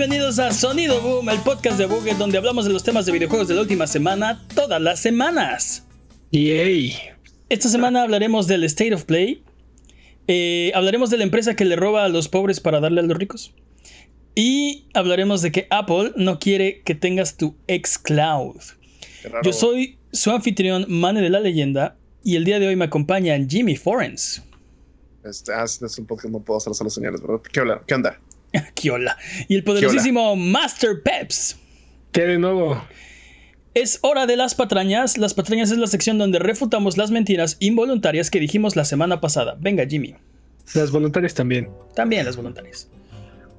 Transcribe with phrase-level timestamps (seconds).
[0.00, 3.48] Bienvenidos a Sonido Boom, el podcast de Buget donde hablamos de los temas de videojuegos
[3.48, 5.84] de la última semana, todas las semanas.
[6.32, 6.96] Yay.
[7.50, 9.44] Esta semana hablaremos del State of Play,
[10.26, 13.18] eh, hablaremos de la empresa que le roba a los pobres para darle a los
[13.18, 13.52] ricos.
[14.34, 18.56] Y hablaremos de que Apple no quiere que tengas tu xCloud.
[19.42, 23.36] Yo soy su anfitrión, Mane de la Leyenda, y el día de hoy me acompaña
[23.46, 24.42] Jimmy Forens.
[25.24, 27.42] Este, ah, es un podcast, no puedo hacer solo señales, ¿verdad?
[27.52, 27.82] ¿Qué, hola?
[27.86, 28.18] ¿Qué onda?
[28.74, 29.16] ¿Qué hola?
[29.48, 31.56] Y el poderosísimo Master Peps.
[32.12, 32.82] ¿Qué de nuevo?
[33.74, 35.16] Es hora de las patrañas.
[35.16, 39.56] Las patrañas es la sección donde refutamos las mentiras involuntarias que dijimos la semana pasada.
[39.60, 40.16] Venga, Jimmy.
[40.74, 41.68] Las voluntarias también.
[41.94, 42.88] También las voluntarias.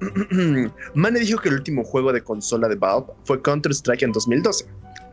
[0.94, 4.66] Mane dijo que el último juego de consola de Valve fue Counter-Strike en 2012.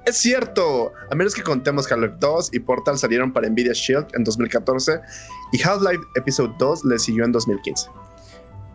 [0.05, 4.23] Es cierto, a menos que contemos Half-Life 2 y Portal salieron para Nvidia Shield en
[4.23, 4.99] 2014
[5.51, 7.89] y Half-Life Episode 2 le siguió en 2015.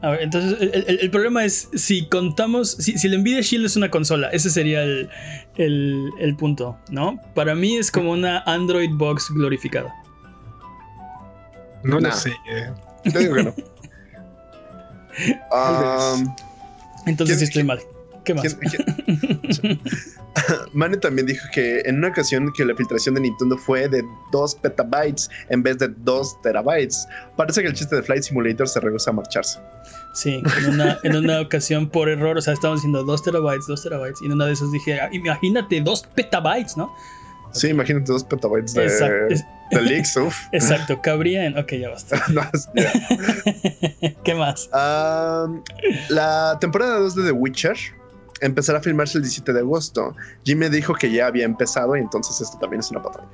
[0.05, 3.91] A ver, entonces el, problema es si contamos, si, si, el Nvidia Shield es una
[3.91, 5.09] consola, ese sería el,
[5.57, 7.19] el, punto, ¿no?
[7.35, 9.91] Para mí es como una Android Box glorificada.
[11.85, 12.33] No lo sé.
[12.51, 12.71] Eh.
[13.07, 13.55] Yo digo que no.
[15.51, 16.37] Um,
[17.07, 17.81] entonces sí estoy mal.
[18.25, 18.57] ¿Qué más?
[20.73, 24.55] Mane también dijo que en una ocasión que la filtración de Nintendo fue de 2
[24.57, 27.07] petabytes en vez de 2 terabytes.
[27.37, 29.61] Parece que el chiste de Flight Simulator se rehúsa a marcharse.
[30.15, 30.43] Sí,
[31.05, 34.33] en una, ocasión por error, o sea, estaban diciendo 2 terabytes, 2 terabytes, y en
[34.33, 36.95] una de esas dije, ah, imagínate 2 petabytes, ¿no?
[37.53, 40.37] Sí, imagínate 2 petabytes de, de leaks, uf.
[40.53, 41.57] Exacto, cabría en.
[41.57, 42.21] Ok, ya basta.
[44.25, 44.69] ¿Qué más?
[46.09, 47.77] la temporada 2 de The Witcher
[48.41, 50.15] empezará a filmarse el 17 de agosto.
[50.45, 53.29] Jimmy dijo que ya había empezado y entonces esto también es una batalla.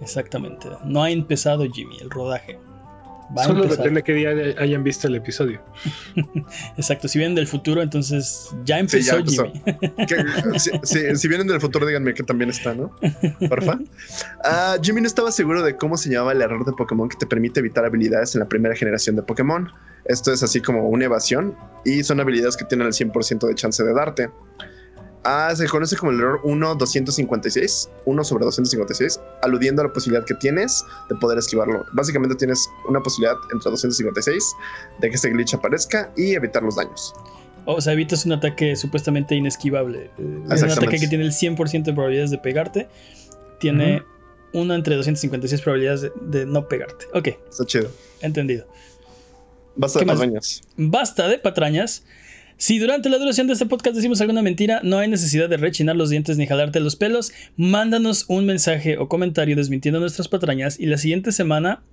[0.00, 0.68] Exactamente.
[0.84, 2.58] No ha empezado Jimmy el rodaje.
[3.44, 5.60] Solo depende qué día hayan visto el episodio.
[6.76, 9.52] Exacto, si vienen del futuro, entonces ya empezó Jimmy.
[10.84, 12.90] si, vienen del futuro, díganme que también está, ¿no?
[13.48, 13.74] Porfa.
[13.74, 17.26] Uh, Jimmy no estaba seguro de cómo se llamaba el error de Pokémon que te
[17.26, 19.70] permite evitar habilidades en la primera generación de Pokémon.
[20.06, 23.84] Esto es así como una evasión y son habilidades que tienen el 100% de chance
[23.84, 24.30] de darte.
[25.30, 30.32] Ah, se conoce como el error 1-256, 1 sobre 256, aludiendo a la posibilidad que
[30.32, 31.84] tienes de poder esquivarlo.
[31.92, 34.54] Básicamente tienes una posibilidad entre 256
[35.00, 37.12] de que este glitch aparezca y evitar los daños.
[37.66, 40.10] O sea, evitas un ataque supuestamente inesquivable.
[40.16, 42.88] Eh, es un ataque que tiene el 100% de probabilidades de pegarte.
[43.60, 44.02] Tiene
[44.54, 47.04] una entre 256 probabilidades de, no pegarte.
[47.12, 47.28] Ok.
[47.50, 47.90] Está chido.
[48.22, 48.66] Entendido.
[49.76, 50.62] Basta de patrañas.
[50.78, 52.02] Basta de patrañas.
[52.60, 55.94] Si durante la duración de este podcast decimos alguna mentira, no hay necesidad de rechinar
[55.94, 57.32] los dientes ni jalarte los pelos.
[57.56, 61.84] Mándanos un mensaje o comentario desmintiendo nuestras patrañas y la siguiente semana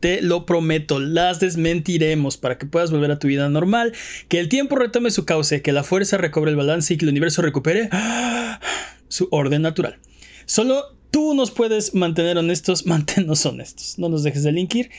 [0.00, 3.94] te lo prometo, las desmentiremos para que puedas volver a tu vida normal,
[4.28, 7.10] que el tiempo retome su cauce, que la fuerza recobre el balance y que el
[7.10, 7.88] universo recupere
[9.08, 9.98] su orden natural.
[10.44, 13.98] Solo tú nos puedes mantener honestos, manténnos honestos.
[13.98, 14.90] No nos dejes de linkir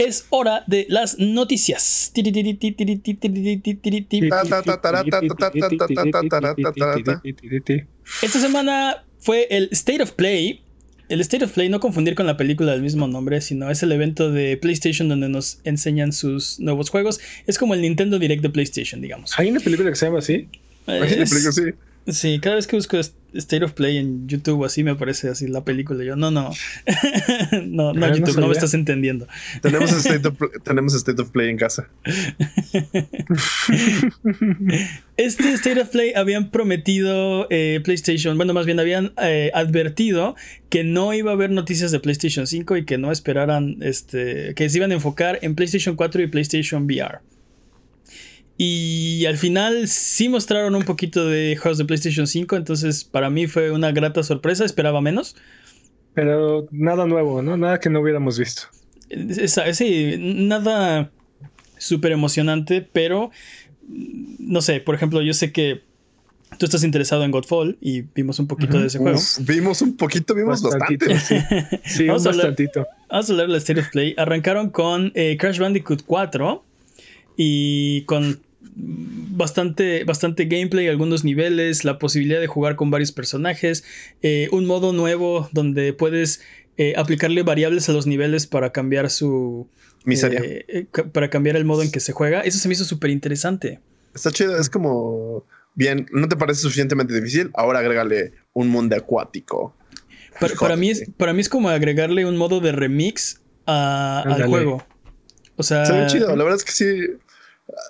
[0.00, 2.10] es hora de las noticias.
[8.22, 10.62] Esta semana fue el State of Play.
[11.10, 13.92] El State of Play, no confundir con la película del mismo nombre, sino es el
[13.92, 17.20] evento de PlayStation donde nos enseñan sus nuevos juegos.
[17.46, 19.38] Es como el Nintendo Direct de PlayStation, digamos.
[19.38, 20.48] ¿Hay una película que se llama así?
[21.52, 21.62] sí.
[22.06, 22.98] Sí, cada vez que busco
[23.34, 26.02] State of Play en YouTube así me aparece así la película.
[26.02, 26.50] Yo, no, no.
[27.66, 29.28] no, no, YouTube, no, me estás entendiendo.
[29.60, 31.88] Tenemos State of, tenemos State of Play en casa.
[35.16, 40.34] este State of Play habían prometido eh, PlayStation, bueno, más bien habían eh, advertido
[40.68, 44.68] que no iba a haber noticias de PlayStation 5 y que no esperaran, este, que
[44.68, 47.18] se iban a enfocar en PlayStation 4 y PlayStation VR.
[48.62, 53.46] Y al final sí mostraron un poquito de juegos de PlayStation 5, entonces para mí
[53.46, 55.34] fue una grata sorpresa, esperaba menos.
[56.12, 57.56] Pero nada nuevo, ¿no?
[57.56, 58.64] Nada que no hubiéramos visto.
[59.72, 61.10] sí, nada
[61.78, 63.30] súper emocionante, pero
[63.88, 65.80] no sé, por ejemplo, yo sé que
[66.58, 69.18] tú estás interesado en Godfall y vimos un poquito de ese juego.
[69.40, 71.16] vimos un poquito, vimos bastante.
[71.86, 72.54] Sí, vamos, a hablar,
[73.08, 74.14] vamos a hablar de la State of Play.
[74.18, 76.62] Arrancaron con eh, Crash Bandicoot 4
[77.38, 78.38] y con
[78.76, 83.84] bastante, bastante gameplay, algunos niveles, la posibilidad de jugar con varios personajes,
[84.22, 86.42] eh, un modo nuevo donde puedes
[86.76, 89.68] eh, aplicarle variables a los niveles para cambiar su...
[90.04, 90.40] Miseria.
[90.42, 92.40] Eh, para cambiar el modo en que se juega.
[92.40, 93.80] Eso se me hizo súper interesante.
[94.14, 95.44] Está chido, es como...
[95.74, 99.74] Bien, no te parece suficientemente difícil, ahora agrégale un mundo acuático.
[100.58, 104.84] Para, mí, es, para mí es como agregarle un modo de remix al juego.
[105.56, 105.82] O sea...
[105.82, 107.18] Está chido, la verdad es que sí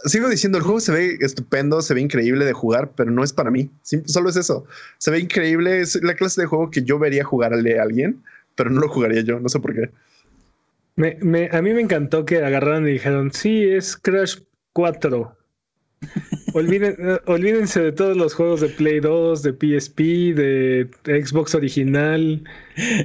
[0.04, 3.32] sigo diciendo, el juego se ve estupendo, se ve increíble de jugar, pero no es
[3.32, 3.70] para mí.
[4.06, 4.66] solo es eso.
[4.98, 8.22] Se ve increíble, es la clase de juego que yo vería jugarle a alguien,
[8.54, 9.90] pero no lo jugaría yo, no sé por qué.
[11.52, 14.38] a mí me encantó que agarraron y dijeron, sí, es Crash
[14.72, 15.36] 4.
[16.54, 19.98] olvídense de todos los juegos de Play 2, de PSP,
[20.34, 22.42] de Xbox original.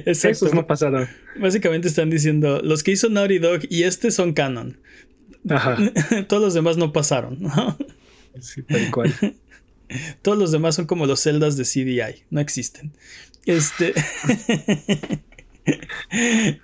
[0.06, 1.06] Esos no pasaron.
[1.38, 4.78] Básicamente están diciendo, los que hizo Naughty Dog y este son canon.
[5.48, 5.76] Ajá.
[6.28, 7.38] Todos los demás no pasaron.
[8.40, 9.14] Sí, tal cual.
[10.22, 12.92] Todos los demás son como los celdas de CDI, no existen.
[13.44, 13.94] Este.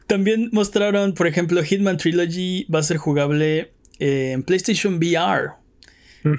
[0.06, 5.50] También mostraron, por ejemplo, Hitman Trilogy va a ser jugable en PlayStation VR.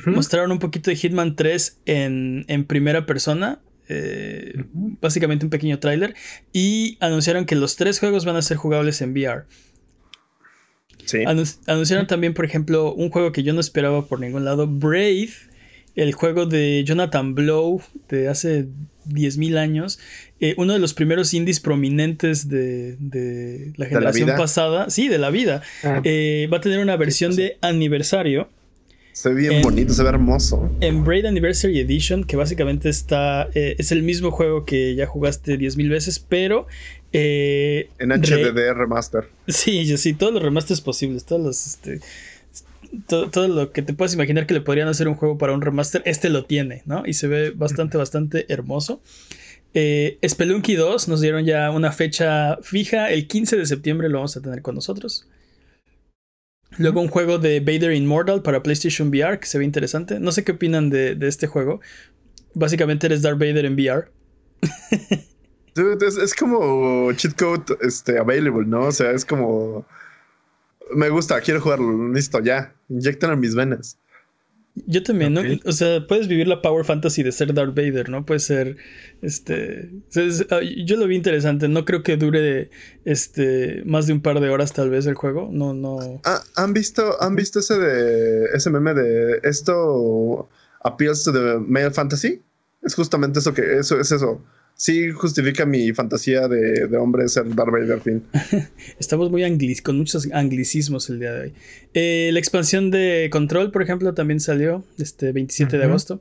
[0.05, 3.59] Mostraron un poquito de Hitman 3 en, primera persona.
[3.89, 4.63] Eh,
[5.01, 6.15] básicamente un pequeño tráiler.
[6.53, 9.45] Y anunciaron que los tres juegos van a ser jugables en VR
[11.67, 15.29] anunciaron también, por ejemplo, un juego que yo no esperaba por ningún lado, Brave,
[15.95, 18.67] el juego de Jonathan Blow de hace
[19.09, 19.99] 10.000 años,
[20.39, 25.61] eh, uno de los primeros indies prominentes de, la generación pasada, sí, de la vida,
[25.83, 26.01] ah.
[26.03, 28.49] eh, va a tener una versión de aniversario.
[29.11, 30.71] Se ve bien bonito, se ve hermoso.
[30.81, 33.47] En Braid Anniversary Edition, que básicamente está.
[33.53, 36.65] Eh, es el mismo juego que ya jugaste 10.000 veces, pero
[37.13, 39.29] eh, en HDD remaster.
[39.47, 41.99] Sí, yo sí, todos los remasters posibles, todos los este,
[43.07, 46.01] todo, lo que te puedas imaginar que le podrían hacer un juego para un remaster,
[46.05, 47.03] este lo tiene, ¿no?
[47.05, 49.01] Y se ve bastante, bastante hermoso.
[49.75, 54.35] Eh, Spelunky 2 nos dieron ya una fecha fija, el 15 de septiembre lo vamos
[54.37, 55.27] a tener con nosotros.
[56.77, 60.19] Luego un juego de Vader Immortal para PlayStation VR que se ve interesante.
[60.19, 61.81] No sé qué opinan de, de este juego.
[62.55, 64.07] Básicamente eres Darth Vader en VR.
[65.75, 68.87] es, como cheat code este, available, ¿no?
[68.87, 69.85] O sea, es como.
[70.93, 72.73] Me gusta, quiero jugarlo, listo, ya.
[72.89, 73.97] Inyectan en mis venas.
[74.87, 75.41] Yo también, ¿no?
[75.65, 78.25] O sea, puedes vivir la Power Fantasy de ser Darth Vader, ¿no?
[78.25, 78.77] Puede ser.
[79.21, 79.91] Este.
[80.85, 81.67] Yo lo vi interesante.
[81.67, 82.71] No creo que dure
[83.05, 83.83] este.
[83.85, 85.49] más de un par de horas, tal vez, el juego.
[85.51, 86.21] No, no.
[86.25, 88.45] Ah, ¿Han visto, ¿Han visto ese de.
[88.53, 90.49] ese meme de esto
[90.83, 92.41] appeals to the male fantasy?
[92.81, 93.77] Es justamente eso que.
[93.77, 94.41] Eso es eso
[94.83, 98.21] sí justifica mi fantasía de, hombre ser Darth Vader, fin.
[98.99, 101.53] Estamos muy anglis con muchos anglicismos el día de hoy.
[101.93, 106.19] Eh, la expansión de Control, por ejemplo, también salió este 27 de agosto.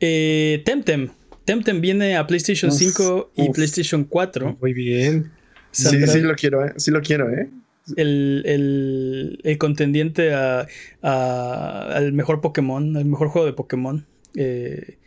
[0.00, 1.08] Eh, Temtem.
[1.46, 4.58] Temtem viene a PlayStation 5 y PlayStation 4.
[4.60, 5.32] Muy bien.
[5.70, 6.74] Sí, sí lo quiero, ¿eh?
[6.76, 7.48] Sí lo quiero, ¿eh?
[7.96, 10.66] El, contendiente a,
[11.00, 14.04] al mejor Pokémon, el mejor juego de Pokémon.
[14.34, 14.98] Eh,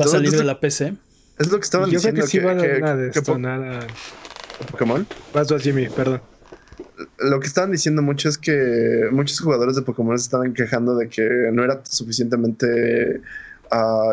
[0.00, 0.94] va a salir de la PC.
[1.38, 2.24] Es lo que estaban Yo diciendo.
[2.26, 2.80] que,
[4.58, 5.06] a Pokémon.
[5.32, 6.22] Vas a Jimmy, perdón.
[7.18, 11.08] Lo que estaban diciendo mucho es que muchos jugadores de Pokémon se estaban quejando de
[11.08, 13.20] que no era suficientemente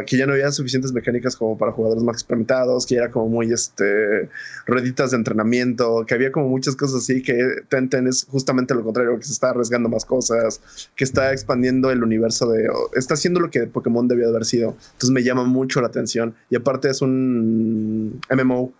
[0.05, 3.51] que ya no había suficientes mecánicas como para jugadores más experimentados, que era como muy
[3.51, 4.29] este
[4.65, 9.17] rueditas de entrenamiento, que había como muchas cosas así, que Tenten es justamente lo contrario,
[9.17, 13.49] que se está arriesgando más cosas, que está expandiendo el universo de está haciendo lo
[13.49, 14.75] que Pokémon debió de haber sido.
[14.93, 18.73] Entonces me llama mucho la atención y aparte es un MMO.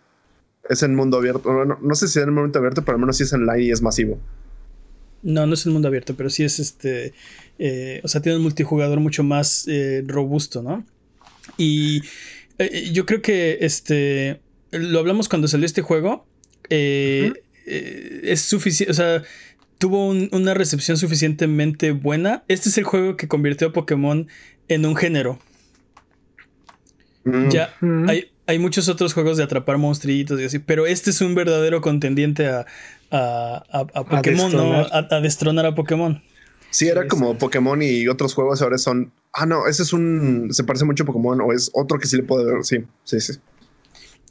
[0.70, 1.66] Es en mundo abierto.
[1.66, 3.82] No, sé si es en mundo abierto, pero al menos si es online y es
[3.82, 4.18] masivo.
[5.24, 7.14] No, no es el mundo abierto, pero sí es este.
[7.58, 10.86] Eh, o sea, tiene un multijugador mucho más eh, robusto, ¿no?
[11.58, 12.04] Y
[12.60, 14.42] eh, yo creo que este.
[14.72, 16.26] Lo hablamos cuando salió este juego.
[16.70, 18.92] es suficiente.
[18.92, 19.24] O sea,
[19.78, 22.44] tuvo una recepción suficientemente buena.
[22.48, 24.28] Este es el juego que convirtió a Pokémon
[24.68, 25.40] en un género.
[27.50, 27.74] Ya,
[28.08, 31.82] hay, hay muchos otros juegos de atrapar monstruitos y así, pero este es un verdadero
[31.82, 32.66] contendiente a,
[33.12, 34.88] a, Pokémon, ¿no?
[34.92, 36.22] A, destronar a Pokémon.
[36.72, 39.12] Sí, era como Pokémon y otros juegos ahora son.
[39.32, 40.50] Ah, no, ese es un.
[40.52, 42.64] Se parece mucho a Pokémon o es otro que sí le puede ver.
[42.64, 43.34] Sí, sí, sí.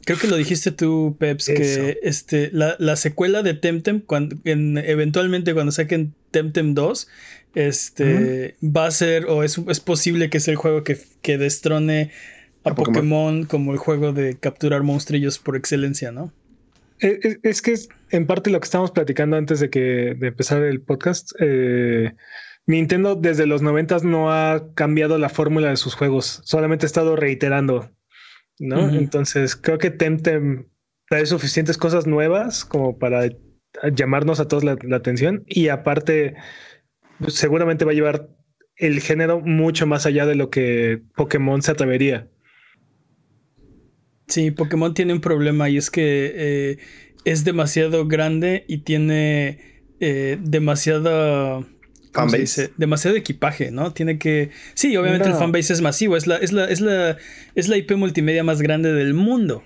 [0.04, 5.71] Creo que lo dijiste tú, Peps, que este, la, secuela de Temtem, cuando, eventualmente cuando
[5.71, 7.09] saquen Temtem 2,
[7.54, 12.11] este, va a ser, o es, es posible que sea el juego que, que destrone
[12.64, 13.45] a, Pokémon.
[13.45, 16.33] como el juego de capturar monstrillos por excelencia, ¿no?
[17.00, 20.28] Eh, eh, es, que es en parte lo que estábamos platicando antes de que de
[20.28, 21.33] empezar el podcast.
[21.40, 22.14] Eh,
[22.66, 27.16] Nintendo desde los noventas no ha cambiado la fórmula de sus juegos, solamente ha estado
[27.16, 27.90] reiterando,
[28.61, 28.88] ¿no?
[28.90, 30.69] Entonces creo que Temtem
[31.09, 33.28] trae suficientes cosas nuevas como para
[33.92, 36.35] llamarnos a todos la, atención y aparte
[37.26, 38.28] seguramente va a llevar
[38.76, 42.28] el género mucho más allá de lo que Pokémon se atrevería.
[44.32, 46.78] Sí, Pokémon tiene un problema y es que eh,
[47.26, 49.58] es demasiado grande y tiene
[50.00, 51.56] eh, demasiada
[52.12, 52.38] ¿cómo se Fanbase.
[52.38, 52.72] dice?
[52.78, 53.92] demasiado equipaje, ¿no?
[53.92, 54.50] Tiene que.
[54.74, 56.16] Sí, obviamente el fanbase es masivo.
[56.16, 57.18] Es la, es la, es la,
[57.54, 59.62] es la IP multimedia más grande del mundo.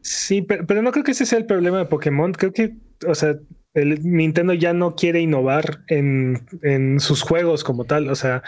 [0.00, 2.32] Sí, pero, pero no creo que ese sea el problema de Pokémon.
[2.32, 2.72] Creo que,
[3.06, 3.36] o sea,
[3.74, 8.08] el Nintendo ya no quiere innovar en, en sus juegos como tal.
[8.08, 8.42] O sea,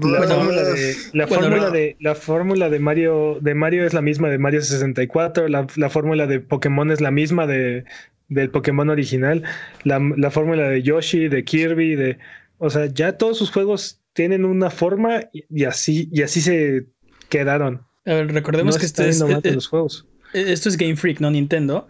[0.00, 1.70] la Bueno, fórmula de la bueno, fórmula no.
[1.70, 5.48] de la fórmula de Mario de Mario es la misma de Mario 64.
[5.48, 7.84] La, la fórmula de Pokémon es la misma de
[8.28, 9.42] del Pokémon original.
[9.84, 12.18] La, la fórmula de Yoshi, de Kirby, de,
[12.58, 16.86] o sea, ya todos sus juegos tienen una forma y, y así y así se
[17.28, 17.86] quedaron.
[18.04, 20.06] A ver, recordemos no que este es, eh, los juegos.
[20.32, 21.88] eh, esto es Game Freak, no Nintendo.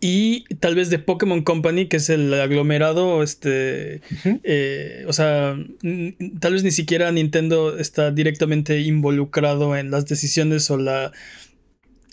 [0.00, 4.02] Y tal vez de Pokémon Company, que es el aglomerado, este,
[4.44, 5.56] eh, o sea,
[6.40, 11.12] tal vez ni siquiera Nintendo está directamente involucrado en las decisiones o la,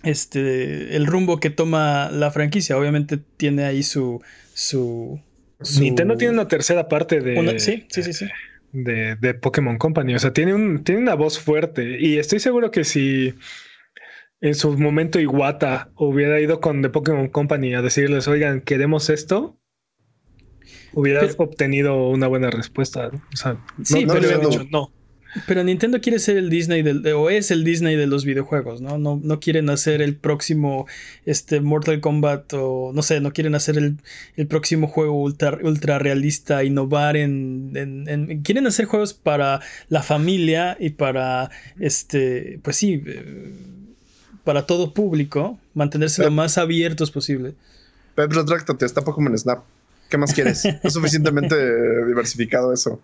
[0.03, 2.77] este, el rumbo que toma la franquicia.
[2.77, 4.21] Obviamente tiene ahí su,
[4.53, 5.19] su,
[5.61, 8.25] su- Nintendo tiene una tercera parte de, una- sí, sí, sí, sí.
[8.71, 10.15] de, de Pokémon Company.
[10.15, 11.97] O sea, tiene, un, tiene una voz fuerte.
[11.99, 13.33] Y estoy seguro que si
[14.43, 19.57] en su momento Iwata hubiera ido con The Pokémon Company a decirles, oigan, queremos esto,
[20.93, 23.09] hubiera Pero- obtenido una buena respuesta.
[23.11, 23.21] ¿no?
[23.33, 24.91] O sea, Sí, no, no pero- dicho no.
[25.47, 28.99] Pero Nintendo quiere ser el Disney del, o es el Disney de los videojuegos, ¿no?
[28.99, 30.85] No, no quieren hacer el próximo
[31.25, 33.97] este, Mortal Kombat o no sé, no quieren hacer el,
[34.35, 39.59] el próximo juego ultra, ultra realista, innovar en, en- en- Quieren hacer juegos para
[39.89, 43.51] la familia y para, este, pues sí, eh,
[44.43, 47.53] para todo público, mantenerse lo más abiertos posible.
[48.15, 49.63] Pep, retráctate, está Pokémon Snap.
[50.09, 50.63] ¿Qué más quieres?
[50.83, 51.55] Es suficientemente
[52.05, 53.01] diversificado eso.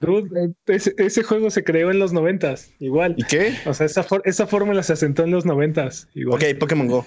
[0.00, 3.14] Dude, eh, ese, ese juego se creó en los noventas, igual.
[3.18, 3.54] ¿Y qué?
[3.66, 6.42] O sea, esa, for- esa fórmula se asentó en los noventas, igual.
[6.42, 7.06] Ok, Pokémon Go.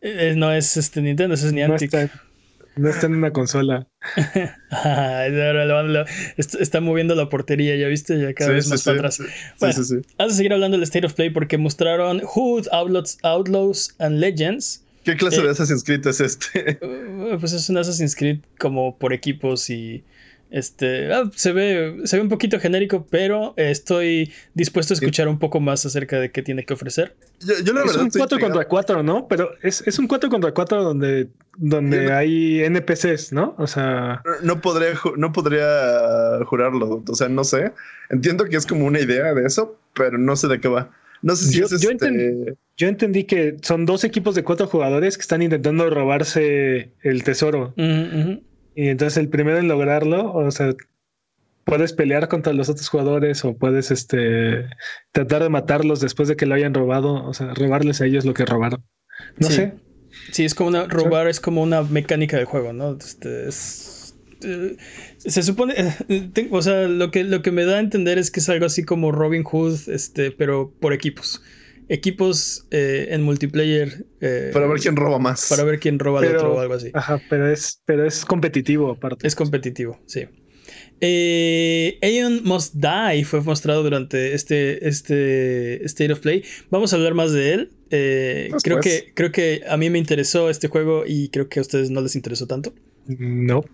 [0.00, 1.92] Eh, no es este Nintendo, ese es No Niantic.
[1.92, 2.22] está,
[2.78, 3.86] no está en una consola.
[4.70, 5.26] Ah,
[6.60, 8.84] está moviendo la portería, ya viste, ya cada Sí, vez sí, más sí.
[8.86, 9.14] para atrás.
[9.16, 9.22] Sí,
[9.60, 9.74] Bueno.
[9.74, 9.94] sí, sí.
[10.18, 14.82] Vamos a seguir hablando del State of Play porque mostraron Hood, Outlaws, Outlaws and Legends.
[15.04, 16.78] ¿Qué clase Eh, de Assassin's Creed es este?
[17.28, 20.04] Uh, pues es un Assassin's Creed como por equipos y
[20.50, 25.38] este ah, se ve se ve un poquito genérico, pero estoy dispuesto a escuchar un
[25.38, 27.14] poco más acerca de qué tiene que ofrecer.
[27.40, 28.40] Yo, yo la Es verdad un estoy 4 intrigado.
[28.54, 29.28] contra 4, ¿no?
[29.28, 33.54] Pero es, es un 4 contra 4 donde, donde Yo hay NPCs, ¿no?
[33.58, 37.02] O sea, No podría, no podría jurarlo.
[37.06, 37.72] O sea, no sé.
[38.10, 40.90] Entiendo que es como una idea de eso, pero no sé de qué va.
[41.20, 42.06] No sé si Yo- es yo este.
[42.06, 47.24] entendí- yo entendí que son dos equipos de cuatro jugadores que están intentando robarse el
[47.24, 47.74] tesoro.
[47.76, 48.42] Ujú, ujú.
[48.80, 50.72] Y entonces el primero en lograrlo, o sea,
[51.64, 54.66] puedes pelear contra los otros jugadores o puedes este
[55.10, 58.34] tratar de matarlos después de que lo hayan robado, o sea, robarles a ellos lo
[58.34, 58.84] que robaron.
[59.38, 59.54] No Sí.
[59.54, 59.72] sé.
[60.30, 62.96] Sí, es como una robar, es como una mecánica de juego, ¿no?
[62.96, 64.76] Este, es- eh,
[65.18, 65.92] se supone, eh,
[66.32, 68.66] te- o sea, lo que, lo que me da a entender es que es algo
[68.66, 71.42] así como Robin Hood, este, pero por equipos.
[71.88, 74.04] Equipos eh, en multiplayer.
[74.20, 75.46] eh, Para ver quién roba más.
[75.48, 76.90] para ver quién roba al Pero- otro o algo así.
[76.94, 79.26] Ajá, pero es, pero es competitivo aparte.
[79.26, 80.24] Es competitivo, sí.
[81.00, 86.42] Eh, Aeon Must Die fue mostrado durante este, este State of Play.
[86.70, 87.70] Vamos a hablar más de él.
[87.90, 91.62] Eh, creo, que, creo que a mí me interesó este juego y creo que a
[91.62, 92.74] ustedes no les interesó tanto.
[93.06, 93.64] No.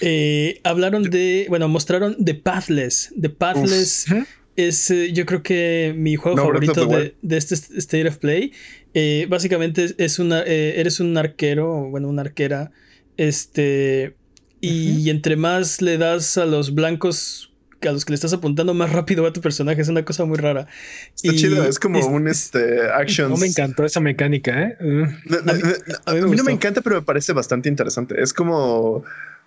[0.00, 3.12] Eh, hablaron de, bueno, mostraron The Pathless.
[3.20, 4.06] The Pathless.
[4.56, 8.52] Es, eh, yo creo que mi juego No, favorito de, de este State of Play.
[8.94, 12.70] Eh, básicamente es- una, eh, eres un arquero, bueno, una arquera,
[13.16, 14.16] este,
[14.60, 17.50] y entre más le das a los blancos
[17.82, 19.82] a los que le estás apuntando, más rápido va tu personaje.
[19.82, 20.66] Es una cosa muy rara.
[21.14, 21.64] Está Y chido.
[21.68, 23.28] Es como es- un este actions.
[23.30, 24.76] No me encantó esa mecánica, ¿eh?
[24.80, 24.84] A
[25.52, 25.62] mí-
[26.06, 28.22] a mí no me encanta, pero me parece bastante interesante.
[28.22, 29.04] Es como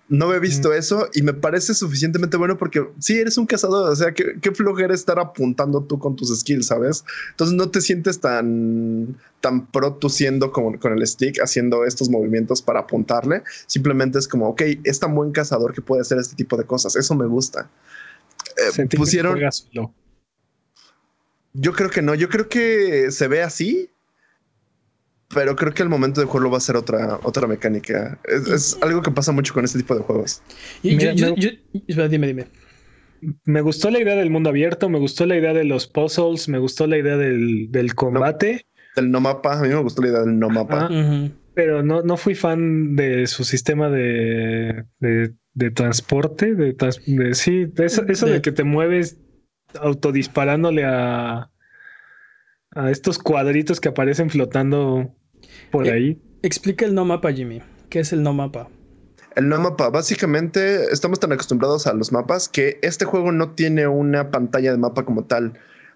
[0.08, 3.90] no había visto eso y me parece suficientemente bueno porque sí eres un cazador.
[3.90, 7.04] O sea, qué, qué flojera estar apuntando tú con tus skills, sabes?
[7.30, 12.08] Entonces no te sientes tan, tan pro tú siendo como con el stick haciendo estos
[12.08, 13.42] movimientos para apuntarle.
[13.66, 16.96] Simplemente es como, ok, es tan buen cazador que puede hacer este tipo de cosas.
[16.96, 17.70] Eso me gusta.
[18.56, 19.38] Eh, que pusieron,
[21.52, 23.90] yo creo que no, yo creo que se ve así,
[25.34, 28.18] pero creo que el momento de jugarlo va a ser otra, otra mecánica.
[28.24, 30.42] Es, es algo que pasa mucho con este tipo de juegos.
[30.82, 31.50] Y yo- Mira, yo- me- yo-
[31.86, 32.46] espera, dime, dime.
[33.44, 36.58] Me gustó la idea del mundo abierto, me gustó la idea de los puzzles, me
[36.58, 38.64] gustó la idea del, del combate,
[38.96, 40.88] Del no mapa, a mí me gustó la idea del no mapa.
[40.90, 41.28] Ah.
[41.54, 47.34] Pero no, no fui fan de su sistema de, de, de transporte, de, trans- de-
[47.34, 49.18] sí, de eso, eso De- de que te mueves
[49.80, 51.50] autodisparándole a,
[52.74, 55.14] a estos cuadritos que aparecen flotando
[55.70, 56.22] por Eh, ahí.
[56.42, 57.62] Explica el no mapa, Jimmy.
[57.88, 58.68] ¿Qué es el no mapa?
[59.36, 63.86] El no mapa, básicamente estamos tan acostumbrados a los mapas que este juego no tiene
[63.86, 65.54] una pantalla de mapa como tal.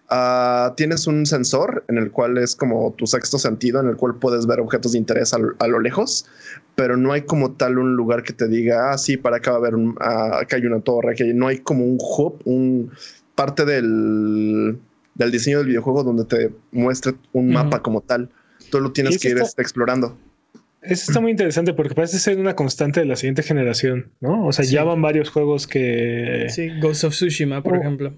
[0.08, 4.16] Ah, tienes un sensor en el cual es como tu sexto sentido, en el cual
[4.16, 6.26] puedes ver objetos de interés a, lo lejos,
[6.74, 9.56] pero no hay como tal un lugar que te diga, ah, sí, para acá va
[9.56, 12.90] a haber un, ah, acá hay una torre, que no hay como un hub, un
[13.34, 14.78] parte del,
[15.14, 18.30] del diseño del videojuego donde te muestre un mapa como tal.
[18.70, 20.16] Tú lo tienes que ir este, explorando.
[20.82, 24.46] Eso está muy interesante porque parece ser una constante de la siguiente generación, ¿no?
[24.46, 26.46] O sea, ya van varios juegos que.
[26.50, 27.80] Sí, Ghost of Tsushima, por oh.
[27.80, 28.12] ejemplo.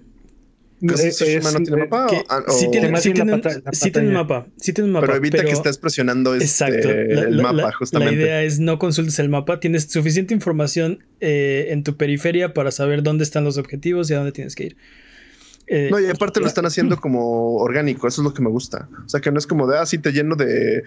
[0.81, 2.07] ¿Ghost of Tsushima no tiene mapa?
[2.49, 3.01] Sí, tiene, mapa.
[3.01, 5.07] Sí tiene mapa.
[5.07, 8.17] Pero evita que estés presionando este, el mapa, justamente.
[8.17, 9.61] La idea es no consultes el mapa.
[9.61, 14.19] Tienes suficiente información eh, en tu periferia para saber dónde están los objetivos y a
[14.19, 14.77] dónde tienes que ir.
[15.67, 18.89] Eh, no, y aparte lo están haciendo como orgánico, eso es lo que me gusta.
[19.05, 20.85] O sea, que no es como de, así ah, te lleno de,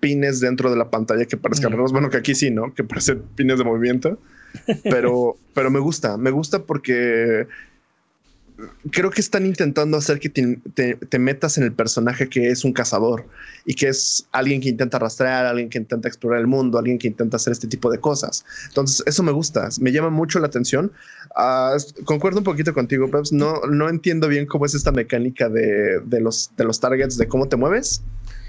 [0.00, 1.92] pines dentro de la pantalla que parezcan mm.
[1.92, 2.74] Bueno, que aquí sí, ¿no?
[2.74, 4.18] Que parecen pines de movimiento.
[4.84, 7.46] Pero, pero me gusta, me gusta porque
[8.90, 13.26] creo que están intentando hacer que te, metas en el personaje que es un cazador
[13.64, 17.08] y que es alguien que intenta rastrear, alguien que intenta explorar el mundo, alguien que
[17.08, 18.44] intenta hacer este tipo de cosas.
[18.68, 20.92] Entonces, eso me gusta, me llama mucho la atención.
[21.34, 23.32] Ah, concuerdo un poquito contigo, Peps.
[23.32, 27.48] No, no entiendo bien cómo es esta mecánica de, los, de los targets, de cómo
[27.48, 28.02] te mueves.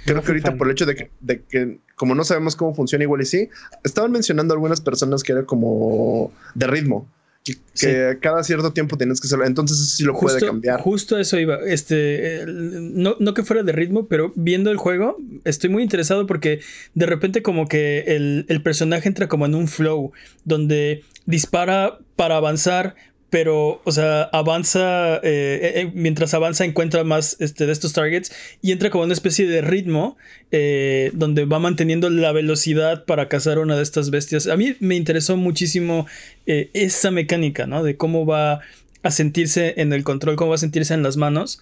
[0.06, 3.04] Creo que ahorita por el hecho de que, de que, como no sabemos cómo funciona
[3.04, 3.50] igual y sí,
[3.84, 7.08] estaban mencionando algunas personas que era como de ritmo
[7.56, 9.46] que, cada cierto tiempo tienes que hacerlo.
[9.46, 10.82] Entonces eso sí lo puede cambiar.
[10.82, 11.60] Justo eso iba.
[11.66, 16.60] Este, no, no, que fuera de ritmo, pero viendo el juego, estoy muy interesado porque
[16.94, 20.12] de repente como que el, el personaje entra como en un flow
[20.44, 22.96] donde dispara para avanzar,
[23.30, 28.32] pero, o sea, avanza, eh, eh, eh, mientras avanza encuentra más este, de estos targets
[28.62, 30.18] y entra como una especie de ritmo
[30.50, 34.48] donde va manteniendo la velocidad para cazar una de estas bestias.
[34.48, 36.08] A mí me interesó muchísimo
[36.46, 37.84] esa mecánica, ¿no?
[37.84, 38.62] De cómo va
[39.04, 41.60] a sentirse en el control, cómo va a sentirse en las manos,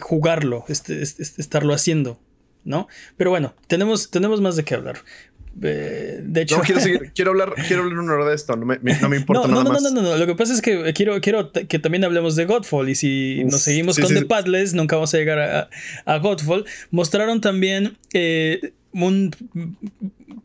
[0.00, 2.20] jugarlo, este, este, estarlo haciendo,
[2.64, 2.86] ¿no?
[3.16, 4.98] Pero bueno, tenemos, tenemos más de qué hablar.
[5.62, 6.60] Eh, de hecho,
[7.14, 8.76] quiero, hablar, quiero hablar una hora de esto, no me,
[9.16, 9.82] importa no, nada no, más.
[9.82, 12.88] No, no, no, lo que pasa es que quiero, quiero que también hablemos de Godfall
[12.88, 15.68] y si nos seguimos con The Padless, nunca vamos a llegar
[16.04, 16.64] a, Godfall.
[16.90, 19.30] Mostraron también eh, un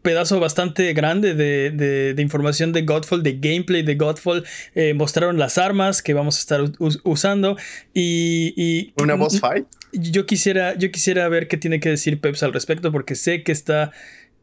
[0.02, 4.43] pedazo bastante grande de, información de Godfall, de gameplay de Godfall.
[4.76, 6.62] Eh, mostraron las armas que vamos a estar
[7.04, 7.58] usando
[7.93, 9.65] y, ¿Una boss fight?
[9.93, 13.52] Yo quisiera, yo quisiera ver qué tiene que decir Peps al respecto porque sé que
[13.52, 13.91] está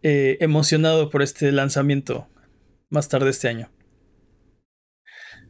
[0.03, 2.29] eh, emocionado por este lanzamiento
[2.91, 3.71] más tarde este año.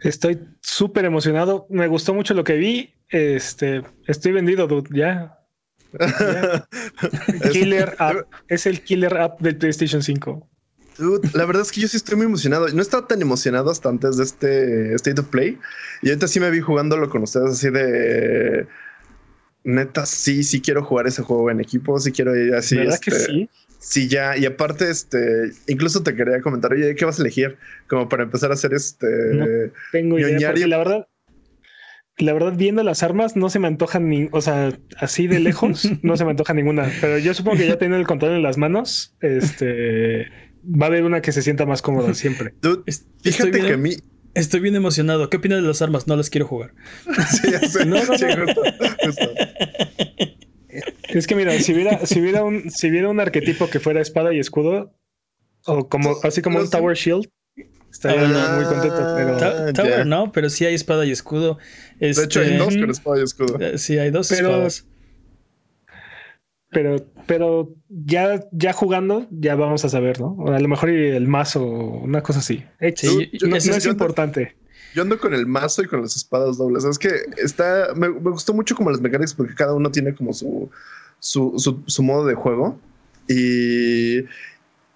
[0.00, 1.66] Estoy súper emocionado.
[1.70, 2.94] Me gustó mucho lo que vi.
[3.08, 4.88] Este, estoy vendido, dude.
[4.96, 5.38] Ya.
[7.52, 8.28] killer app.
[8.48, 10.48] Es el killer app del PlayStation 5.
[10.98, 12.68] Dude, la verdad es que yo sí estoy muy emocionado.
[12.68, 15.58] No estaba tan emocionado hasta antes de este State of Play.
[16.02, 18.66] Y ahorita sí me vi jugándolo con ustedes así de
[19.68, 22.76] neta, sí, sí quiero jugar ese juego en equipo, sí quiero ir así.
[22.76, 23.50] ¿Verdad que este, sí?
[23.78, 27.57] Sí, ya, y aparte, este, incluso te quería comentar, oye, ¿qué vas a elegir?
[27.87, 29.07] Como para empezar a hacer este.
[29.35, 29.46] No
[29.92, 31.07] tengo idea, la verdad,
[32.16, 35.88] la verdad, viendo las armas, no se me antojan ni, o sea, así de lejos,
[36.02, 36.90] no se me antoja ninguna.
[37.00, 40.26] Pero yo supongo que ya teniendo el control en las manos, este,
[40.64, 42.54] va a haber una que se sienta más cómoda siempre.
[43.22, 43.96] fíjate que a mí,
[44.38, 45.29] Estoy bien emocionado.
[45.29, 46.07] ¿Qué opinas de las armas?
[46.07, 46.72] No las quiero jugar.
[47.31, 48.14] Sí, ya no, no,
[51.09, 54.33] Es que mira, si hubiera, si hubiera un, si hubiera un arquetipo que fuera espada
[54.33, 54.94] y escudo,
[55.64, 57.29] o como, así como un Tower Shield,
[57.90, 59.14] estaría ah, muy contento.
[59.16, 59.72] Pero...
[59.72, 61.59] Tower no, pero sí hay espada y escudo.
[61.98, 63.61] de hecho, hay este, dos con espada y escudo.
[63.61, 64.87] Eh, sí, hay dos espadas.
[66.70, 70.37] Pero, pero ya, ya jugando, ya vamos a saber, ¿no?
[70.48, 72.62] a lo mejor el mazo, una cosa así.
[72.94, 74.54] Sí, no, es importante.
[74.94, 76.85] Yo ando con el mazo y con las espadas dobles.
[76.85, 77.94] Es que está.
[77.94, 80.70] Me, gustó mucho como las mecánicas porque cada uno tiene como su,
[81.20, 82.78] su, su, modo de juego.
[83.28, 84.20] Y,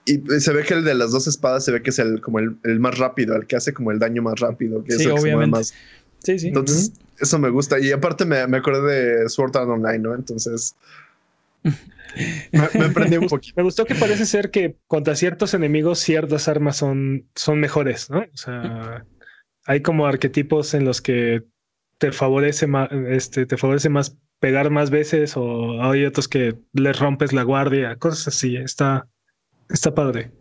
[0.05, 2.39] y se ve que el de las dos espadas se ve que es el como
[2.39, 4.83] el, más rápido, el que hace como el daño más rápido.
[4.83, 5.51] Que sí, obviamente.
[5.51, 5.75] más.
[6.21, 6.49] Sí, sí.
[6.49, 7.79] Entonces, eso me gusta.
[7.79, 10.15] Y aparte me, me acordé de Sword Art Online, ¿no?
[10.15, 10.75] Entonces.
[12.53, 13.55] Me, prendí un poquito.
[13.57, 18.21] Me gustó que parece ser que contra ciertos enemigos ciertas armas son, son mejores, ¿no?
[18.21, 19.05] O sea,
[19.67, 21.45] hay como arquetipos en los que
[21.99, 26.99] te favorece más, este, te favorece más pegar más veces o hay otros que les
[26.99, 28.57] rompes la guardia, cosas así.
[28.57, 29.09] Está,
[29.69, 30.33] está padre.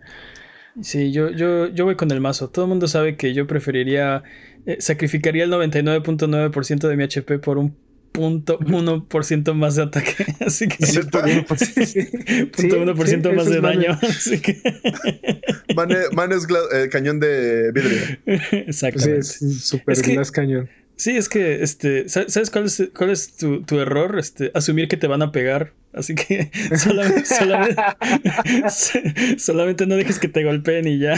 [0.82, 2.50] Sí, yo, yo, yo voy con el mazo.
[2.50, 4.24] Todo el mundo sabe que yo preferiría,
[4.66, 7.78] eh, sacrificaría el 99.9% de mi HP por un
[8.12, 10.26] punto uno por ciento más de ataque.
[10.46, 11.20] Así que Sí, punto
[12.58, 13.86] Sí, uno por ciento sí, más eso de Mane.
[13.88, 14.00] daño.
[14.02, 14.62] Así que
[15.76, 18.00] Man, man es eh, cañón de vidrio.
[18.50, 19.20] Sí, exactamente.
[19.20, 20.70] es super Es que- cañón.
[20.98, 24.20] Sí, es que, este, sa- ¿sabes cuál es, cuál es tu, tu error?
[24.20, 25.74] Este, asumir que te van a pegar.
[25.94, 27.82] Así que solamente, solamente,
[29.38, 31.16] solamente no dejes que te golpeen y ya.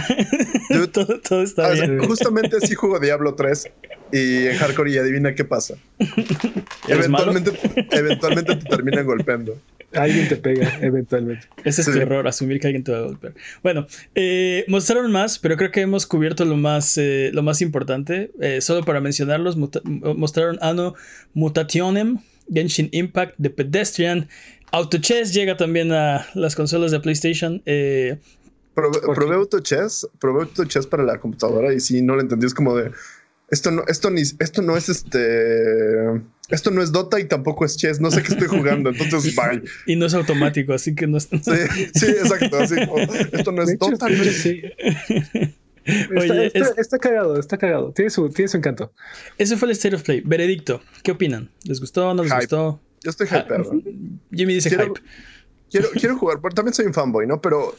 [0.70, 2.00] Dude, todo, todo está Ah, o sea, bien.
[2.00, 3.68] justamente así juego Diablo 3
[4.14, 5.76] y en hardcore y adivina qué pasa.
[6.88, 7.52] Eventualmente,
[7.92, 9.58] eventualmente te terminan golpeando.
[9.94, 11.48] Alguien te pega eventualmente.
[11.64, 11.94] Ese es Sí.
[11.94, 13.34] tu error, asumir que alguien te va a golpear.
[13.62, 18.32] Bueno, eh, mostraron más, pero creo que hemos cubierto lo más, eh, lo más importante.
[18.42, 20.96] Eh, solo para mencionarlos, mostraron Anno
[21.36, 22.20] Mutationem,
[22.52, 24.28] Genshin Impact, The Pedestrian.
[24.72, 27.62] Auto Chess llega también a las consolas de PlayStation.
[27.66, 28.18] Eh,
[28.74, 29.36] Probé, ¿Por probé?
[29.36, 32.48] Auto Chess, probé Auto Chess para la computadora y sí, no lo entendí.
[32.48, 32.90] Es como de.
[33.50, 36.22] Esto no, esto ni, esto no es este.
[36.50, 38.00] Esto no es Dota y tampoco es chess.
[38.02, 38.90] No sé qué estoy jugando.
[38.90, 39.62] Entonces, bye.
[39.86, 41.24] y no es automático, así que no es.
[41.26, 41.40] Sí,
[41.94, 42.58] sí, exacto.
[42.58, 44.10] Así como, esto no es hecho, Dota.
[44.10, 44.62] no es- sí.
[45.86, 47.92] Está, Oye, está- es- está cagado, está cagado.
[47.92, 48.94] Tiene su, tiene su encanto.
[49.38, 50.22] Ese fue el State of Play.
[50.22, 51.50] Veredicto, ¿qué opinan?
[51.66, 52.14] ¿Les gustó?
[52.14, 52.44] ¿No les Hype.
[52.46, 52.80] gustó?
[53.04, 53.70] Yo estoy Ah, hypeado.
[54.32, 55.02] Jimmy dice Quiero- hype.
[55.70, 57.42] Quiero, quiero jugar, porque también soy un fanboy, ¿no?
[57.42, 57.76] Pero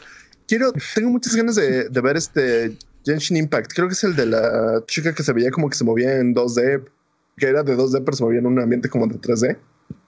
[0.46, 3.72] quiero, tengo muchas ganas de, de ver este Genshin Impact.
[3.74, 6.34] Creo que es el de la chica que se veía como que se movía en
[6.34, 6.84] 2D,
[7.36, 9.56] que era de 2D, pero se movía en un ambiente como de 3D,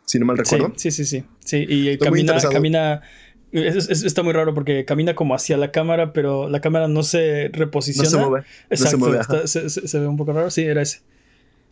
[0.05, 0.73] si no mal Sí, recuerdo.
[0.77, 1.25] sí, sí, sí.
[1.41, 3.03] Sí, y Estoy camina, camina.
[3.53, 7.03] es- es- está muy raro porque camina como hacia la cámara, pero la cámara no
[7.03, 8.09] se No reposiciona.
[8.11, 8.47] se mueve.
[8.71, 10.51] Exacto, mueve, está- se, se- se ve un poco raro.
[10.51, 11.01] Sí, era ese.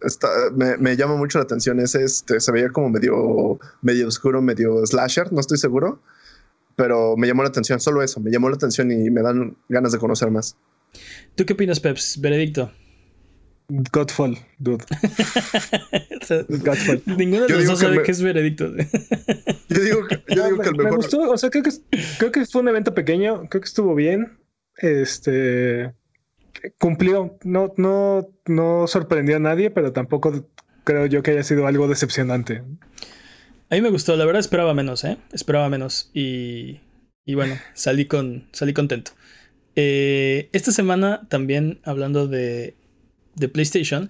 [0.02, 4.42] Está, me, me llama mucho la atención ese, este, se veía como medio, medio oscuro,
[4.42, 6.00] medio slasher, no estoy seguro.
[6.76, 9.92] Pero me llamó la atención, solo eso, me llamó la atención y me dan ganas
[9.92, 10.56] de conocer más.
[11.34, 12.20] ¿Tú qué opinas, Peps?
[12.20, 12.70] Veredicto.
[13.68, 14.84] Godfall, dude.
[16.48, 17.02] Godfall.
[17.06, 18.70] Ninguno de los dos que sabe me- qué es veredicto.
[19.68, 20.96] Yo digo, que- yo No, digo me, que el me mejor...
[20.98, 21.70] gustó, o sea, creo que,
[22.18, 24.38] creo que fue un evento pequeño, creo que estuvo bien.
[24.76, 25.94] Este
[26.78, 30.48] cumplió, no, no, no sorprendió a nadie, pero tampoco
[30.84, 32.62] creo yo que haya sido algo decepcionante.
[33.70, 35.16] A mí me gustó, la verdad esperaba menos, ¿eh?
[35.32, 36.10] Esperaba menos.
[36.14, 36.80] Y,
[37.24, 39.12] y bueno, salí, con, salí contento.
[39.76, 42.74] Eh, esta semana también, hablando de,
[43.34, 44.08] de PlayStation,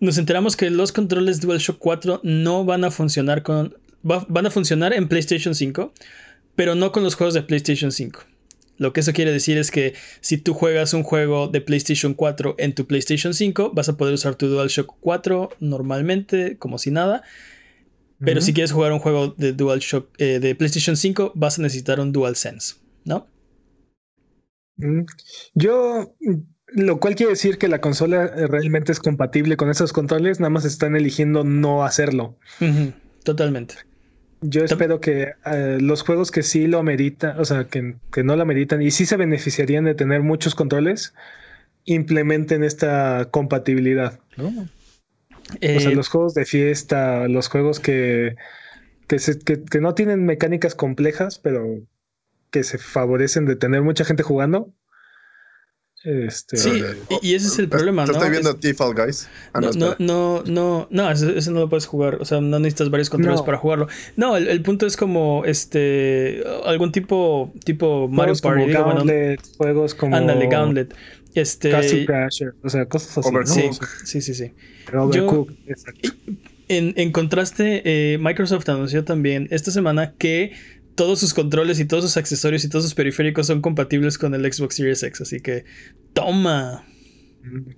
[0.00, 3.76] nos enteramos que los controles DualShock 4 no van a funcionar con.
[4.08, 5.92] va- van a funcionar en PlayStation 5,
[6.56, 8.20] pero no con los juegos de PlayStation 5.
[8.78, 12.56] Lo que eso quiere decir es que si tú juegas un juego de PlayStation 4
[12.58, 17.22] en tu PlayStation 5, vas a poder usar tu DualShock 4 normalmente, como si nada.
[18.24, 22.00] Pero si quieres jugar un juego de DualShock eh, de PlayStation 5, vas a necesitar
[22.00, 23.26] un DualSense, ¿no?
[24.76, 25.02] Mm.
[25.54, 26.34] Yo, mm,
[26.74, 30.50] lo cual quiere decir que la consola eh, realmente es compatible con esos controles, nada
[30.50, 32.38] más están eligiendo no hacerlo.
[33.24, 33.74] Totalmente.
[34.40, 38.34] Yo espero que eh, los juegos que sí lo ameritan, o sea, que, que no
[38.34, 41.14] lo ameritan y sí se beneficiarían de tener muchos controles,
[41.84, 44.18] implementen esta compatibilidad.
[44.36, 44.48] ¿no?
[44.48, 48.36] O sea, Eh, los juegos de fiesta, los juegos que,
[49.06, 51.66] que, se- que- que no tienen mecánicas complejas, pero
[52.52, 54.72] que se favorecen de tener mucha gente jugando.
[56.04, 56.82] Este, Sí,
[57.22, 58.12] y, y ese es el problema, ¿no?
[58.12, 59.28] estoy viendo Es- a ti, Fall Guys.
[59.52, 62.16] Ah, no, no, no, no, no, ese, ese no lo puedes jugar.
[62.20, 63.44] O sea, no necesitas varios controles No.
[63.46, 63.86] para jugarlo.
[64.16, 68.72] No, el, el punto es como este algún tipo, tipo Mario juegos como Party.
[68.72, 70.92] bueno, Gauntlet, juegos como ándale, Gauntlet.
[71.34, 73.28] Este, Castle Crasher, o sea, cosas así.
[73.28, 73.86] Overcooked.
[74.04, 74.52] sí, sí, sí, sí.
[74.92, 76.10] Overcooked, exacto.
[76.68, 80.52] En, en contraste, eh, Microsoft anunció también esta semana que
[80.94, 84.50] todos sus controles y todos sus accesorios y todos sus periféricos son compatibles con el
[84.52, 85.20] Xbox Series X.
[85.22, 85.64] Así que,
[86.12, 86.86] toma.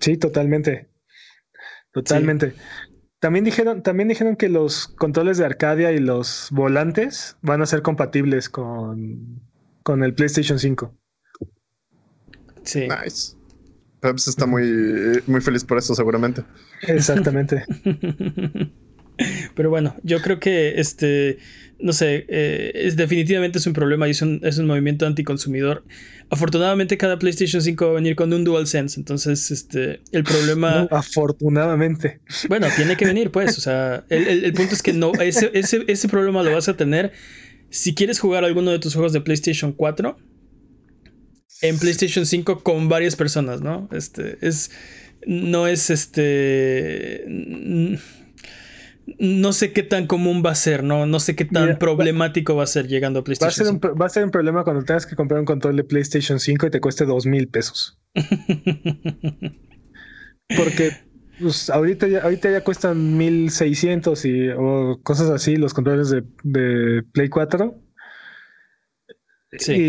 [0.00, 0.90] Sí, totalmente.
[1.92, 2.54] Totalmente.
[3.20, 7.82] También dijeron, también dijeron que los controles de Arcadia y los volantes van a ser
[7.82, 9.40] compatibles con,
[9.82, 10.94] con el PlayStation 5.
[12.64, 12.88] Sí.
[12.88, 13.36] Nice.
[14.00, 16.44] Peps está muy, muy feliz por eso, seguramente.
[16.82, 17.64] Exactamente.
[19.54, 21.38] Pero bueno, yo creo que este,
[21.78, 25.84] no sé, eh, es definitivamente es un problema y es un, es un movimiento anticonsumidor.
[26.30, 30.96] Afortunadamente cada PlayStation 5 va a venir con un DualSense, entonces este, el problema, No,
[30.96, 32.20] afortunadamente.
[32.48, 35.50] bueno, tiene que venir pues, o sea, el, el- el punto es que no, ese,
[35.54, 37.12] ese, ese problema lo vas a tener
[37.70, 40.16] si quieres jugar alguno de tus juegos de PlayStation 4
[41.62, 43.88] en PlayStation 5 con varias personas, ¿no?
[43.92, 44.70] Este, es,
[45.26, 47.24] no es este...
[49.18, 51.06] No sé qué tan común va a ser, ¿no?
[51.06, 53.66] No sé qué tan Mira, problemático va a ser llegando a Va a, PlayStation ser
[53.68, 53.80] un, 5.
[53.80, 56.66] pro- va a ser un problema cuando tengas que comprar un control de PlayStation 5
[56.66, 57.98] y te cueste dos mil pesos.
[60.56, 60.90] Porque
[61.38, 67.02] Pues ahorita ya, ahorita ya cuestan 1600 y, o cosas así los controles de, de
[67.12, 67.74] Play 4.
[69.58, 69.84] Sí.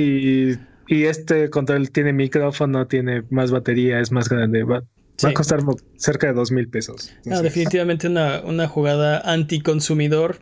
[0.88, 4.64] Y, este control tiene micrófono, tiene más batería, es más grande.
[4.64, 4.84] Va,
[5.24, 5.60] a costar
[5.98, 7.14] cerca de dos mil pesos.
[7.26, 10.40] No, definitivamente una, una jugada anticonsumidor,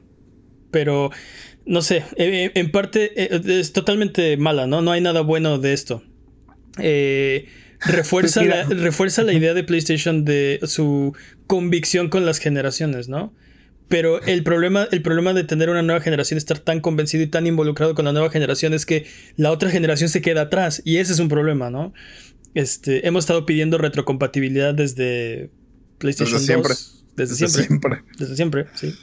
[0.71, 1.11] pero
[1.65, 4.81] no sé, eh, eh, en parte eh, es totalmente mala, ¿no?
[4.81, 6.03] No hay nada bueno de esto.
[7.79, 11.15] refuerza, pues la, refuerza la idea de PlayStation de su
[11.47, 13.33] convicción con las generaciones, ¿no?
[13.89, 17.45] Pero el problema, el problema de tener una nueva generación, estar tan convencido y tan
[17.45, 19.05] involucrado con la nueva generación es que
[19.35, 20.81] la otra generación se queda atrás.
[20.83, 21.93] Y ese es un problema, ¿no?
[22.53, 25.51] Este, hemos estado pidiendo retrocompatibilidad desde
[25.97, 26.65] PlayStation desde 2.
[26.67, 27.03] Siempre.
[27.15, 27.63] Desde, siempre.
[27.63, 28.03] siempre.
[28.17, 28.93] Desde siempre, sí.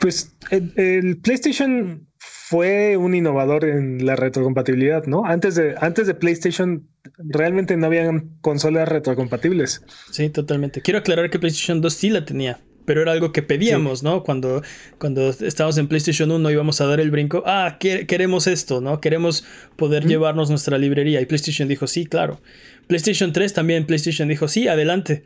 [0.00, 5.24] Pues el, PlayStation fue un innovador en la retrocompatibilidad, ¿no?
[5.24, 9.82] Antes de, antes de PlayStation realmente no habían consolas retrocompatibles.
[10.10, 10.82] Sí, totalmente.
[10.82, 14.22] Quiero aclarar que PlayStation 2 sí la tenía pero era algo que pedíamos, ¿no?
[14.22, 14.62] Cuando,
[14.98, 19.00] cuando estábamos en PlayStation 1 íbamos a dar el brinco, ah, queremos esto, ¿no?
[19.00, 19.44] Queremos
[19.76, 21.20] poder llevarnos nuestra librería.
[21.20, 22.40] Y PlayStation dijo, sí, claro.
[22.86, 25.24] PlayStation 3 también, PlayStation dijo, sí, adelante.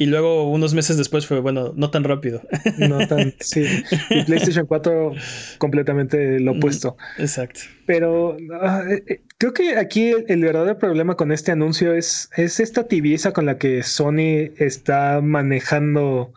[0.00, 2.40] Y luego unos meses después fue, bueno, no tan rápido.
[2.78, 3.64] No tan, sí.
[4.10, 5.12] Y PlayStation 4
[5.58, 6.96] completamente lo opuesto.
[7.18, 7.60] Exacto.
[7.84, 12.60] Pero ah, eh, eh, creo que aquí el, verdadero problema con este anuncio es, es
[12.60, 16.32] esta tibieza con la que Sony está manejando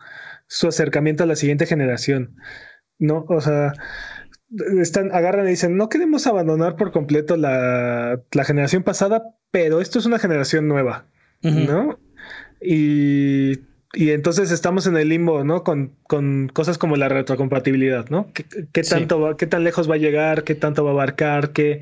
[0.52, 2.36] su acercamiento a la siguiente generación.
[2.98, 3.72] No, o sea,
[4.80, 10.04] están, agarran y dicen, no queremos abandonar por completo la, generación pasada, pero esto es
[10.04, 11.06] una generación nueva,
[11.40, 11.98] ¿no?
[12.60, 13.60] Y,
[13.94, 15.64] entonces estamos en el limbo, ¿no?
[15.64, 15.96] Con,
[16.52, 18.30] cosas como la retrocompatibilidad, ¿no?
[18.34, 20.44] ¿Qué, tanto va, qué tan lejos va a llegar?
[20.44, 21.52] ¿Qué tanto va a abarcar?
[21.52, 21.80] ¿Qué,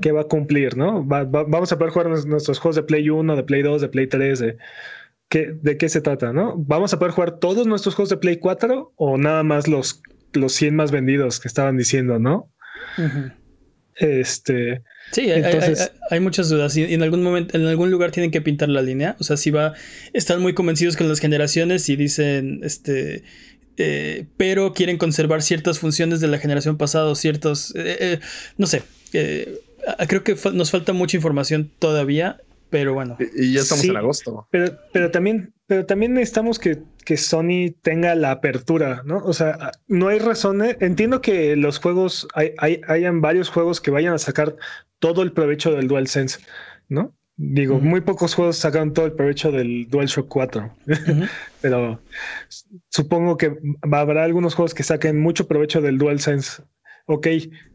[0.00, 1.04] qué va a cumplir, ¿no?
[1.04, 4.38] vamos a poder jugar nuestros juegos de Play 1, de Play 2, de Play 3,
[4.38, 4.56] de
[5.38, 6.54] de qué se trata, ¿no?
[6.56, 10.52] ¿Vamos a poder jugar todos nuestros juegos de Play 4 o nada más los, los
[10.52, 12.50] 100 más vendidos que estaban diciendo, ¿no?
[13.96, 14.82] Este.
[15.12, 16.76] Sí, hay, muchas dudas.
[16.76, 19.16] Y en algún momento, en algún lugar tienen que pintar la línea.
[19.20, 19.74] O sea, si va.
[20.12, 22.60] Están muy convencidos con las generaciones y dicen.
[22.62, 23.22] Este.
[23.76, 27.74] Eh, pero quieren conservar ciertas funciones de la generación pasada, ciertos.
[27.76, 28.20] Eh, eh,
[28.56, 28.82] no sé.
[29.10, 32.38] creo que nos falta mucha información todavía
[32.74, 33.16] pero bueno.
[33.36, 34.48] Y, ya estamos en agosto.
[34.50, 39.18] Pero, pero también, pero también necesitamos que, que, Sony tenga la apertura, ¿no?
[39.18, 40.76] O sea, no hay razones.
[40.80, 44.56] Entiendo que los juegos, hay, hay, hayan varios juegos que vayan a sacar
[44.98, 46.40] todo el provecho del DualSense,
[46.88, 47.14] ¿no?
[47.36, 50.76] Digo, muy pocos juegos sacaron todo el provecho del DualShock 4,
[51.60, 52.00] pero
[52.88, 56.64] supongo que habrá algunos juegos que saquen mucho provecho del DualSense.
[57.06, 57.28] Ok,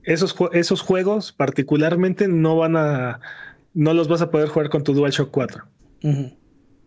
[0.04, 3.22] esos, esos juegos particularmente no van a
[3.74, 5.64] no los vas a poder jugar con tu DualShock 4.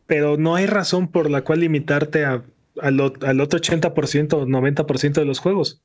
[0.06, 2.44] Pero no hay razón por la cual limitarte a,
[2.80, 5.82] al, otro 80% o 90% de los juegos.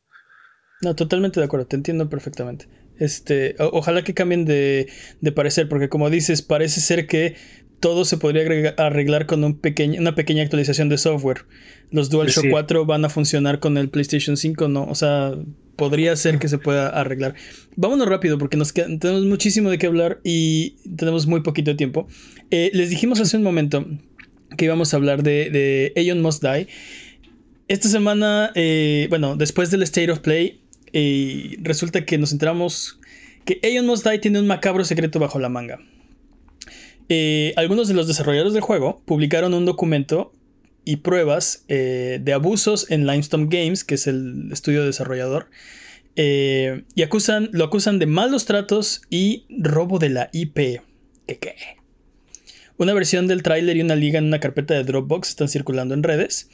[0.81, 2.67] No, totalmente de acuerdo, te entiendo perfectamente.
[2.99, 4.87] Este, ojalá que cambien de,
[5.21, 7.35] de, parecer, porque como dices, parece ser que
[7.79, 11.45] todo se podría arreglar con un pequeño, una pequeña actualización de software.
[11.91, 14.85] Los DualShock 4 van a funcionar con el PlayStation 5, ¿no?
[14.85, 15.35] O sea,
[15.75, 17.35] podría ser que se pueda arreglar.
[17.75, 22.07] Vámonos rápido porque nos tenemos muchísimo de qué hablar y tenemos muy poquito tiempo.
[22.51, 23.85] Eh, les dijimos hace un momento
[24.57, 26.67] que íbamos a hablar de, de Aeon Must Die.
[27.67, 30.59] Esta semana, eh, bueno, después del State of Play,
[30.93, 32.99] eh, resulta que nos enteramos
[33.45, 35.79] que Aeon Must Die tiene un macabro secreto bajo la manga.
[37.55, 40.33] Algunos de los desarrolladores del juego publicaron un documento
[40.87, 45.49] y pruebas eh, de abusos en Limestone Games, que es el estudio desarrollador,
[46.15, 50.81] eh, y acusan, lo acusan de malos tratos y robo de la IP.
[51.27, 51.55] ¿Qué qué?
[52.77, 56.03] Una versión del tráiler y una liga en una carpeta de Dropbox están circulando en
[56.03, 56.49] redes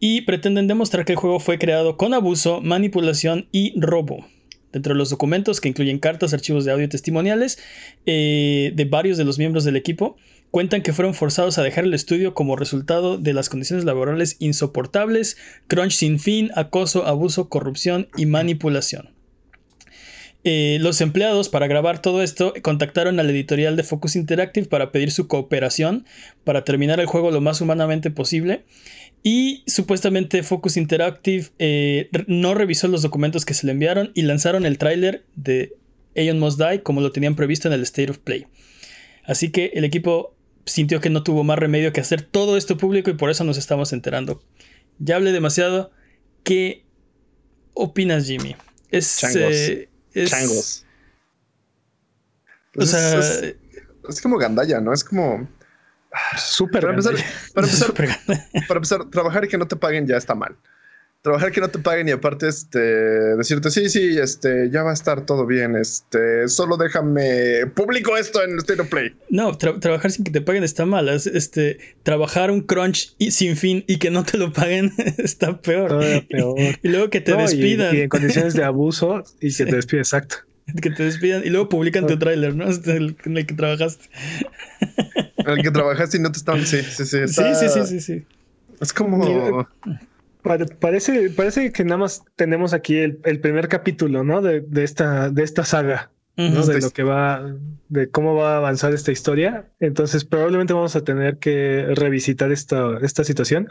[0.00, 4.26] y pretenden demostrar que el juego fue creado con abuso, manipulación y robo.
[4.72, 7.58] Dentro de los documentos, que incluyen cartas, archivos de audio testimoniales
[8.06, 10.16] eh, de varios de los miembros del equipo,
[10.50, 15.36] Cuentan que fueron forzados a dejar el estudio como resultado de las condiciones laborales insoportables,
[15.66, 19.10] crunch sin fin, acoso, abuso, corrupción y manipulación.
[20.44, 25.10] Eh, los empleados para grabar todo esto contactaron al editorial de Focus Interactive para pedir
[25.10, 26.06] su cooperación
[26.44, 28.64] para terminar el juego lo más humanamente posible.
[29.22, 34.64] Y supuestamente Focus Interactive eh, no revisó los documentos que se le enviaron y lanzaron
[34.64, 35.74] el tráiler de
[36.16, 38.46] Aeon Must Die como lo tenían previsto en el State of Play.
[39.24, 43.10] Así que el equipo sintió que no tuvo más remedio que hacer todo esto público
[43.10, 44.42] y por eso nos estamos enterando.
[44.98, 45.90] Ya hablé demasiado.
[46.44, 46.84] ¿Qué
[47.74, 48.56] opinas, Jimmy?
[48.90, 49.52] Es, Changos.
[49.52, 50.84] Eh, es,
[52.76, 53.20] O sea,
[54.08, 54.92] es, como gandalla, ¿no?
[54.92, 55.48] Es como.
[56.36, 57.14] Súper Para empezar,
[57.54, 58.44] para empezar, Súper grande.
[58.66, 60.56] para empezar, trabajar y que no te paguen ya está mal.
[61.20, 64.94] Trabajar que no te paguen y aparte este decirte sí, sí, este ya va a
[64.94, 65.74] estar todo bien.
[65.74, 69.14] Este solo déjame publico esto en el State of Play.
[69.28, 71.08] No, tra- trabajar sin que te paguen está mal.
[71.08, 75.60] Es, Este, trabajar un crunch y, sin fin y que no te lo paguen está
[75.60, 75.88] peor.
[75.88, 76.54] Todavía peor.
[76.84, 77.96] Y luego que te No, despidan.
[77.96, 79.64] Y, en condiciones de abuso y Sí.
[79.64, 80.36] que te despide, exacto.
[80.82, 82.68] Que te despidan y luego publican tu tráiler, ¿no?
[82.68, 84.04] Este, en el que trabajaste.
[85.52, 86.64] En el que trabajaste y no te estaban.
[86.66, 87.18] Sí, sí, sí.
[87.18, 88.26] Sí, está- sí, sí, sí, sí.
[88.80, 89.66] Es como.
[90.42, 94.40] Pare- Parece, parece que nada más tenemos aquí el, el primer capítulo, ¿no?
[94.40, 96.44] De, de esta, de esta saga, ¿no?
[96.66, 97.54] De lo que va,
[97.88, 99.68] de cómo va a avanzar esta historia.
[99.80, 103.68] Entonces, probablemente vamos a tener que revisitar esta, esta situación.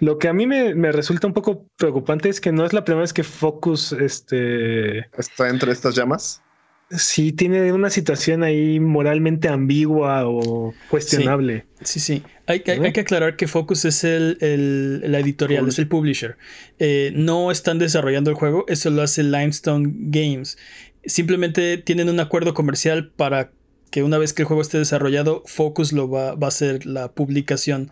[0.00, 2.84] Lo que a mí me, me resulta un poco preocupante es que no es la
[2.84, 6.40] primera vez que Focus, este, Está entre estas llamas.
[6.90, 11.66] Sí tiene una situación ahí moralmente ambigua o cuestionable.
[11.82, 12.22] Sí, sí.
[12.46, 12.84] Hay, que- hay- ¿No?
[12.84, 16.36] hay que aclarar que Focus es el, el- la editorial, es el publisher.
[16.78, 20.58] Eh, no están desarrollando el juego, eso lo hace Limestone Games.
[21.04, 23.50] Simplemente tienen un acuerdo comercial para
[23.90, 27.12] que una vez que el juego esté desarrollado, Focus lo va, va a hacer la
[27.12, 27.90] publicación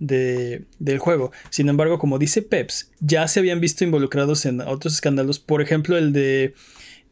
[0.00, 1.30] de- del juego.
[1.50, 5.38] Sin embargo, como dice Peps, ya se habían visto involucrados en otros escándalos.
[5.38, 6.54] Por ejemplo, el de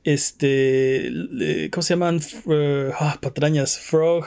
[0.04, 1.68] este.
[1.72, 2.20] ¿Cómo se llaman?
[2.50, 3.78] Eh, ah, patrañas.
[3.78, 4.24] Frog.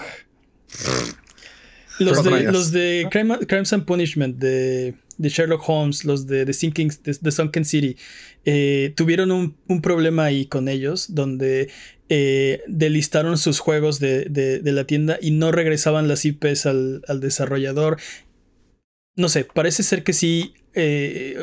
[2.00, 6.52] Los de, los de Crime- Crimes and Punishment, de, de Sherlock Holmes, los de The,
[6.54, 7.96] Sinking, de, de Sunken City,
[8.44, 11.70] eh, tuvieron un, un problema ahí con ellos, donde
[12.10, 17.98] eh, delistaron sus juegos de, la tienda y no regresaban las IPs al, al desarrollador.
[19.16, 20.54] No sé, parece ser que sí.
[20.74, 21.38] eh,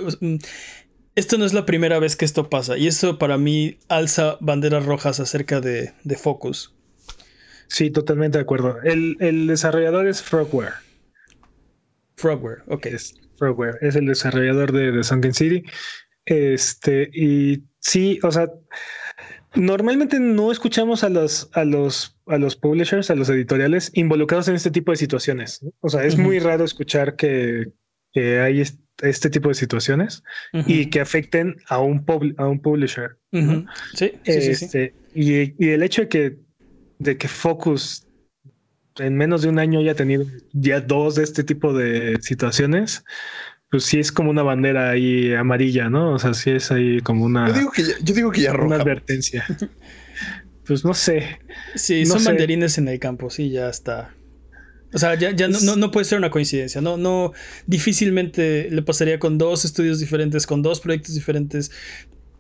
[1.15, 4.87] esto no es la primera vez que esto pasa, y eso para mí alza banderas
[4.87, 6.75] rojas acerca de, de Focus.
[7.69, 8.83] Sí, totalmente de acuerdo.
[8.83, 10.75] El, el desarrollador es Frogware.
[12.17, 12.87] Frogware, ok.
[12.87, 15.63] Es Frogware, es el desarrollador de, de Sunken City.
[16.27, 18.49] Este, y sí, o sea,
[19.55, 24.55] normalmente no escuchamos a los, a los, a los publishers, a los editoriales involucrados en
[24.55, 25.65] este tipo de situaciones.
[25.81, 27.73] O sea, es muy raro escuchar que,
[28.13, 28.63] que hay
[29.01, 33.17] este tipo de situaciones y que afecten a un, pub- a un publisher.
[33.33, 34.65] Sí, sí, sí, sí.
[34.67, 36.37] Este, Y, y el hecho de que,
[36.99, 38.07] de que Focus
[38.99, 43.05] en menos de un año haya tenido ya dos de este tipo de situaciones,
[43.71, 46.13] pues sí es como una bandera ahí amarilla, ¿no?
[46.13, 48.51] O sea, sí es ahí como una, Yo digo que ya, yo digo que ya
[48.51, 48.77] una roja.
[48.77, 49.45] advertencia.
[50.67, 51.41] Pues no sé.
[51.75, 52.27] Sí, No son sé.
[52.29, 54.15] banderines en el campo, sí, ya está.
[54.95, 56.81] O sea, ya, ya no, no, no puede ser una coincidencia.
[56.81, 57.33] No, no,
[57.67, 61.71] difícilmente le pasaría con dos estudios diferentes, con dos proyectos diferentes.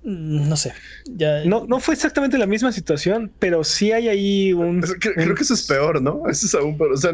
[0.03, 0.75] Mm, No sé.
[1.07, 1.45] Ya.
[1.45, 4.83] No, no fue exactamente la misma situación, pero sí hay ahí un.
[5.01, 6.23] Que- creo que eso es peor, ¿no?
[6.29, 6.93] Eso es aún peor.
[6.93, 7.12] O sea,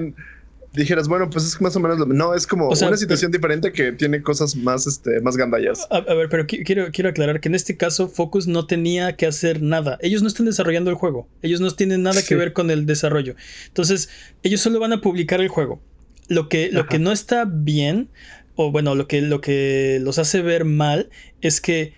[0.73, 3.33] dijeras, bueno, pues es más o menos lo No, es como O sea, una situación
[3.33, 5.87] diferente que tiene cosas más, este, más gandallas.
[5.91, 9.17] A, a ver, pero qui- quiero, quiero aclarar que en este caso Focus no tenía
[9.17, 9.99] que hacer nada.
[10.01, 11.29] Ellos no están desarrollando el juego.
[11.43, 12.29] Ellos no tienen nada Sí.
[12.29, 13.35] que ver con el desarrollo.
[13.69, 14.09] Entonces,
[14.43, 15.81] ellos solo van a publicar el juego.
[16.29, 16.89] Lo que, lo Ajá.
[16.91, 18.11] que no está bien,
[18.55, 21.09] o bueno, lo que, lo que los hace ver mal,
[21.41, 21.95] es que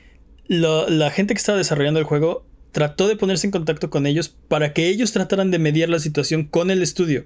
[0.47, 4.29] lo- la gente que estaba desarrollando el juego trató de ponerse en contacto con ellos
[4.49, 7.25] para que ellos trataran de mediar la situación con el estudio.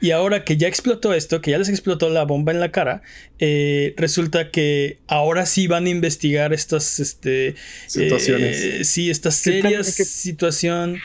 [0.00, 3.02] Y ahora que ya explotó esto, que ya les explotó la bomba en la cara,
[3.38, 7.54] eh, resulta que ahora sí van a investigar estas este,
[7.86, 8.56] Situaciones.
[8.62, 10.98] eh, sí, esta Que tal- seria que- situación.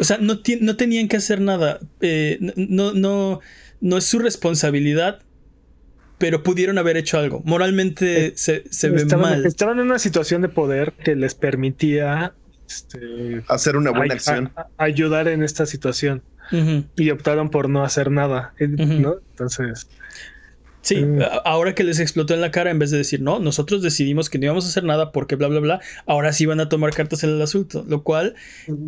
[0.00, 1.78] O sea, no, ti- no tenían que hacer nada.
[2.00, 3.40] Eh, no, no,
[3.80, 5.20] no es su responsabilidad,
[6.18, 7.42] pero pudieron haber hecho algo.
[7.44, 9.46] Moralmente Eh, se, se ve estaban, mal.
[9.46, 12.34] estaban en una situación de poder que les permitía
[12.68, 14.50] este, Hacer una buena ay- acción.
[14.56, 16.22] a- a- ayudar en esta situación
[16.96, 18.68] Y optaron por no hacer nada, eh.
[18.68, 19.16] ¿no?
[19.30, 19.88] Entonces,
[20.84, 23.82] Sí, a- ahora que les explotó en la cara, en vez de decir, no, nosotros
[23.82, 26.68] decidimos que no íbamos a hacer nada porque bla, bla, bla, ahora sí van a
[26.68, 28.34] tomar cartas en el asunto, lo cual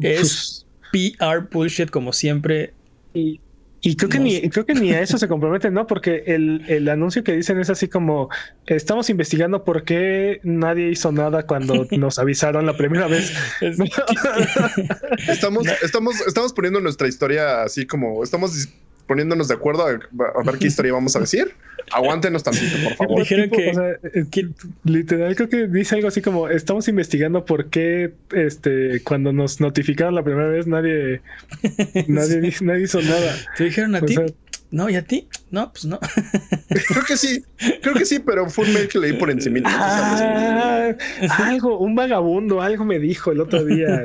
[0.03, 2.75] es PR bullshit como siempre.
[3.15, 3.41] Y,
[3.87, 5.87] y creo que No ni creo que ni a eso se comprometen, ¿no?
[5.87, 8.31] Porque el, el anuncio que dicen es así como
[8.67, 13.33] estamos investigando por qué nadie hizo nada cuando nos avisaron la primera vez.
[13.61, 13.79] Es-
[15.29, 18.69] Estamos, estamos, estamos poniendo nuestra historia así como estamos
[19.07, 21.55] poniéndonos de acuerdo a, a ver qué historia vamos a decir.
[21.93, 23.19] Aguántenos tantito, por favor.
[23.21, 24.49] Dijeron que- o sea, eh, que-
[24.85, 30.15] literal creo que dice algo así como estamos investigando por qué este cuando nos notificaron
[30.15, 31.23] la primera vez nadie
[32.09, 33.37] nadie, di- nadie hizo nada.
[33.57, 34.15] ¿Te dijeron a O ti?
[34.15, 34.27] sea,
[34.71, 35.29] No, ¿y a ti?
[35.51, 36.01] No, pues no.
[36.89, 37.45] Creo que sí,
[37.81, 39.61] creo que sí, pero fue un mail que leí por encima.
[39.67, 40.93] ah,
[41.39, 44.03] algo, un vagabundo, algo me dijo el otro día.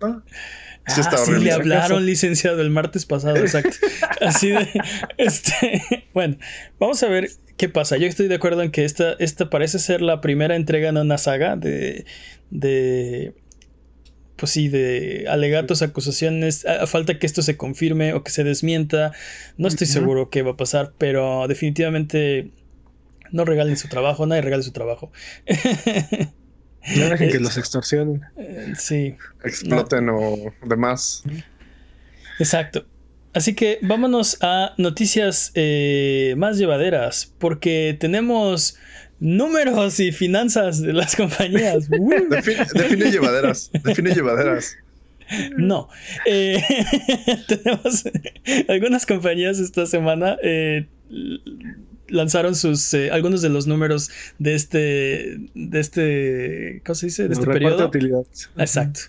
[0.00, 0.22] ¿no?
[0.88, 1.44] Sí, está Ah, sí horrible.
[1.46, 3.76] le hablaron, licenciado, el martes pasado, exacto.
[4.20, 4.68] Así de.
[5.18, 5.82] Este.
[6.14, 6.36] Bueno,
[6.78, 7.96] vamos a ver qué pasa.
[7.96, 11.18] Yo estoy de acuerdo en que esta, esta parece ser la primera entrega en una
[11.18, 12.04] saga de.
[12.50, 13.34] de
[14.36, 16.64] pues sí, de alegatos, acusaciones.
[16.64, 19.12] A, falta que esto se confirme o que se desmienta.
[19.56, 22.50] No estoy seguro qué va a pasar, pero definitivamente
[23.32, 25.10] no regalen su trabajo, nadie regale su trabajo.
[26.96, 28.22] No dejen que Eh, los extorsionen.
[28.36, 29.14] eh, sí.
[29.44, 31.22] Exploten o demás.
[32.38, 32.86] Exacto.
[33.34, 38.76] Así que vámonos a noticias eh, más llevaderas, porque tenemos
[39.20, 41.88] números y finanzas de las compañías.
[42.30, 43.70] Define, define llevaderas.
[43.84, 44.76] Define llevaderas.
[45.58, 45.88] No.
[46.24, 46.62] Eh,
[47.48, 48.04] tenemos
[48.68, 50.86] algunas compañías esta semana eh,
[52.08, 57.28] lanzaron sus eh, algunos de los números de este de este ¿cómo se dice?
[57.28, 57.86] de este de periodo.
[57.86, 58.50] utilidades.
[58.56, 59.00] Exacto.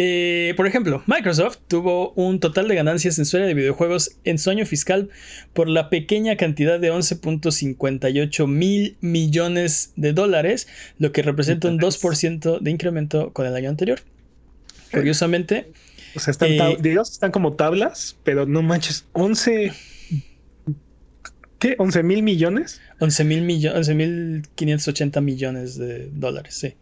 [0.00, 4.38] Eh, por ejemplo, Microsoft tuvo un total de ganancias en su área de videojuegos en
[4.38, 5.10] su año fiscal
[5.54, 10.68] por la pequeña cantidad de 11.58 mil millones de dólares,
[10.98, 13.98] lo que representa un 2% de incremento con el año anterior.
[14.92, 15.72] Curiosamente,
[16.14, 19.72] O sea, están, Eh, digamos, están como tablas, pero no manches, 11.
[21.58, 21.76] ¿Qué?
[21.76, 22.80] ¿11 mil millones?
[23.00, 26.74] 11 mil millones, 11.580 millones de dólares, sí.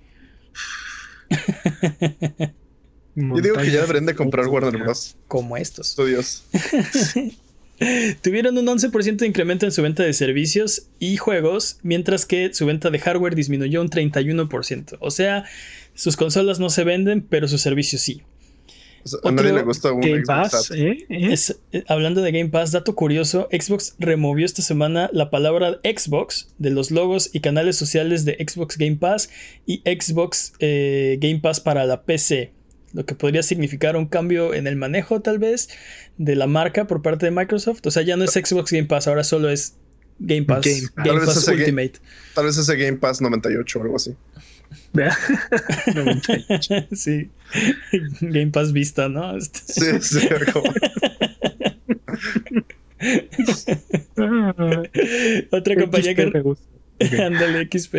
[3.14, 5.16] Yo digo que ya deberían de comprar Warner Bros.
[5.27, 5.89] Como estos.
[5.89, 6.45] Studios.
[8.22, 12.66] Tuvieron un 11% de incremento en su venta de servicios y juegos, mientras que su
[12.66, 14.97] venta de hardware disminuyó un 31%.
[15.01, 15.45] O sea,
[15.95, 18.22] sus consolas no se venden, pero sus servicios sí.
[19.07, 20.70] O sea, a nadie Otro le gusta un Game Xbox Pass.
[20.72, 21.07] ¿eh?
[21.09, 21.32] ¿Eh?
[21.32, 26.48] Es- eh, hablando de Game Pass, dato curioso, Xbox removió esta semana la palabra Xbox
[26.59, 29.30] de los logos y canales sociales de Xbox Game Pass
[29.64, 32.50] y Xbox eh, Game Pass para la PC,
[32.94, 35.68] lo que podría significar un cambio en el manejo tal vez
[36.18, 37.86] de la marca por parte de Microsoft.
[37.86, 39.76] O sea, ya no es Xbox Game Pass, ahora solo es
[40.18, 41.04] Game Pass, Game Game, Pass.
[41.07, 41.92] Tal vez Pass ese Ga- Ultimate.
[42.34, 44.14] Tal vez ese Game Pass 98 o algo así.
[44.92, 45.16] Vea.
[45.94, 46.74] 98.
[46.92, 47.30] sí,
[48.20, 49.36] Game Pass Vista, ¿no?
[49.36, 49.60] Este-
[50.00, 50.28] Sí, sí.
[50.52, 50.72] como-
[55.50, 56.32] Otra compañía que...
[57.22, 57.94] Ándale, XP.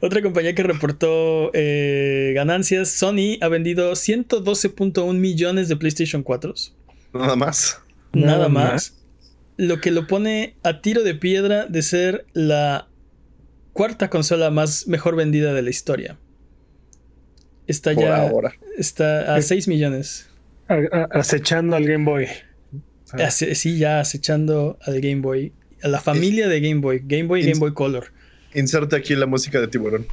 [0.00, 6.54] Otra compañía que reportó eh, ganancias, Sony ha vendido 112.1 millones de PlayStation 4.
[7.14, 7.80] Nada más.
[8.12, 8.72] Nada, Nada más.
[8.72, 8.96] más.
[9.56, 12.88] Lo que lo pone a tiro de piedra de ser la
[13.72, 16.18] cuarta consola más mejor vendida de la historia.
[17.66, 18.52] Está Por ya ahora.
[18.76, 20.28] está a 6 millones.
[20.68, 22.26] A- a- acechando al Game Boy.
[23.12, 25.52] Ah, Ace- Sí, ya acechando al Game Boy.
[25.82, 27.00] A la familia de Game Boy.
[27.04, 28.12] Game Boy y Game Boy Color.
[28.54, 30.06] Inserte aquí la música de tiburón.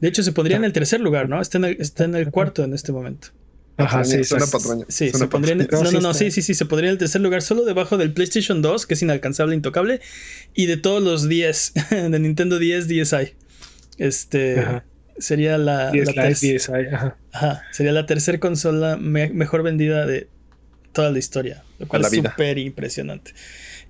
[0.00, 1.40] De hecho, se pondría en el tercer lugar, ¿no?
[1.40, 3.28] Está en el, está en el cuarto en este momento.
[3.76, 4.52] Ajá, sí, Suena sí.
[4.52, 4.84] patraña.
[4.88, 5.84] Sí, Suena se pondría en, patraña.
[5.84, 7.96] no, No, no, sí sí, sí, sí, se pondría en el tercer lugar, solo debajo
[7.98, 10.00] del PlayStation 2, que es inalcanzable, intocable,
[10.54, 13.34] y de todos los 10 de Nintendo 10, DSi.
[13.98, 14.84] Este Ajá.
[15.18, 17.18] sería la, 10 la Live, ter- 10 ahí, ajá.
[17.32, 20.28] ajá, sería la tercera consola me- mejor vendida de
[20.92, 23.32] toda la historia, lo cual la es súper impresionante.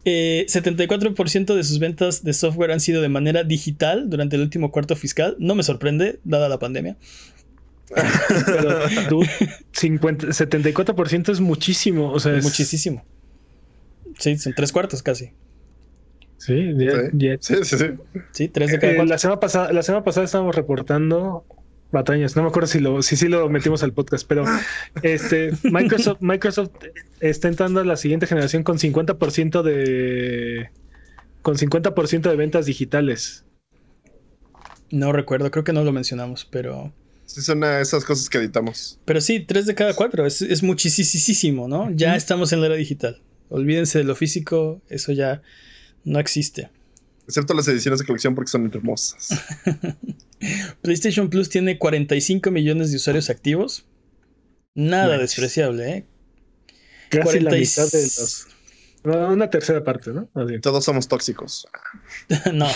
[0.05, 4.70] Eh, 74% de sus ventas de software han sido de manera digital durante el último
[4.70, 5.37] cuarto fiscal.
[5.39, 6.97] No me sorprende, dada la pandemia.
[8.47, 9.28] Pero dude,
[9.72, 12.11] 50, 74% es muchísimo.
[12.12, 13.05] O sea, Es es muchísimo.
[14.18, 15.32] Sí, son tres cuartos casi.
[16.39, 17.09] Sí, ya- Sí.
[17.14, 17.85] ya- Sí, sí, sí.
[18.32, 21.45] Sí, tres de cada Eh, la semana pasada, la semana pasada estábamos reportando
[21.93, 22.35] batallas.
[22.37, 24.45] No me acuerdo si lo, si sí lo metimos al podcast, pero
[25.03, 26.70] este Microsoft, Microsoft
[27.20, 30.70] está entrando a la siguiente generación con 50% de
[31.43, 33.45] con 50% de ventas digitales.
[34.91, 36.93] No recuerdo, creo que no lo mencionamos, pero.
[37.27, 38.99] Sí, son a esas cosas que editamos.
[39.05, 40.27] Pero sí, tres de cada cuatro.
[40.27, 41.91] Es, es muchísimo, ¿no?
[41.95, 43.20] Ya estamos en la era digital.
[43.49, 45.43] Olvídense de lo físico, eso ya
[46.05, 46.70] no existe.
[47.27, 49.29] Excepto las ediciones de colección porque son hermosas.
[50.83, 53.87] PlayStation Plus tiene 45 millones de usuarios activos.
[54.75, 56.05] Nada despreciable, ¿eh?
[57.09, 58.47] Casi la 40 y- mitad de los.
[59.05, 60.28] Una tercera parte, ¿no?
[60.62, 61.66] Todos somos tóxicos.
[62.52, 62.66] no.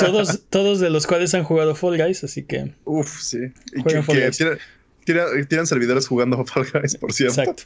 [0.00, 2.74] todos, todos de los cuales han jugado Fall Guys, así que.
[2.84, 3.38] Uf, sí.
[3.74, 4.36] Y que, Fall que Guys.
[4.38, 4.58] tira-
[5.04, 7.40] tira- tiran servidores jugando Fall Guys, por cierto.
[7.40, 7.62] Exacto.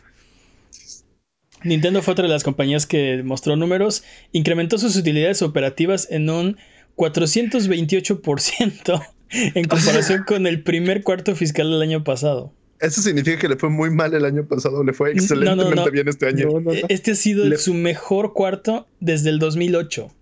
[1.64, 4.02] Nintendo fue otra de las compañías que mostró números,
[4.32, 6.56] incrementó sus utilidades operativas en un
[6.96, 12.52] 428% en comparación con el primer cuarto fiscal del año pasado.
[12.82, 15.90] Eso significa que le fue muy mal el año pasado, le fue excelentemente no.
[15.90, 16.46] bien este año.
[16.46, 16.78] No, no, no.
[16.88, 20.12] Este ha sido Le- su mejor cuarto desde el 2008.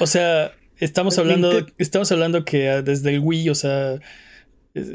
[0.00, 4.00] O sea, estamos hablando, Ninte- estamos hablando que ah, desde el Wii, o sea,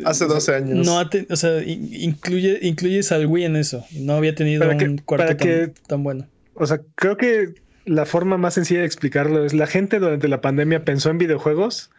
[0.06, 0.86] Hace 12 años.
[0.86, 3.86] No o sea, incluye, incluyes al Wii en eso.
[3.94, 6.28] No había tenido un cuarto tan, tan bueno.
[6.54, 7.56] O sea, creo que
[7.86, 11.92] la forma más sencilla de explicarlo es la gente durante la pandemia pensó en videojuegos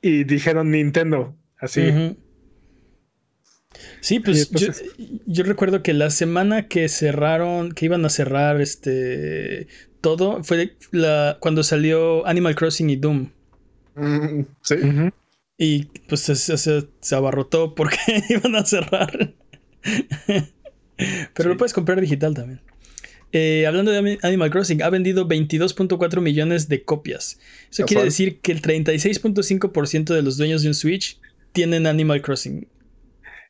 [0.00, 2.16] y dijeron Nintendo, así.
[4.00, 4.50] Sí, pues
[5.26, 9.66] yo, recuerdo que la semana que cerraron, que iban a cerrar este
[10.00, 13.30] todo, fue la, cuando salió Animal Crossing y Doom.
[13.94, 14.74] Mm, sí.
[15.56, 17.96] Y pues se, se, abarrotó porque
[18.28, 19.34] iban a cerrar.
[21.34, 22.60] Pero lo puedes comprar digital también.
[23.32, 27.40] Eh, hablando de Animal Crossing, ha vendido 22.4 millones de copias.
[27.68, 31.18] Eso quiere decir que el 36.5% de los dueños de un Switch
[31.52, 32.68] tienen Animal Crossing.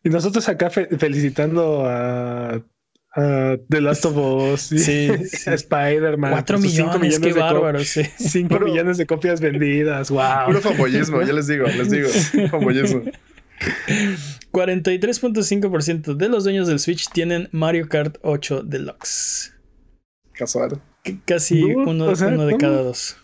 [0.04, 2.62] Y nosotros acá felicitando a,
[3.16, 5.08] The Last of Us, sí,
[5.46, 6.32] Spider-Man.
[6.32, 8.02] 4 millones, qué bárbaro, sí.
[8.18, 10.46] 5 millones de copias vendidas, wow.
[10.46, 12.08] Puro fambollismo, ya les digo, les digo,
[12.50, 13.02] fambollismo.
[14.52, 19.54] 43.5% de los dueños del Switch tienen Mario Kart 8 Deluxe.
[20.32, 20.82] Casual.
[21.24, 23.16] casi uno, de cada dos.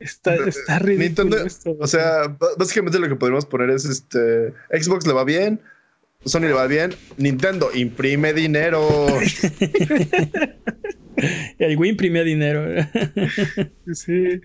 [0.00, 5.12] Está, está ridículo esto, o sea, básicamente lo que podemos poner es este Xbox le
[5.12, 5.60] va bien,
[6.24, 9.06] Sony le va bien, Nintendo imprime dinero.
[11.58, 12.66] El Wii imprimía dinero.
[13.92, 14.40] sí.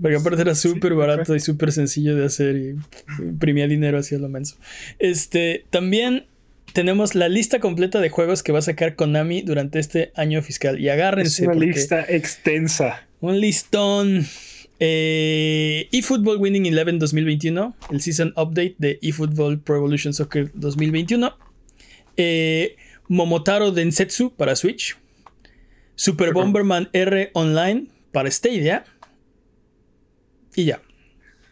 [0.00, 2.76] Porque aparte era súper barato y súper sencillo de hacer y
[3.22, 4.56] imprimía dinero hacia lo menso.
[4.98, 6.26] Este, también
[6.72, 10.80] tenemos la lista completa de juegos que va a sacar Konami durante este año fiscal.
[10.80, 11.42] Y agárrense.
[11.42, 13.06] Es una lista extensa.
[13.20, 14.26] Un listón.
[14.78, 17.74] Eh, eFootball Winning Eleven 2021.
[17.90, 21.36] El Season Update de eFootball Pro Evolution Soccer 2021.
[22.16, 22.76] Eh,
[23.08, 24.96] Momotaro Densetsu para Switch.
[25.94, 28.84] Super Bomberman R Online para Stadia.
[30.54, 30.80] Y ya.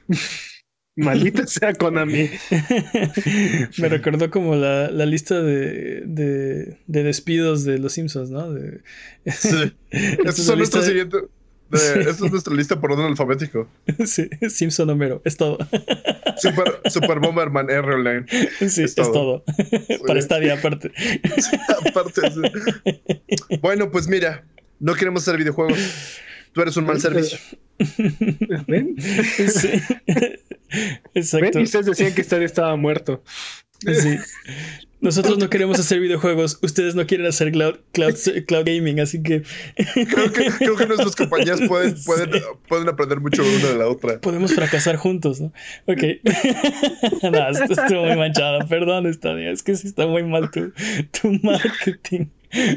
[0.97, 2.31] Maldita sea Konami.
[3.79, 8.53] Me recordó como la, lista de, de, despidos de los Simpsons, ¿no?
[8.53, 8.81] De,
[9.27, 9.73] sí.
[11.75, 13.69] Esto, es nuestra lista por orden alfabético.
[14.07, 15.59] Sí, Simpson Homero, es todo.
[16.37, 18.27] Super, Super Bomberman R Online.
[18.69, 19.45] Sí, es todo.
[20.07, 20.93] Para Stadia, aparte.
[21.89, 22.21] aparte,
[23.61, 24.45] Bueno, pues mira,
[24.81, 25.79] no queremos hacer videojuegos.
[26.53, 27.39] Tú eres un mal servicio.
[28.69, 28.95] ¿Ven?
[28.99, 29.71] Sí.
[31.15, 31.59] Exacto.
[31.59, 33.23] Y ustedes decían que Stadia estaba muerto.
[33.81, 34.19] Sí.
[35.05, 38.15] Nosotros no queremos hacer videojuegos, ustedes no quieren hacer cloud, cloud,
[38.65, 39.43] gaming, así que...
[39.77, 42.31] Creo que, creo que nuestras compañías pueden, pueden,
[42.67, 44.19] pueden aprender mucho una de la otra.
[44.21, 45.53] Podemos fracasar juntos, ¿no?
[45.85, 46.03] Ok.
[47.23, 50.73] no, esto estuvo muy manchado, perdón, Stadia, es que sí está muy mal tu,
[51.21, 52.29] tu marketing.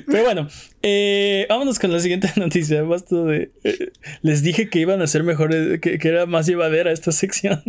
[0.07, 0.49] Pero bueno,
[0.81, 2.81] eh, vámonos con la siguiente noticia.
[2.83, 3.51] Basta de.
[3.63, 7.61] Eh, les dije que iban a ser mejores, que, era más llevadera esta sección.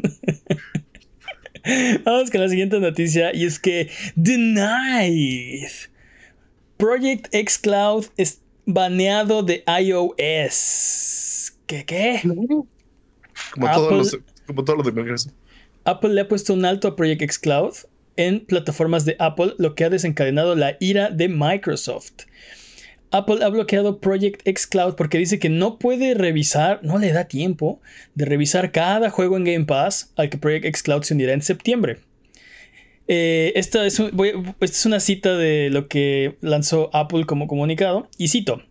[2.05, 5.69] Vamos con la siguiente noticia y es que Denied
[6.77, 11.53] Project X Cloud es baneado de iOS.
[11.67, 12.21] ¿Qué qué?
[12.23, 15.33] Como, todos los, como todos los de
[15.85, 17.75] Apple le ha puesto un alto a Project X Cloud
[18.17, 22.25] en plataformas de Apple, lo que ha desencadenado la ira de Microsoft.
[23.11, 27.25] Apple ha bloqueado Project X Cloud porque dice que no puede revisar, no le da
[27.25, 27.81] tiempo
[28.15, 31.43] de revisar cada juego en Game Pass al que Project X Cloud se unirá en
[31.43, 31.99] septiembre.
[33.09, 38.29] Eh, esta, es esta es una cita de lo que lanzó Apple como comunicado y
[38.29, 38.63] cito.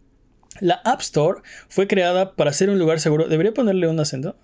[0.60, 3.28] La App Store fue creada para ser un lugar seguro.
[3.28, 4.36] Debería ponerle un acento.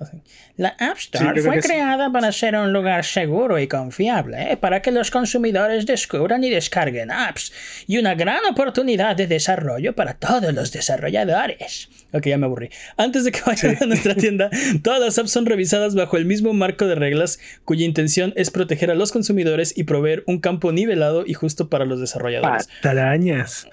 [0.58, 4.58] La App Store fue creada para ser un lugar seguro y confiable, ¿eh?
[4.58, 7.54] para que los consumidores descubran y descarguen apps
[7.88, 11.90] y una gran oportunidad de desarrollo para todos los desarrolladores.
[12.14, 12.70] Ok, ya me aburrí.
[12.98, 14.50] Antes de que vayan a nuestra tienda,
[14.84, 18.92] todas las apps son revisadas bajo el mismo marco de reglas cuya intención es proteger
[18.92, 22.68] a los consumidores y proveer un campo nivelado y justo para los desarrolladores.
[22.82, 23.68] Patarañas.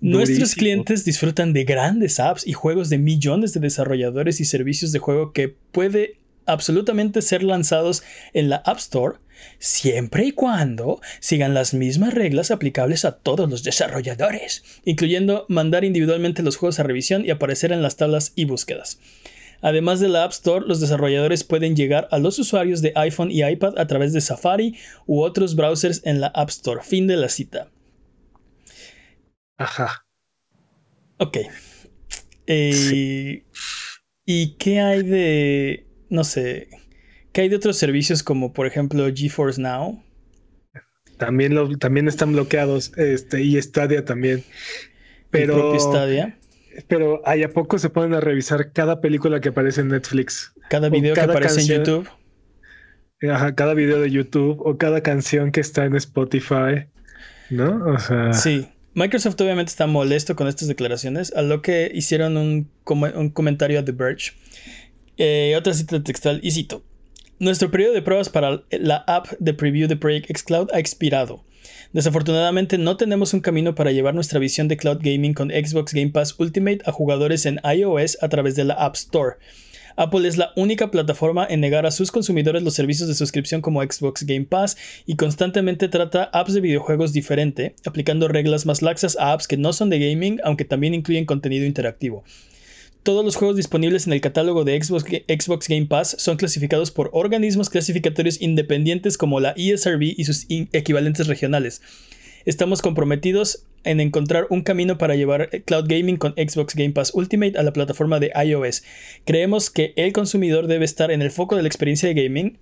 [0.00, 4.98] Nuestros clientes disfrutan de grandes apps y juegos de millones de desarrolladores y servicios de
[4.98, 8.02] juego que puede absolutamente ser lanzados
[8.32, 9.18] en la App Store
[9.58, 16.42] siempre y cuando sigan las mismas reglas aplicables a todos los desarrolladores, incluyendo mandar individualmente
[16.42, 18.98] los juegos a revisión y aparecer en las tablas y búsquedas.
[19.60, 23.44] Además de la App Store, los desarrolladores pueden llegar a los usuarios de iPhone y
[23.44, 26.80] iPad a través de Safari u otros browsers en la App Store.
[26.82, 27.68] Fin de la cita.
[29.58, 30.06] Ajá.
[31.18, 31.38] Ok.
[32.46, 33.42] Eh,
[34.24, 36.68] ¿Y qué hay de, no sé,
[37.32, 40.02] qué hay de otros servicios como por ejemplo GeForce Now?
[41.16, 44.44] También, lo, también están bloqueados, este, y Stadia también.
[45.30, 46.38] Pero, ¿El propio Stadia?
[46.88, 50.52] Pero ¿hay a poco se ponen a revisar cada película que aparece en Netflix?
[50.68, 52.08] Cada video que aparece en YouTube.
[53.54, 56.86] cada video de YouTube o cada canción que está en Spotify,
[57.48, 57.94] ¿no?
[57.94, 58.34] O sea.
[58.34, 58.68] Sí.
[58.96, 62.70] Microsoft obviamente está molesto con estas declaraciones, a lo que hicieron un,
[63.34, 64.32] comentario a The Verge.
[65.18, 66.82] Eh, otra cita textual, y cito.
[67.38, 71.44] Nuestro periodo de pruebas para la app de preview de Project Xcloud ha expirado.
[71.92, 76.12] Desafortunadamente no tenemos un camino para llevar nuestra visión de cloud gaming con Xbox Game
[76.12, 79.36] Pass Ultimate a jugadores en iOS a través de la App Store.
[79.96, 83.82] Apple es la única plataforma en negar a sus consumidores los servicios de suscripción como
[83.82, 84.76] Xbox Game Pass
[85.06, 89.72] y constantemente trata apps de videojuegos diferente, aplicando reglas más laxas a apps que no
[89.72, 92.24] son de gaming, aunque también incluyen contenido interactivo.
[93.04, 97.70] Todos los juegos disponibles en el catálogo de Xbox, Game Pass son clasificados por organismos
[97.70, 101.80] clasificatorios independientes como la ESRB y sus equivalentes regionales.
[102.46, 107.58] Estamos comprometidos en encontrar un camino para llevar cloud gaming con Xbox Game Pass Ultimate
[107.58, 108.84] a la plataforma de iOS.
[109.24, 112.58] Creemos que el consumidor debe estar en el foco de la experiencia de gaming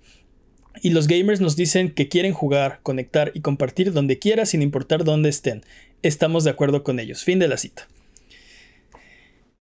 [0.81, 5.03] y los gamers nos dicen que quieren jugar, conectar y compartir donde quiera sin importar
[5.03, 5.63] dónde estén.
[6.01, 7.23] Estamos de acuerdo con ellos.
[7.23, 7.87] Fin de la cita.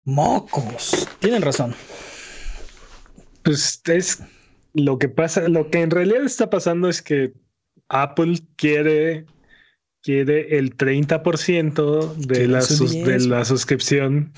[0.04, 1.08] Mocos.
[1.20, 1.74] Tienen razón.
[3.42, 4.22] Pues es
[4.74, 7.34] lo que pasa, lo que en realidad está pasando es que
[7.90, 9.26] Apple quiere,
[10.06, 14.32] quiere el 30% de la, de la suscripción.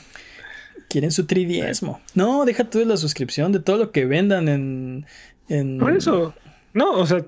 [0.87, 2.01] Quieren su tridiesmo.
[2.15, 5.05] No, deja tú de la suscripción, de todo lo que vendan en.
[5.49, 5.77] en...
[5.77, 6.33] Por eso.
[6.73, 7.25] No, o sea,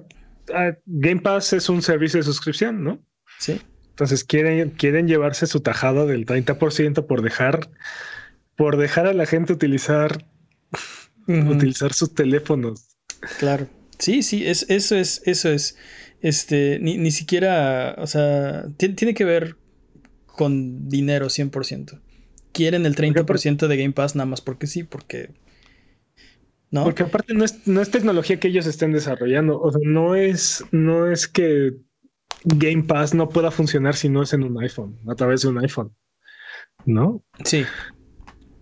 [0.85, 2.99] Game Pass es un servicio de suscripción, ¿no?
[3.39, 3.59] Sí.
[3.89, 7.69] Entonces quieren, quieren llevarse su tajada del 30% por dejar
[8.55, 10.25] por dejar a la gente utilizar,
[11.27, 12.89] utilizar sus teléfonos.
[13.37, 13.69] Claro.
[13.99, 15.77] Sí, sí, es, eso es, eso es.
[16.21, 19.55] Este, ni, siquiera, o sea, tiene que ver
[20.25, 22.01] con dinero 100%.
[22.51, 25.31] Quieren el 30% de Game Pass nada más porque sí, porque...
[26.71, 26.83] ¿No?
[26.83, 29.59] Porque aparte no es, no es tecnología que ellos estén desarrollando.
[29.59, 31.73] O sea, no es, no es que
[32.43, 35.57] Game Pass no pueda funcionar si no es en un iPhone, a través de un
[35.59, 35.95] iPhone.
[36.85, 37.23] ¿No?
[37.43, 37.65] Sí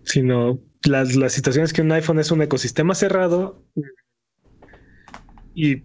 [0.08, 3.62] sino las, las situaciones que un iPhone es un ecosistema cerrado
[5.54, 5.84] y,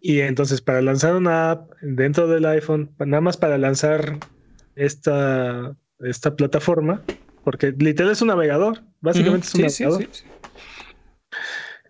[0.00, 4.18] y entonces para lanzar una app dentro del iPhone, nada más para lanzar
[4.76, 7.02] esta, esta plataforma,
[7.44, 10.08] porque literal es un navegador, básicamente es un navegador.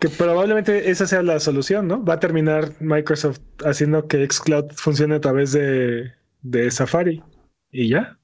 [0.00, 2.04] que probablemente esa sea la solución, ¿no?
[2.04, 7.22] Va a terminar Microsoft haciendo que Xcloud funcione a través de, de Safari
[7.70, 8.18] y ya.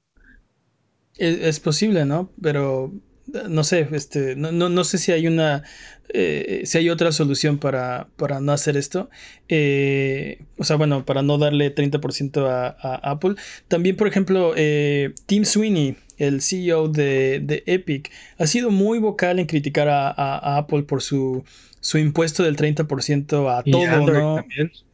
[1.17, 2.31] es posible, ¿no?
[2.41, 2.91] Pero
[3.27, 5.63] no sé, este, no, no, sé si hay una,
[6.09, 9.09] eh, si hay otra solución para, para no hacer esto.
[9.49, 13.35] Eh, o sea, bueno, para no darle 30% a, a, Apple.
[13.67, 19.47] También, por ejemplo, eh, Tim Sweeney, el CEO de, Epic, ha sido muy vocal en
[19.47, 21.43] criticar a, Apple por su,
[21.79, 24.45] su impuesto del 30% a todo, ¿no?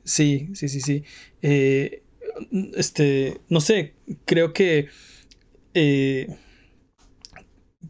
[0.04, 1.04] Sí, sí, sí, sí.
[2.76, 3.94] este, no sé,
[4.26, 4.88] creo que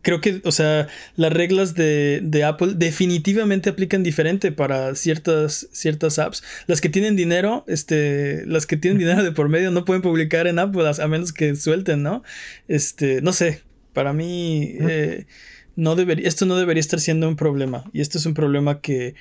[0.02, 6.44] creo que, o sea, las reglas de, Apple definitivamente aplican diferente para ciertas, ciertas apps.
[6.68, 10.48] Las que tienen dinero, este, las que tienen dinero de por medio no pueden publicar
[10.48, 12.24] en Apple a menos que suelten, ¿no?
[12.68, 13.62] Este, no sé,
[13.94, 15.26] para mí eh,
[15.76, 17.90] no debería, esto no debería estar siendo un problema.
[17.94, 19.16] Y esto es un problema que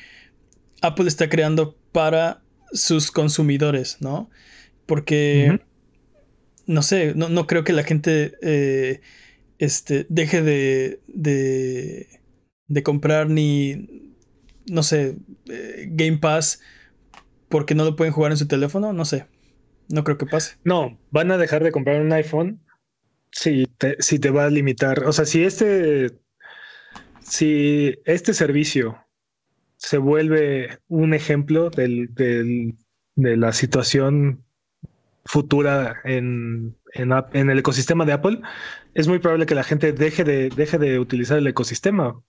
[0.81, 4.31] Apple está creando para sus consumidores, ¿no?
[4.87, 5.61] Porque,
[6.66, 8.33] no sé, no, no, creo que la gente...
[8.43, 9.01] Eh,
[9.61, 11.01] este, deje de,
[12.67, 14.09] de, comprar ni,
[14.71, 15.17] no sé,
[15.51, 16.63] eh, Game Pass
[17.49, 19.27] porque no lo pueden jugar en su teléfono, no sé.
[19.91, 20.57] No creo que pase.
[20.65, 22.61] No, van a dejar de comprar un iPhone
[23.33, 25.05] si te, si te va a limitar.
[25.05, 26.19] O sea, si este,
[27.21, 28.97] si este servicio
[29.77, 32.77] se vuelve un ejemplo del, del,
[33.15, 34.43] de la situación
[35.25, 38.41] futura en, en, el ecosistema de Apple,
[38.95, 42.21] es muy probable que la gente deje de, deje de utilizar el ecosistema.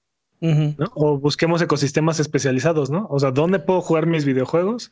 [0.96, 3.06] O busquemos ecosistemas especializados, ¿no?
[3.12, 4.92] O sea, ¿dónde puedo jugar mis videojuegos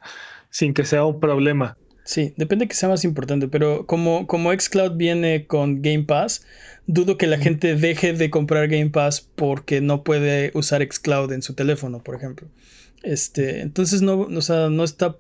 [0.52, 1.76] sin que sea un problema?
[2.04, 6.46] Sí, depende que sea más importante, pero como, como Xcloud viene con Game Pass,
[6.88, 11.42] dudo que la gente deje de comprar Game Pass porque no puede usar Xcloud en
[11.42, 12.48] su teléfono, por ejemplo.
[13.04, 15.18] Este, entonces no, o sea, no está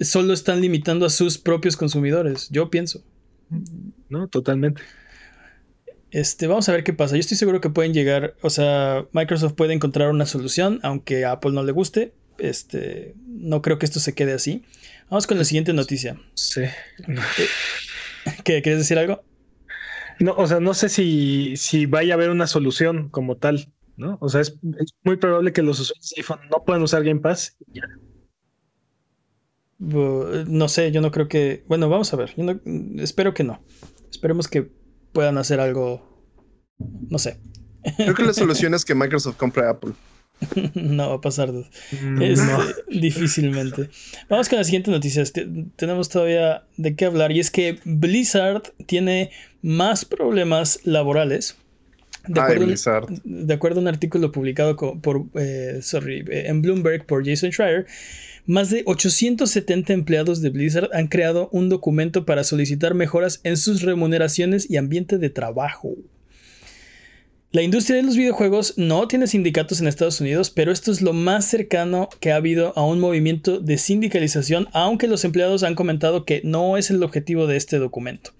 [0.00, 3.02] solo están limitando a sus propios consumidores, yo pienso.
[4.08, 4.82] No, totalmente.
[6.10, 7.16] Este, vamos a ver qué pasa.
[7.16, 11.32] Yo estoy seguro que pueden llegar, o sea, Microsoft puede encontrar una solución, aunque a
[11.32, 12.14] Apple no le guste.
[12.38, 14.64] Este, no creo que esto se quede así.
[15.10, 16.20] Vamos con la siguiente noticia.
[16.34, 16.62] Sí.
[16.62, 16.72] Eh,
[18.44, 18.62] ¿Qué?
[18.62, 19.22] ¿Quieres decir algo?
[20.20, 24.18] No, o sea, no sé si, si vaya a haber una solución como tal, ¿no?
[24.20, 24.56] O sea, es,
[25.02, 27.56] muy probable que los usuarios de iPhone no puedan usar Game Pass.
[29.84, 31.64] No sé, yo no creo que.
[31.68, 32.34] Bueno, vamos a ver.
[32.36, 32.60] Yo no,
[33.02, 33.62] espero que no.
[34.10, 34.70] Esperemos que
[35.12, 36.24] puedan hacer algo.
[36.78, 37.38] No sé.
[37.96, 39.92] Creo que la solución es que Microsoft compre Apple.
[40.74, 41.52] no va a pasar.
[41.52, 42.52] Mm, este,
[43.00, 43.88] difícilmente.
[44.28, 45.22] Vamos con la siguiente noticia.
[45.76, 47.32] Tenemos todavía de qué hablar.
[47.32, 49.30] Y es que Blizzard tiene
[49.62, 51.56] más problemas laborales.
[52.26, 52.66] De acuerdo,
[53.24, 57.86] de acuerdo a un artículo publicado por, eh, sorry, eh, en Bloomberg por Jason Schreier,
[58.46, 63.82] más de 870 empleados de Blizzard han creado un documento para solicitar mejoras en sus
[63.82, 65.94] remuneraciones y ambiente de trabajo.
[67.52, 71.12] La industria de los videojuegos no tiene sindicatos en Estados Unidos, pero esto es lo
[71.12, 76.24] más cercano que ha habido a un movimiento de sindicalización, aunque los empleados han comentado
[76.24, 78.32] que no es el objetivo de este documento.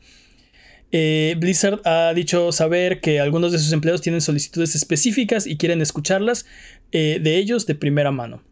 [0.91, 5.81] Eh, Blizzard ha dicho saber que algunos de sus empleados tienen solicitudes específicas y quieren
[5.81, 6.45] escucharlas
[6.93, 8.43] eh, de ellos de primera mano.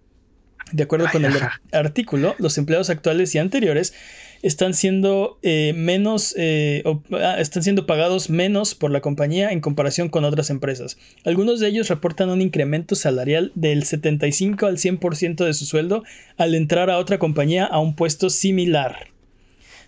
[0.72, 1.34] De acuerdo con el
[1.72, 3.94] artículo, los empleados actuales y anteriores
[4.42, 10.08] están siendo eh, menos eh, ah, están siendo pagados menos por la compañía en comparación
[10.08, 10.98] con otras empresas.
[11.24, 16.02] Algunos de ellos reportan un incremento salarial del 75 al 100% de su sueldo
[16.36, 19.08] al entrar a otra compañía a un puesto similar.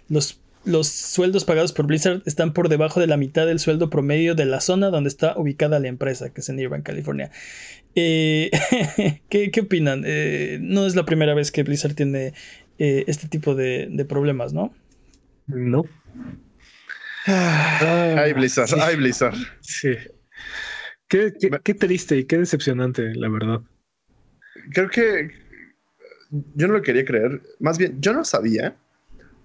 [0.09, 4.35] Los los sueldos pagados por Blizzard están por debajo de la mitad del sueldo promedio
[4.35, 7.31] de la zona donde está ubicada la empresa, que es en Irvine, California.
[7.95, 8.51] Eh,
[9.29, 10.03] ¿qué, opinan?
[10.61, 12.35] no es la primera vez que Blizzard tiene
[12.79, 14.75] eh, este tipo de, problemas, ¿no?
[15.47, 15.85] No.
[17.27, 19.37] ay, Blizzard, ay, Blizzard.
[19.61, 19.95] Sí.
[21.09, 21.33] Qué,
[21.63, 23.61] qué, triste y qué decepcionante, la verdad.
[24.73, 25.31] Creo que
[26.31, 27.43] yo no lo quería creer.
[27.61, 28.77] Más bien, yo no sabía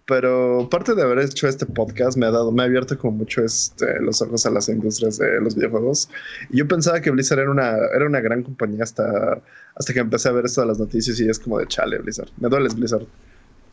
[0.10, 3.46] pero parte de haber hecho este podcast me ha dado, me ha abierto como mucho
[3.46, 6.10] este, los ojos a las industrias de los videojuegos.
[6.50, 9.40] Y yo pensaba que Blizzard era una, era una gran compañía hasta,
[9.76, 12.30] hasta que empecé a ver esto de las noticias y es como de chale, Blizzard.
[12.38, 13.06] Me duele Blizzard.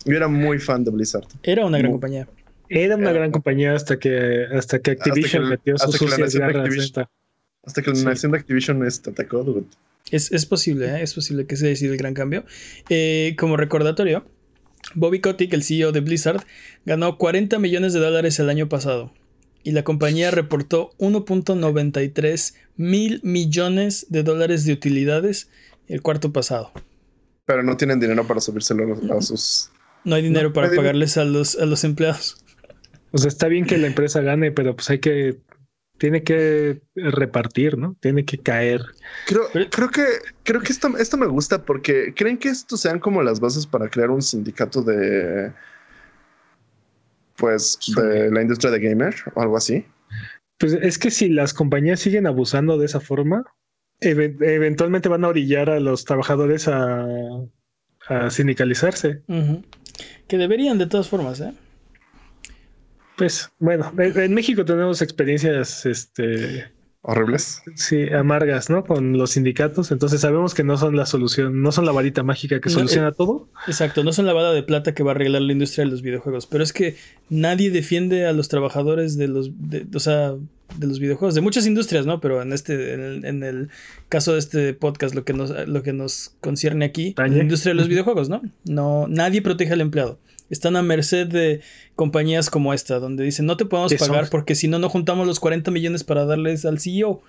[0.05, 1.27] Yo era muy fan de Blizzard.
[1.43, 2.29] Era una gran compañía.
[2.69, 6.93] Era una gran compañía hasta que, hasta que Activision metió sus sucias garras.
[7.65, 9.65] Hasta que la nación de Activision este, atacó,
[10.11, 11.03] Es, es posible, ¿eh?
[11.03, 12.45] es posible que se decida el gran cambio.
[12.91, 14.27] Eh, como recordatorio,
[14.95, 16.45] Bobby Kotick, el CEO de Blizzard,
[16.85, 19.13] ganó 40 millones de dólares el año pasado
[19.67, 25.51] y la compañía reportó 1.93 mil millones de dólares de utilidades
[25.89, 26.71] el cuarto pasado.
[27.47, 29.73] Pero no tienen dinero para subírselo a sus...
[30.05, 32.45] No hay dinero para pagarles a los, a los empleados.
[33.11, 35.37] O sea, está bien que la empresa gane, pero pues hay que
[35.99, 37.97] tiene que repartir, ¿no?
[38.01, 38.83] Tiene que caer.
[39.27, 40.05] Creo, creo que,
[40.43, 43.89] creo que esto, esto me gusta porque creen que esto sean como las bases para
[43.89, 45.53] crear un sindicato de,
[47.37, 49.87] pues, de la industria de gamer o algo así.
[50.59, 53.45] Pues es que si las compañías siguen abusando de esa forma,
[54.01, 57.07] eventualmente van a orillar a los trabajadores a,
[58.09, 59.23] a sindicalizarse.
[60.29, 61.53] Que deberían de todas formas, ¿eh?
[63.17, 66.67] Pues bueno, en México tenemos experiencias este,
[67.01, 67.63] horribles.
[67.77, 68.85] Sí, amargas, ¿no?
[68.85, 69.93] Con los sindicatos.
[69.93, 73.15] Entonces sabemos que no son la solución, no son la varita mágica que soluciona eh,
[73.17, 73.49] todo.
[73.69, 76.03] Exacto, no son la vara de plata que va a arreglar la industria de los
[76.03, 76.47] videojuegos.
[76.47, 76.97] Pero es que
[77.31, 79.51] nadie defiende a los trabajadores de los,
[79.95, 80.35] o sea,
[80.77, 82.21] de los videojuegos, de muchas industrias, ¿no?
[82.21, 83.71] Pero en este, en el,
[84.09, 87.77] caso de este podcast, lo que nos, lo que nos concierne aquí, la industria de
[87.77, 88.43] los videojuegos, ¿no?
[88.65, 90.19] No, nadie protege al empleado
[90.51, 91.61] están a merced de
[91.95, 95.41] compañías como esta, donde dicen, no te podemos pagar porque si no, no juntamos los
[95.41, 97.23] 40 millones para darles al CEO.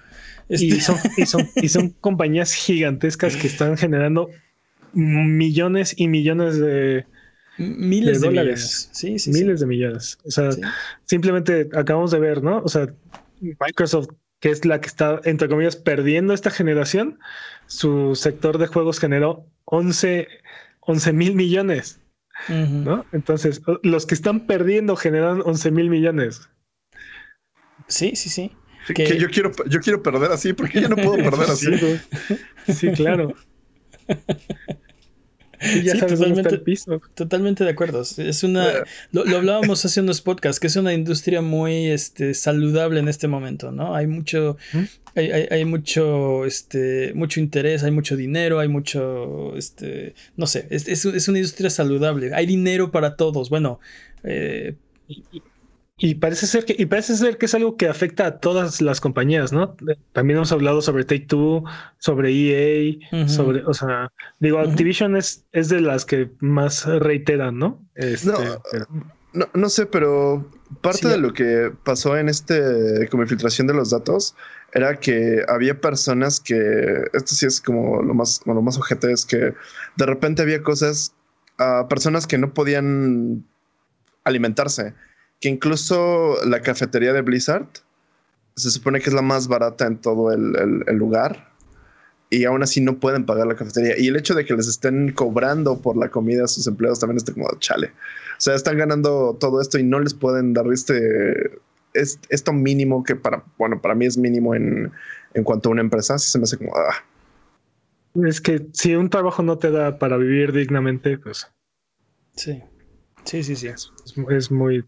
[0.50, 0.98] Y, este son,
[1.58, 4.30] y, son, compañías gigantescas que están generando
[4.94, 7.06] millones y millones de...
[7.58, 8.90] Miles de, dólares.
[8.92, 10.20] Sí, sí, Miles de millones.
[10.26, 10.50] O sea,
[11.06, 12.60] simplemente acabamos de ver, ¿no?
[12.60, 12.94] O sea,
[13.42, 14.10] Microsoft,
[14.40, 17.18] que es la que está, entre comillas, perdiendo esta generación,
[17.66, 20.28] su sector de juegos generó 11
[21.14, 22.00] mil millones.
[22.50, 23.06] ¿No?
[23.12, 26.50] Entonces, los que están perdiendo generan 11 mil millones.
[27.88, 28.52] Sí, sí, sí.
[28.94, 29.18] que...
[29.18, 31.68] yo quiero, yo quiero perder así, porque yo no puedo perder así.
[32.68, 33.34] sí, claro.
[35.84, 36.62] ya totalmente,
[37.16, 38.02] totalmente de acuerdo.
[38.02, 43.08] Es una, lo, hablábamos hace unos podcasts, que es una industria muy este, saludable en
[43.08, 43.96] este momento, ¿no?
[43.96, 44.58] Hay mucho,
[45.16, 50.88] hay, hay, mucho, este, mucho interés, hay mucho dinero, hay mucho, este, no sé, es,
[50.88, 52.34] es, es una industria saludable.
[52.34, 53.50] Hay dinero para todos.
[53.50, 53.80] Bueno,
[54.24, 54.76] eh,
[55.08, 55.42] y
[56.16, 59.52] parece ser que, y parece ser que es algo que afecta a todas las compañías,
[59.52, 59.76] ¿no?
[60.14, 61.64] También hemos hablado sobre Take Two,
[61.98, 67.84] sobre EA, sobre, o sea, digo, Activision es, es de las que más reiteran, ¿no?
[67.96, 68.32] Este,
[69.34, 73.90] no, no, sé, pero parte de lo que pasó en este, como infiltración de los
[73.90, 74.36] datos,
[74.74, 79.26] era que había personas que, esto sí es como lo más, lo más ojete, es
[79.26, 79.56] que
[79.96, 81.16] de repente había cosas
[81.58, 83.44] a personas que no podían
[84.24, 84.94] alimentarse.
[85.40, 87.68] Que incluso la cafetería de Blizzard
[88.56, 91.54] se supone que es la más barata en todo el, lugar.
[92.30, 93.98] Y aún así no pueden pagar la cafetería.
[93.98, 97.18] Y el hecho de que les estén cobrando por la comida a sus empleados también
[97.18, 97.88] está como chale.
[97.88, 101.60] O sea, están ganando todo esto y no les pueden dar este,
[101.94, 104.92] esto mínimo que para, bueno, para mí es mínimo en,
[105.34, 106.16] en cuanto a una empresa.
[106.16, 106.96] Así se me hace como, ah,
[108.26, 111.52] es que si un trabajo no te da para vivir dignamente, pues.
[112.36, 112.64] Sí.
[113.26, 113.68] Sí, sí, sí.
[114.30, 114.86] Es, muy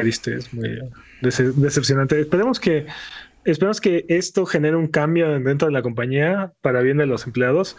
[0.00, 0.80] triste, es muy
[1.20, 2.20] decepcionante.
[2.20, 2.86] Esperemos que,
[3.44, 7.76] esperemos que esto genere un cambio dentro de la compañía para bien de los empleados.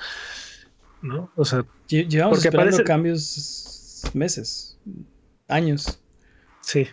[1.01, 1.31] ¿No?
[1.35, 4.77] O sea, llevamos esperando cambios meses,
[5.47, 5.99] años.
[6.61, 6.87] Sí.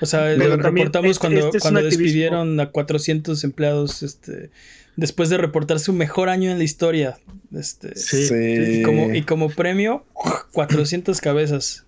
[0.00, 4.50] O sea, lo reportamos cuando, este cuando despidieron a 400 empleados este,
[4.96, 7.18] después de reportar su mejor año en la historia.
[7.54, 8.28] Este, sí.
[8.32, 10.04] Y, como, y como premio,
[10.52, 11.84] 400 cabezas.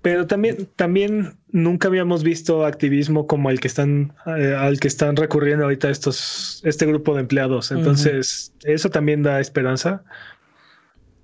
[0.00, 5.16] Pero también, también nunca habíamos visto activismo como el que están, eh, al que están
[5.16, 7.72] recurriendo ahorita estos, este grupo de empleados.
[7.72, 10.04] Entonces, eso también da esperanza.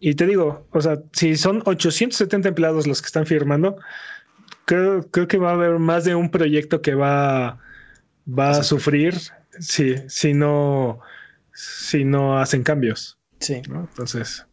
[0.00, 3.76] Y te digo, o sea, si son 870 empleados los que están firmando,
[4.64, 7.60] creo, creo que va a haber más de un proyecto que va,
[8.26, 9.14] va a sufrir
[9.60, 11.00] si, si no,
[11.52, 13.18] si no hacen cambios.
[13.38, 13.62] Sí.
[13.64, 14.46] Entonces.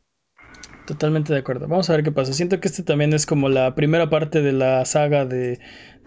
[0.91, 1.69] Totalmente de acuerdo.
[1.69, 2.33] Vamos a ver qué pasa.
[2.33, 5.57] Siento que este también es como la primera parte de la saga de,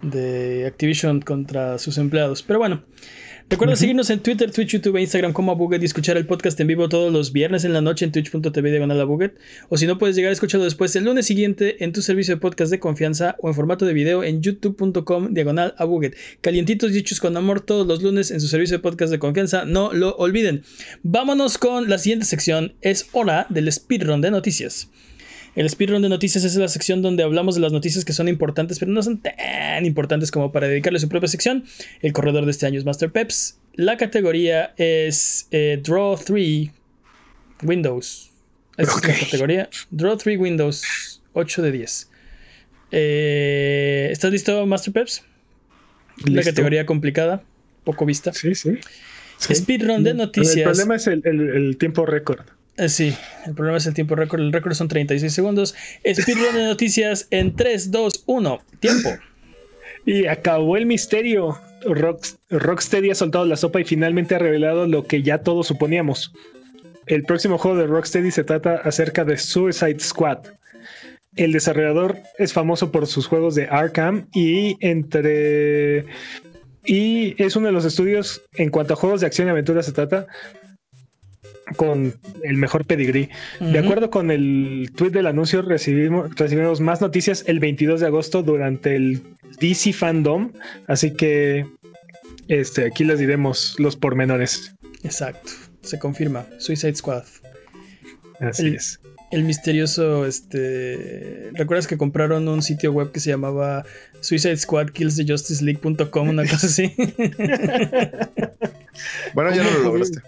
[0.03, 2.43] de Activision contra sus empleados.
[2.43, 2.85] Pero bueno,
[3.51, 6.67] Recuerda seguirnos en Twitter, Twitch, YouTube e Instagram como Abuget y escuchar el podcast en
[6.67, 9.39] vivo todos los viernes en la noche en twitch.tv diagonal Abuget.
[9.69, 12.41] O si no, puedes llegar a escucharlo después el lunes siguiente en tu servicio de
[12.41, 16.17] podcast de confianza o en formato de video en youtube.com diagonal Abuget.
[16.41, 19.67] Calientitos y hechos con amor todos los lunes en su servicio de podcast de confianza.
[19.67, 20.63] No lo olviden.
[21.03, 22.73] Vámonos con la siguiente sección.
[22.81, 24.89] Es hora del speedrun de noticias.
[25.55, 28.79] El speedrun de noticias es la sección donde hablamos de las noticias que son importantes,
[28.79, 31.65] pero no son tan importantes como para dedicarle su propia sección.
[32.03, 33.59] El corredor de este año es Master Peps.
[33.75, 36.71] La categoría es eh, Draw 3
[37.63, 38.31] Windows.
[38.77, 39.69] Esa es la categoría.
[39.91, 42.11] Draw 3 Windows 8 de 10.
[42.91, 45.23] Eh, ¿Estás listo, Master Peps?
[46.27, 47.43] La categoría complicada,
[47.85, 48.33] poco vista.
[48.33, 48.79] Sí, sí.
[49.39, 50.57] Speedrun de noticias.
[50.57, 52.45] El problema es el tiempo récord.
[52.77, 53.17] Eh, sí,
[53.47, 54.41] el problema es el tiempo récord.
[54.41, 55.75] El récord son 36 segundos.
[56.05, 58.61] Speedrun de noticias en 3, 2, 1.
[58.81, 59.11] Tiempo.
[60.05, 61.59] Y acabó el misterio.
[62.51, 66.33] Rocksteady ha soltado la sopa y finalmente ha revelado lo que ya todos suponíamos.
[67.07, 70.39] El próximo juego de Rocksteady se trata acerca de Suicide Squad.
[71.37, 76.07] El desarrollador es famoso por sus juegos de Arkham y entre
[76.87, 79.93] y es uno de los estudios en cuanto a juegos de acción y aventura se
[79.93, 80.27] trata
[81.77, 83.29] con el mejor pedigrí.
[83.61, 88.43] De acuerdo con el tweet del anuncio, recibimos, recibimos más noticias el 22 de agosto
[88.43, 89.23] durante el
[89.61, 90.53] DC Fandom.
[90.87, 91.67] Así que
[92.49, 94.75] este, aquí les diremos los pormenores.
[95.03, 95.53] Exacto,
[95.83, 96.47] se confirma.
[96.59, 97.25] Suicide Squad.
[98.41, 99.01] Así es
[99.35, 103.85] el misterioso, este, ¿recuerdas que compraron un sitio web que se llamaba
[104.21, 106.95] Suicide Squad Kills the Justice League.com, una cosa así?
[109.35, 110.23] bueno, ya no lo lograste.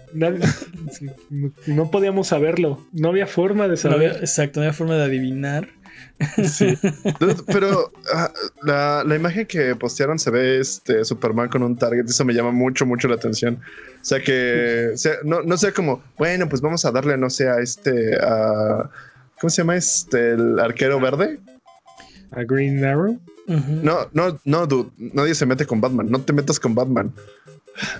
[1.67, 4.17] No, podíamos saberlo, no había forma de saber.
[4.19, 5.69] exacto, no había forma de adivinar.
[6.43, 6.77] Sí.
[7.47, 8.31] Pero ah,
[8.63, 12.05] la, imagen que postearon se ve este Superman con un target.
[12.05, 13.59] Eso me llama mucho, mucho la atención.
[14.01, 14.93] O sea que
[15.23, 18.17] no, no sea como, bueno, pues vamos a darle, no sé, a este,
[19.39, 20.31] ¿cómo se llama este?
[20.31, 21.39] El arquero verde.
[22.31, 23.19] A Green Arrow.
[23.47, 24.91] No, no, no, dude.
[24.97, 26.09] Nadie se mete con Batman.
[26.09, 27.13] No te metas con Batman.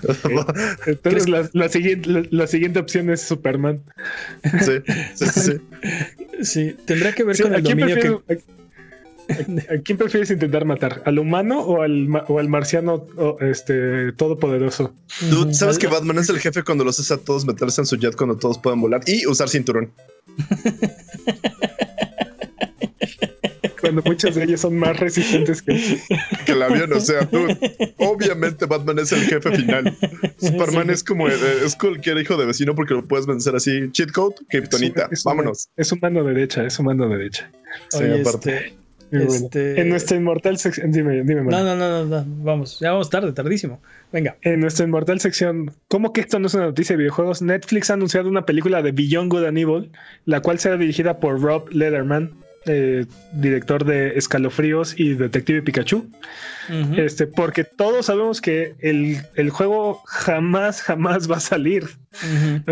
[0.86, 3.80] Entonces la, siguiente, la, siguiente opción es Superman.
[4.60, 4.82] Sí,
[5.14, 5.52] sí, sí.
[6.42, 6.76] sí.
[6.84, 8.38] tendrá que ver con el dominio que...
[9.28, 11.02] ¿A quién prefieres intentar matar?
[11.04, 13.04] ¿Al humano o al, o al marciano
[13.40, 14.94] este, todopoderoso?
[15.28, 17.96] Tú sabes que Batman es el jefe cuando los hace a todos meterse en su
[17.96, 19.92] jet cuando todos puedan volar y usar cinturón.
[23.80, 25.98] cuando muchos de ellos son más resistentes que,
[26.46, 26.92] el avión.
[26.92, 27.46] O sea, tú,
[27.98, 29.96] obviamente Batman es el jefe final.
[30.38, 33.90] Superman es como es cualquier hijo de vecino porque lo puedes vencer así.
[33.92, 35.08] Cheat code, Kryptonita.
[35.24, 35.68] Vámonos.
[35.76, 37.50] es un mando derecha, es un mano derecha.
[37.88, 38.74] Sí, aparte.
[39.10, 39.80] Este, este...
[39.80, 41.42] En nuestra inmortal sección, dime, dime.
[41.42, 43.80] No, no, no, no, vamos, ya vamos tarde, tardísimo.
[44.12, 44.36] Venga.
[44.42, 47.40] En nuestra inmortal sección, ¿cómo que esto no es una noticia de videojuegos?
[47.40, 49.90] Netflix ha anunciado una película de Beyond Good and Evil,
[50.26, 52.32] la cual será dirigida por Rob Letterman,
[52.68, 56.08] eh, director de Escalofríos y Detective Pikachu.
[56.96, 61.88] Este, porque todos sabemos que el, juego jamás, jamás va a salir.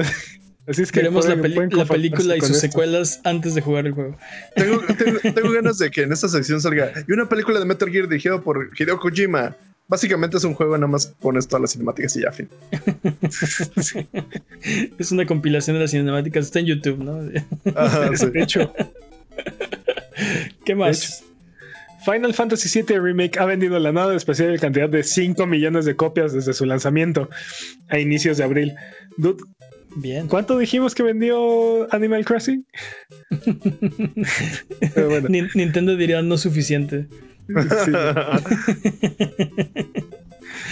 [0.69, 1.55] Así es que Veremos la, peli-
[1.89, 2.61] película y sus esto.
[2.63, 4.19] secuelas antes de jugar el juego.
[4.57, 6.91] Tengo, tengo- tengo ganas de que en esta sección salga.
[7.07, 9.55] Y una película de Metal Gear dirigida por Hideo Kojima.
[9.89, 12.49] Básicamente es un juego, nada más pones todas las cinemáticas y ya, fin.
[14.99, 16.47] Es una compilación de las cinemáticas.
[16.47, 17.21] Está en YouTube, ¿no?
[17.77, 18.27] Ajá, sí.
[18.31, 18.73] De hecho,
[20.65, 21.23] ¿Qué más?
[22.05, 25.97] Final Fantasy VII Remake ha vendido la nada especial en cantidad de 5 millones de
[25.97, 27.29] copias desde su lanzamiento
[27.89, 28.75] a inicios de abril.
[29.17, 29.43] Dude,
[29.97, 30.29] Bien.
[30.29, 32.65] ¿cuánto dijimos que vendió Animal Crossing?
[34.95, 37.07] Pero bueno, Nin- Nintendo diría no suficiente.
[37.49, 37.93] sí.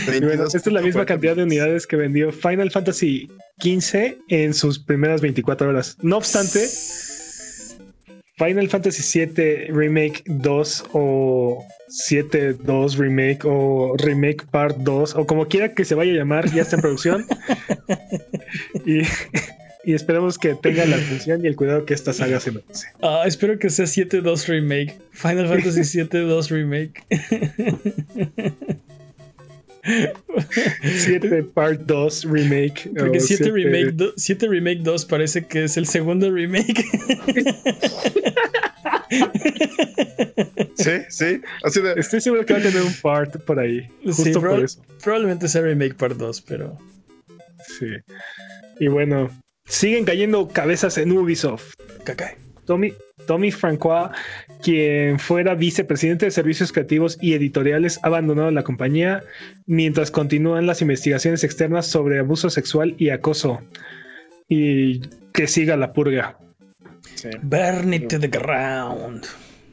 [0.07, 3.29] Y bueno, esta es la misma cantidad de unidades que vendió Final Fantasy
[3.63, 5.97] XV en sus primeras 24 horas.
[6.03, 6.67] No obstante,
[8.37, 11.65] Final Fantasy VII Remake 2 o
[12.11, 16.63] 7-2 Remake o Remake Part 2 o como quiera que se vaya a llamar, ya
[16.63, 17.27] está en producción.
[18.85, 19.03] y,
[19.85, 22.89] y esperemos que tenga la atención y el cuidado que esta saga se merece.
[23.03, 24.99] Ah, espero que sea 7-2 Remake.
[25.13, 27.05] Final Fantasy 7-2 Remake.
[29.85, 32.91] 7 Part 2 Remake.
[32.99, 36.85] Porque o 7 siete- remake, do- 7 remake 2 parece que es el segundo remake.
[40.77, 41.41] Sí, sí.
[41.63, 41.93] Así de.
[41.95, 43.87] Estoy seguro que va a tener un part por ahí.
[44.05, 44.83] Justo Sí, por eso.
[45.03, 46.77] Probablemente sea remake part 2, pero.
[47.79, 47.87] Sí.
[48.81, 49.31] Y bueno,
[49.67, 51.75] siguen cayendo cabezas en Ubisoft.
[52.05, 52.37] Caca.
[52.67, 52.93] Tommy,
[53.27, 54.11] Tommy Francois,
[54.63, 59.23] quien fuera vicepresidente de servicios creativos y editoriales, ha abandonado la compañía
[59.67, 63.61] mientras continúan las investigaciones externas sobre abuso sexual y acoso.
[64.49, 65.01] Y
[65.33, 66.39] que siga la purga.
[67.15, 67.31] Sí.
[67.43, 69.25] Burn it to the ground.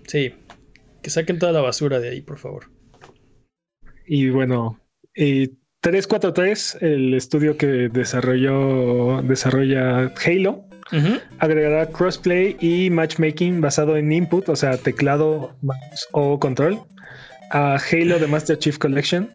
[0.08, 0.34] Sí.
[1.02, 2.66] Que saquen toda la basura de ahí, por favor.
[4.06, 4.80] Y bueno,
[5.16, 5.48] y
[5.82, 10.66] 343, el estudio que desarrolló, desarrolla Halo,
[11.40, 16.82] Agregará crossplay y matchmaking basado en input, o sea, teclado, mouse o control,
[17.52, 19.34] a Halo The Master Chief Collection.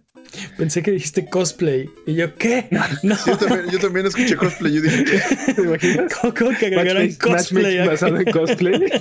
[0.58, 1.88] Pensé que dijiste cosplay.
[2.06, 2.66] Y yo, ¿qué?
[3.02, 3.16] No.
[3.26, 4.72] Yo también, yo también escuché cosplay.
[4.74, 5.20] Yo dije, ¿qué?
[5.54, 6.12] ¿Te imaginas?
[6.20, 7.78] ¿Cómo, cómo que agregaron Matchmaking- cosplay?
[7.78, 8.92] matchmaking basado en cosplay.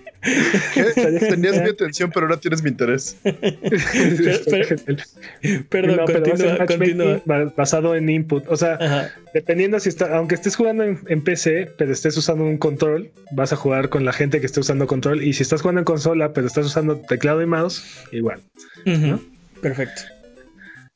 [0.74, 0.82] ¿Qué?
[1.30, 3.16] Tenías mi atención, pero ahora tienes mi interés.
[5.68, 7.22] Perdón, No, pero va a ser continúa, continúa.
[7.24, 8.44] ba- basado en input.
[8.48, 9.10] O sea, Ajá.
[9.34, 13.52] dependiendo si está, aunque estés jugando en, en PC, pero estés usando un control, vas
[13.52, 15.22] a jugar con la gente que esté usando control.
[15.22, 18.40] Y si estás jugando en consola, pero estás usando teclado y mouse, igual.
[18.86, 19.20] Ujú.
[19.60, 20.02] Perfecto.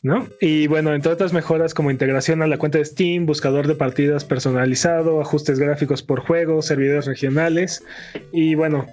[0.02, 0.26] ¿no?
[0.40, 4.24] Y bueno, entre otras mejoras como integración a la cuenta de Steam, buscador de partidas
[4.24, 7.84] personalizado, ajustes gráficos por juego, servidores regionales.
[8.32, 8.86] Y bueno,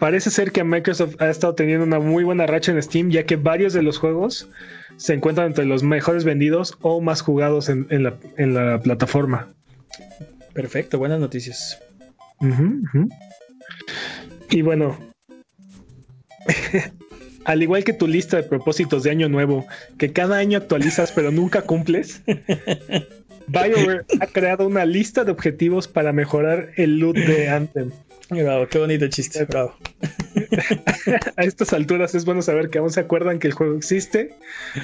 [0.00, 3.36] parece ser que Microsoft ha estado teniendo una muy buena racha en Steam, ya que
[3.36, 4.48] varios de los juegos
[4.96, 9.48] se encuentran entre los mejores vendidos o más jugados en, en la, en la plataforma.
[10.52, 11.78] Perfecto, buenas noticias.
[14.50, 14.98] Y bueno,
[17.44, 19.66] al igual que tu lista de propósitos de año nuevo,
[19.98, 22.22] que cada año actualizas pero nunca cumples,
[23.46, 27.90] BioWare ha creado una lista de objetivos para mejorar el loot de Anthem.
[28.30, 29.74] Bravo, qué bonito chiste, bravo.
[31.36, 34.36] A estas alturas es bueno saber que aún se acuerdan que el juego existe,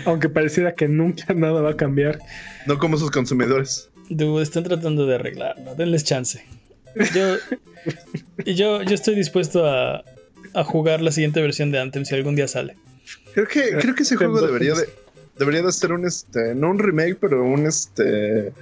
[0.05, 2.19] aunque pareciera que nunca nada va a cambiar.
[2.67, 3.89] No como sus consumidores.
[4.09, 6.45] Dude, están tratando de arreglarlo, denles chance.
[7.15, 7.37] Yo,
[8.45, 10.03] yo, yo estoy dispuesto a,
[10.55, 12.77] a jugar la siguiente versión de Anthem si algún día sale.
[13.35, 14.89] Creo que, creo que ese juego debería de,
[15.39, 18.53] debería de ser un este, no un remake, pero un este.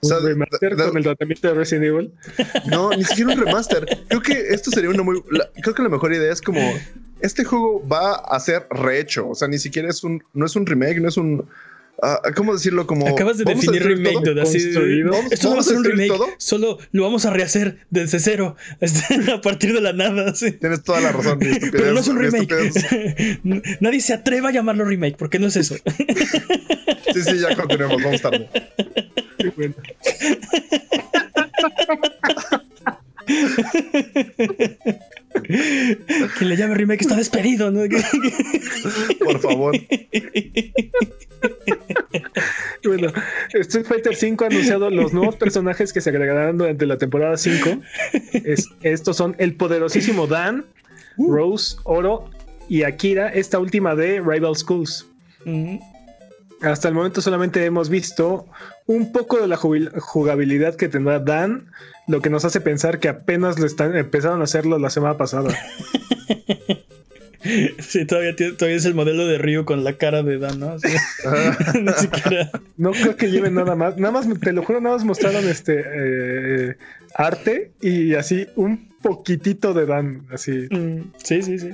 [0.00, 2.12] O sea, Un remaster con el tratamiento de Resident Evil.
[2.70, 3.86] no, ni siquiera un remaster.
[4.08, 5.22] Creo que esto sería una muy.
[5.30, 6.60] la- creo que la mejor idea es como.
[7.20, 9.28] Este juego va a ser rehecho.
[9.28, 10.22] O sea, ni siquiera es un.
[10.34, 11.48] No es un remake, no es un.
[12.02, 12.86] Ah, ¿Cómo decirlo?
[12.86, 13.06] Como.
[13.08, 14.34] Acabas de definir remake, todo.
[14.34, 15.10] dude, así de- construido.
[15.12, 16.26] Vamos- Esto no va a ser un remake, todo.
[16.38, 20.34] solo lo vamos a rehacer desde cero, este, a partir de la nada.
[20.34, 20.52] sí.
[20.52, 21.38] Tienes toda la razón.
[21.72, 23.40] Pero no es un remake.
[23.80, 25.76] Nadie se atreva a llamarlo remake porque no es eso.
[27.14, 28.02] Sí, sí, ya continuemos.
[28.02, 28.48] Vamos tarde.
[29.38, 29.74] Qué bueno.
[36.38, 37.82] Quien le llame remake está despedido, ¿no?
[39.24, 39.74] Por favor.
[42.84, 43.12] Bueno,
[43.52, 47.70] Street Fighter V ha anunciado los nuevos personajes que se agregarán durante la temporada 5.
[48.32, 50.64] Es- estos son el poderosísimo Dan,
[51.16, 52.30] Rose, Oro
[52.68, 55.06] y Akira, esta última de Rival Schools.
[55.46, 55.80] Ujú.
[56.62, 58.46] Hasta el momento solamente hemos visto
[58.86, 61.70] un poco de la jugabilidad que tendrá Dan,
[62.06, 65.54] lo que nos hace pensar que apenas lo están, empezaron a hacerlo la semana pasada.
[67.78, 70.76] Sí, todavía, todavía es el modelo de Ryu con la cara de Dan, ¿no?
[71.80, 72.50] Ni siquiera.
[72.76, 73.98] No creo que lleven nada más.
[73.98, 76.76] Nada más, te lo juro, nada más mostraron este eh,
[77.14, 80.68] arte y así un poquitito de Dan, así.
[80.70, 81.70] Mm, sí, sí, sí.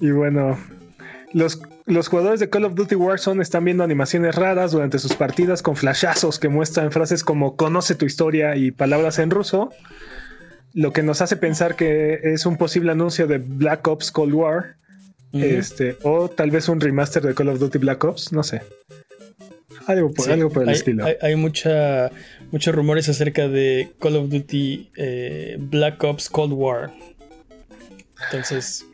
[0.00, 0.58] Y bueno,
[1.34, 5.62] los, los jugadores de Call of Duty Warzone están viendo animaciones raras durante sus partidas
[5.62, 9.70] con flashazos que muestran frases como conoce tu historia y palabras en ruso
[10.74, 14.76] lo que nos hace pensar que es un posible anuncio de Black Ops Cold War.
[15.32, 18.62] Este, o tal vez un remaster de Call of Duty Black Ops, no sé.
[19.88, 21.04] Algo por, el estilo.
[21.20, 22.12] Hay, mucha,
[22.52, 26.92] muchos rumores acerca de Call of Duty eh, Black Ops Cold War.
[28.26, 28.86] Entonces.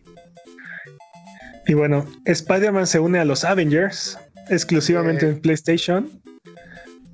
[1.67, 6.11] Y bueno, Spider-Man se une a los Avengers exclusivamente en PlayStation.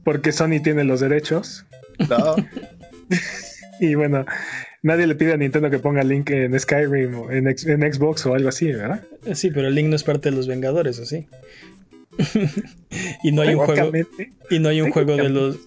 [0.04, 1.66] Porque Sony tiene los derechos.
[2.08, 2.36] No.
[3.78, 4.24] Y bueno,
[4.82, 8.48] nadie le pide a Nintendo que ponga Link en Skyrim o en, Xbox o algo
[8.48, 9.02] así, ¿verdad?
[9.34, 11.26] Sí, pero Link no es parte de los Vengadores, así.
[13.22, 13.92] y no hay un juego.
[14.50, 15.58] Y no hay un juego de los.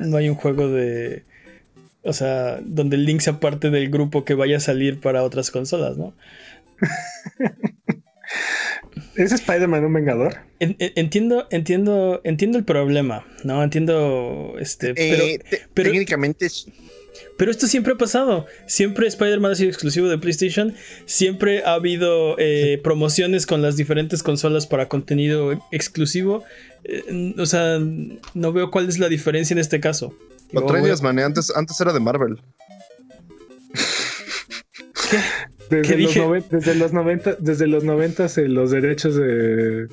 [0.00, 1.24] No hay un juego de.
[2.02, 5.98] O sea, donde Link sea parte del grupo que vaya a salir para otras consolas,
[5.98, 6.14] ¿no?
[9.16, 10.36] ¿Es Spider-Man un vengador?
[10.60, 13.62] entiendo, entiendo, entiendo el problema, ¿no?
[13.62, 14.54] Entiendo.
[14.58, 14.94] Este.
[14.96, 15.40] Eh,
[15.74, 16.48] pero, técnicamente
[17.36, 18.46] pero esto siempre ha pasado.
[18.66, 20.74] Siempre Spider-Man ha sido exclusivo de PlayStation.
[21.06, 26.42] Siempre ha habido eh, promociones con las diferentes consolas para contenido exclusivo.
[26.84, 30.12] Eh, o sea, no veo cuál es la diferencia en este caso.
[30.50, 31.18] Lo traías, man.
[31.20, 32.40] Antes, antes era de Marvel.
[35.10, 35.18] ¿Qué?
[35.70, 36.14] Desde, los
[36.48, 39.88] desde, los 90, desde los 90 eh, los derechos de,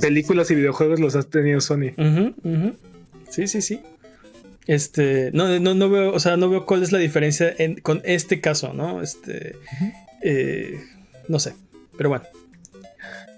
[0.00, 1.92] películas y videojuegos los ha tenido Sony.
[3.30, 3.80] Sí, sí, sí.
[4.66, 8.40] Este, no, no, no, veo, o sea, no veo cuál es la diferencia con este
[8.40, 9.02] caso, ¿no?
[9.02, 9.56] Este,
[10.22, 10.80] eh,
[11.28, 11.54] no sé,
[11.96, 12.24] pero bueno.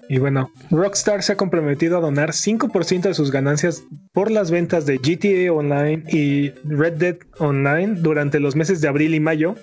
[0.08, 4.84] Y bueno, Rockstar se ha comprometido a donar 5% de sus ganancias por las ventas
[4.84, 9.56] de GTA Online y Red Dead Online durante los meses de abril y mayo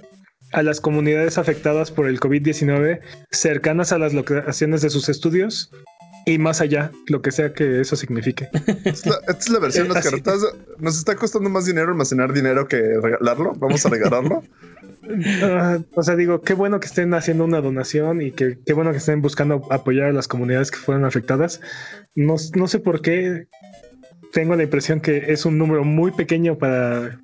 [0.51, 2.99] a las comunidades afectadas por el COVID-19
[3.31, 5.71] cercanas a las locaciones de sus estudios
[6.25, 8.49] y más allá, lo que sea que eso signifique.
[8.85, 10.41] Esta es la, versión de las cartas.
[10.77, 13.53] Nos está costando más dinero almacenar dinero que regalarlo.
[13.55, 14.43] Vamos a regalarlo.
[15.43, 18.91] Ah, o sea, digo, qué bueno que estén haciendo una donación y que qué bueno
[18.91, 21.59] que estén buscando apoyar a las comunidades que fueron afectadas.
[22.15, 23.47] No, no sé por qué
[24.31, 27.19] tengo la impresión que es un número muy pequeño para,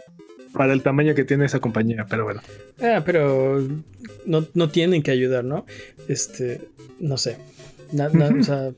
[0.57, 2.41] para el tamaño que tiene esa compañía, pero bueno.
[2.81, 3.65] Ah, pero
[4.25, 5.65] no, no tienen que ayudar, ¿no?
[6.07, 6.61] Este,
[6.99, 7.37] no sé.
[7.93, 8.71] o sea,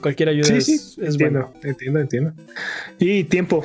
[0.00, 2.32] Cualquier ayuda es, sí, entiendo, entiendo, entiendo.
[2.98, 3.64] Y tiempo.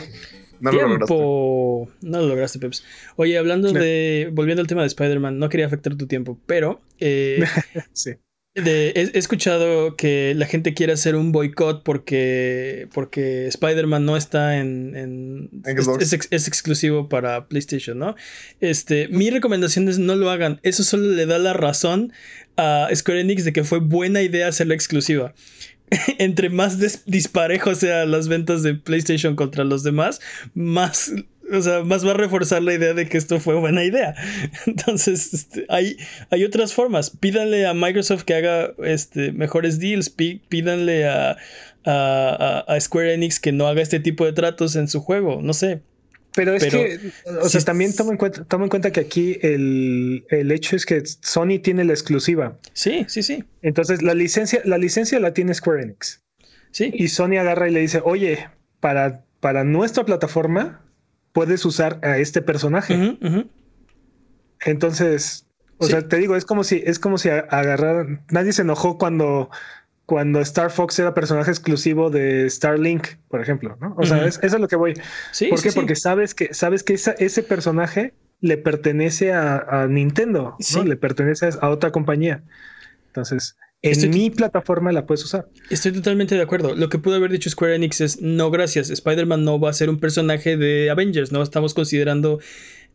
[0.62, 1.14] No lo lograste.
[1.14, 2.84] No lo lograste, Peps.
[3.16, 4.30] Oye, hablando de.
[4.32, 6.80] Volviendo al tema de Spider-Man, no quería afectar tu tiempo, pero.
[7.00, 7.44] Eh,
[7.94, 8.12] sí.
[8.56, 15.50] He, escuchado que la gente quiere hacer un boicot porque, porque Spider-Man no está en.
[16.00, 18.16] es, es, exclusivo para PlayStation, ¿no?
[18.60, 20.60] Este, mi recomendación es no lo hagan.
[20.64, 22.12] Eso solo le da la razón
[22.58, 25.34] a Square Enix de que fue buena idea hacerla exclusiva.
[26.20, 30.22] entre más disparejo sean las ventas de PlayStation contra los demás,
[30.54, 31.12] más,
[31.52, 34.16] o sea, más va a reforzar la idea de que esto fue buena idea.
[34.66, 35.98] Entonces, este, hay,
[36.30, 37.10] hay otras formas.
[37.10, 41.38] Pídanle a Microsoft que haga este, mejores deals, pídanle a,
[41.86, 45.82] a Square Enix que no haga este tipo de tratos en su juego, no sé.
[46.34, 47.12] Pero es que,
[47.42, 51.04] o sea, también toma en cuenta, toma en cuenta que aquí el, hecho es que
[51.06, 52.58] Sony tiene la exclusiva.
[52.74, 53.44] Sí, sí, sí.
[53.62, 56.24] Entonces la licencia, la licencia la tiene Square Enix.
[56.72, 56.92] Sí.
[56.94, 58.48] Y Sony agarra y le dice, oye,
[58.80, 60.86] para, para nuestra plataforma
[61.34, 63.18] puedes usar a este personaje.
[64.66, 65.48] Entonces,
[65.78, 69.50] o sea, te digo, es como si, es como si agarrar, nadie se enojó cuando
[70.06, 73.96] cuando Star Fox era personaje exclusivo de Starlink, por ejemplo, ¿no?
[73.98, 74.94] O sea, eso es lo que voy.
[75.50, 75.72] ¿Por qué?
[75.72, 80.84] Porque sabes que, sabes que ese personaje le pertenece a, Nintendo, ¿no?
[80.84, 82.44] Le pertenece a otra compañía.
[83.08, 85.48] Entonces, en mi plataforma la puedes usar.
[85.70, 86.76] Estoy totalmente de acuerdo.
[86.76, 89.90] Lo que pudo haber dicho Square Enix es, no, gracias, Spider-Man no va a ser
[89.90, 92.40] un personaje de Avengers, no estamos considerando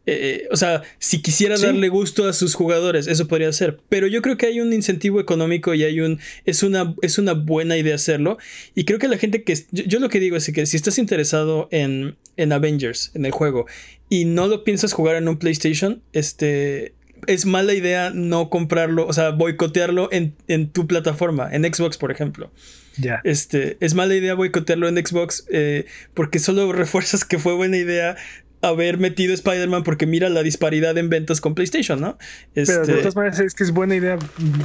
[0.08, 3.80] eh, o sea, si quisiera darle gusto a sus jugadores, eso podría ser.
[3.88, 6.20] Pero yo creo que hay un incentivo económico y hay un.
[6.44, 8.38] Es una, es una buena idea hacerlo.
[8.76, 9.58] Y creo que la gente que.
[9.72, 13.66] Yo, lo que digo es que si estás interesado en, en Avengers, en el juego,
[14.08, 16.94] y no lo piensas jugar en un PlayStation, este.
[17.26, 22.10] Es mala idea no comprarlo, o sea, boicotearlo en, en tu plataforma, en Xbox, por
[22.10, 22.50] ejemplo.
[22.98, 23.20] Ya.
[23.24, 28.16] Este, es mala idea boicotearlo en Xbox eh, porque solo refuerzas que fue buena idea
[28.62, 32.18] haber metido Spider-Man porque mira la disparidad en ventas con PlayStation, ¿no?
[32.54, 34.18] Pero de Este, todas maneras es que es buena idea,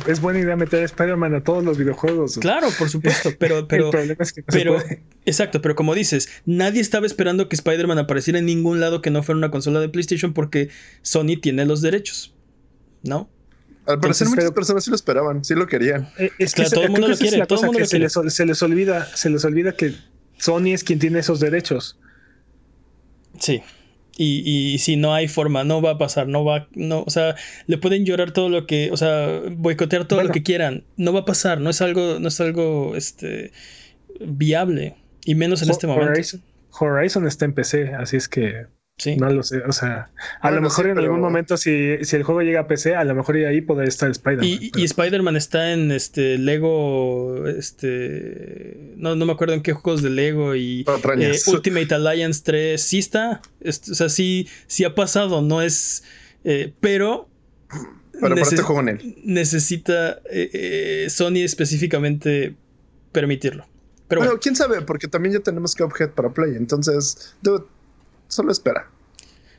[0.07, 2.38] es buena idea meter a Spider-Man a todos los videojuegos.
[2.38, 5.02] claro, por supuesto, pero, pero, el problema es que no pero, se puede.
[5.26, 9.23] exacto, pero como dices, nadie estaba esperando que Spider-Man apareciera en ningún lado que no
[9.23, 10.69] fuera una consola de PlayStation porque
[11.02, 12.34] Sony tiene los derechos,
[13.03, 13.30] ¿no?
[13.88, 16.07] Al parecer Entonces, muchas pero- personas sí lo esperaban, sí lo querían.
[16.19, 17.65] Eh, Es Claro, se- todo el mundo que lo es quiere, la todo el cosa
[17.68, 18.23] mundo que lo se quiere.
[18.23, 19.94] les, se les olvida, se les olvida que
[20.38, 21.99] Sony es quien tiene esos derechos.
[23.40, 23.61] Sí.
[24.18, 27.36] Y, y si no hay forma, no va a pasar, no va, no, o sea,
[27.65, 31.22] le pueden llorar todo lo que, o sea, boicotear todo lo que quieran, no va
[31.22, 33.52] a pasar, no es algo, no es algo, este,
[34.19, 34.95] viable,
[35.26, 36.11] y menos en Ho- este momento.
[36.11, 36.44] Horizon,
[36.78, 39.15] Horizon está en PC, así es que Sí.
[39.18, 39.59] no lo sé.
[39.68, 40.11] O sea,
[40.41, 42.68] a Bueno, lo mejor sí, en pero- algún momento, si, si el juego llega a
[42.68, 44.45] PC, a lo mejor ahí podría estar Spider-Man.
[44.45, 49.73] Y, y pero- Spider-Man está en este Lego, este, no, no me acuerdo en qué
[49.73, 50.85] juegos de Lego y
[51.19, 51.39] eh.
[51.47, 56.03] Ultimate Alliance 3 sí está, es- o sea, sí, sí ha pasado, no es,
[56.43, 57.27] eh, pero
[58.11, 59.15] Pero para este juego en él.
[59.23, 62.55] necesita eh, eh, Sony específicamente
[63.11, 63.65] permitirlo.
[64.07, 66.55] Pero Bueno, bueno, quién sabe, porque también ya tenemos Cuphead para Play.
[66.57, 67.63] Entonces, dude,
[68.32, 68.90] solo espera.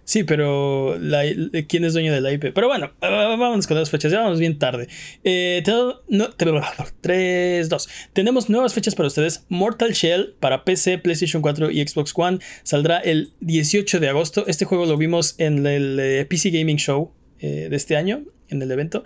[0.05, 2.53] sí, pero la- eh, ¿quién es dueño de la IP?
[2.53, 4.89] Pero bueno, vámonos con las fechas, ya vamos bien tarde.
[5.23, 5.63] Eh,
[6.09, 6.47] no, te-
[7.01, 7.89] 3, 2.
[8.13, 9.45] Tenemos nuevas fechas para ustedes.
[9.49, 14.45] Mortal Shell para PC, PlayStation 4 y Xbox One saldrá el 18 de agosto.
[14.49, 18.61] Este juego lo vimos en el eh, PC Gaming Show eh, de este año, en
[18.61, 19.05] el evento.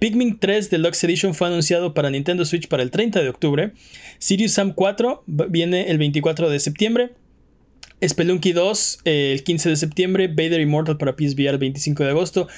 [0.00, 3.72] Pikmin 3 Deluxe Edition fue anunciado para Nintendo Switch para el 30 de octubre.
[4.18, 7.12] Sirius Sam 4 v- viene el 24 de septiembre.
[8.02, 10.28] Spelunky 2 eh, el 15 de septiembre.
[10.28, 12.48] Vader Immortal para PSVR el 25 de agosto.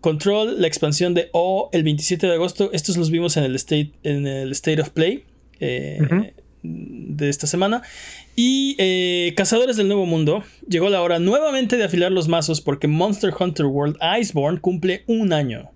[0.00, 2.70] Control, la expansión de O el 27 de agosto.
[2.72, 5.24] Estos los vimos en el State, en el state of Play
[5.60, 6.32] eh,
[6.62, 7.82] de esta semana.
[8.36, 12.86] Y eh, Cazadores del Nuevo Mundo, llegó la hora nuevamente de afilar los mazos porque
[12.86, 15.70] Monster Hunter World Iceborne cumple un año.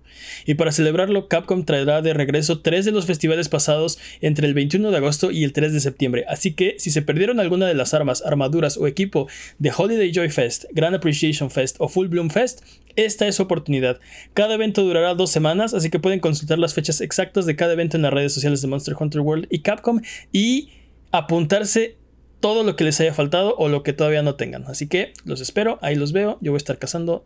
[0.45, 4.91] Y para celebrarlo, Capcom traerá de regreso tres de los festivales pasados entre el 21
[4.91, 6.25] de agosto y el 3 de septiembre.
[6.27, 9.27] Así que si se perdieron alguna de las armas, armaduras o equipo
[9.59, 12.63] de Holiday Joy Fest, Grand Appreciation Fest o Full Bloom Fest,
[12.95, 13.99] esta es su oportunidad.
[14.33, 17.97] Cada evento durará dos semanas, así que pueden consultar las fechas exactas de cada evento
[17.97, 20.01] en las redes sociales de Monster Hunter World y Capcom
[20.31, 20.69] y
[21.11, 21.97] apuntarse
[22.39, 24.65] todo lo que les haya faltado o lo que todavía no tengan.
[24.65, 26.37] Así que los espero, ahí los veo.
[26.41, 27.25] Yo voy a estar cazando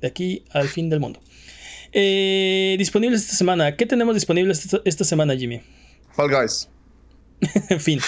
[0.00, 1.20] de aquí al fin del mundo.
[1.92, 3.76] Eh, disponibles esta semana.
[3.76, 5.62] ¿Qué tenemos disponible esta, esta semana, Jimmy?
[6.12, 6.68] Fall Guys.
[7.68, 8.00] en fin.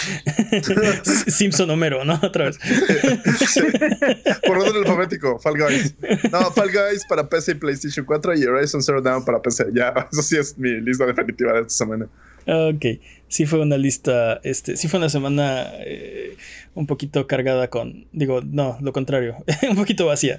[1.27, 2.19] Simpson Homero, ¿no?
[2.21, 2.59] Otra vez.
[4.45, 5.95] Por orden alfabético, Fall Guys.
[6.31, 9.67] No, Fall Guys para PC y PlayStation 4 y Horizon Zero Dawn para PC.
[9.73, 12.07] Ya, eso sí es mi lista definitiva de esta semana.
[12.47, 16.35] Ok, sí fue una lista, este, sí fue una semana eh,
[16.73, 19.37] un poquito cargada con, digo, no, lo contrario,
[19.69, 20.37] un poquito vacía.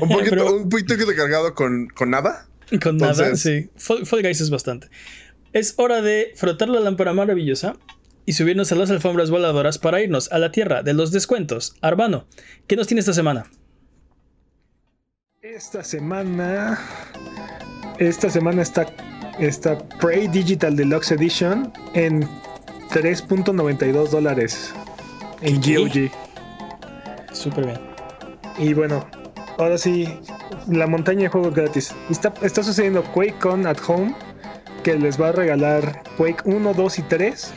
[0.00, 2.46] Un poquito, Pero- un poquito cargado con, con nada.
[2.82, 3.68] Con nada, sí.
[3.76, 4.88] Fall, Fall Guys es bastante.
[5.52, 7.76] Es hora de frotar la lámpara maravillosa
[8.26, 11.74] y subirnos a las alfombras voladoras para irnos a la tierra de los descuentos.
[11.80, 12.26] Arbano,
[12.68, 13.50] ¿qué nos tiene esta semana?
[15.42, 16.78] Esta semana.
[17.98, 18.86] Esta semana está.
[19.40, 22.28] Está Prey Digital Deluxe Edition en
[22.90, 24.74] 3.92 dólares
[25.40, 25.56] en.
[25.56, 26.10] GOG.
[27.32, 27.80] Súper bien.
[28.58, 29.06] Y bueno,
[29.56, 30.06] ahora sí,
[30.68, 31.94] la montaña de juegos gratis.
[32.10, 34.14] Está, está sucediendo QuakeCon at Home,
[34.82, 37.52] que les va a regalar Quake 1, 2 y 3.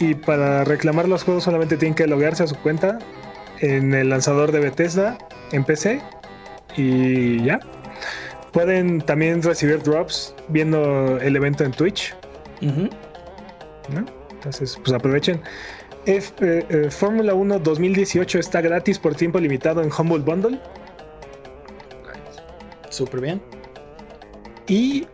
[0.00, 2.98] Y para reclamar los juegos solamente tienen que loguearse a su cuenta
[3.60, 5.18] en el lanzador de Bethesda
[5.52, 6.00] en PC.
[6.76, 7.60] Y ya.
[8.58, 12.12] Pueden también recibir drops viendo el evento en Twitch.
[14.32, 15.40] Entonces, pues aprovechen.
[16.06, 20.58] Eh, eh, Fórmula 1 2018 está gratis por tiempo limitado en Humble Bundle.
[22.90, 23.40] Súper bien.
[24.66, 25.06] Y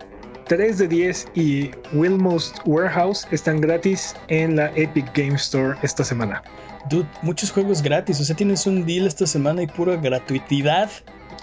[0.47, 6.43] 3 de 10 y Wilmost Warehouse están gratis en la Epic Game Store esta semana.
[6.89, 8.19] Dude, muchos juegos gratis.
[8.23, 10.91] O sea, tienes un deal esta semana y pura gratuidad.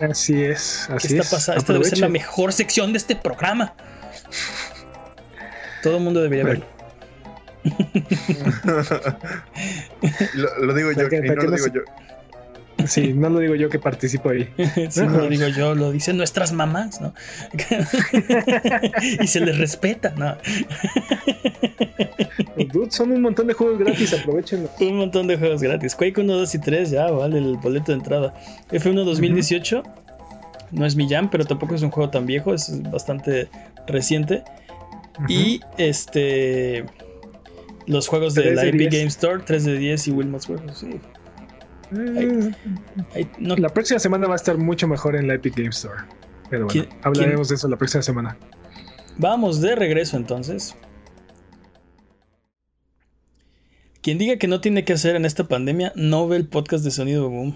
[0.10, 1.30] Así es, ¿Qué así está es.
[1.30, 1.60] pasando?
[1.60, 3.74] Esta debe ser la mejor sección de este programa.
[5.84, 6.66] Todo el mundo debería verlo.
[10.34, 11.82] lo, lo digo yo, ¿Para qué- y para no lo digo se- yo.
[12.88, 14.50] Sí, no lo digo yo que participo ahí.
[14.90, 17.14] Si no lo digo yo, lo dicen nuestras mamás, ¿no?
[19.22, 20.36] y se les respeta, ¿no?
[22.72, 24.70] Dude, son un montón de juegos gratis, aprovechenlo.
[24.80, 25.96] Un montón de juegos gratis.
[25.96, 28.34] Quake 1, 2 y 3 ya vale el boleto de entrada.
[28.72, 29.84] F1 2018
[30.72, 33.50] no es mi jam, pero tampoco es un juego tan viejo, es bastante
[33.88, 34.44] reciente.
[35.28, 36.86] Y este.
[37.88, 38.94] Los juegos de 3 la Epic 10.
[38.94, 41.00] Game Store, 3 de 10 y Wilmot's Warehouse, sí.
[41.92, 46.02] No- La próxima semana va a estar mucho mejor en la Epic Game Store.
[46.50, 48.38] Pero bueno, ¿Quién- hablaremos de eso la próxima semana.
[49.18, 50.76] Vamos de regreso entonces.
[54.02, 56.92] Quien diga que no tiene que hacer en esta pandemia no ve el podcast de
[56.92, 57.56] Sonido Boom.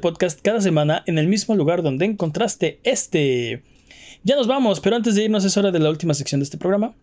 [0.01, 3.63] podcast cada semana en el mismo lugar donde encontraste este.
[4.23, 6.57] Ya nos vamos, pero antes de irnos es hora de la última sección de este
[6.57, 6.93] programa.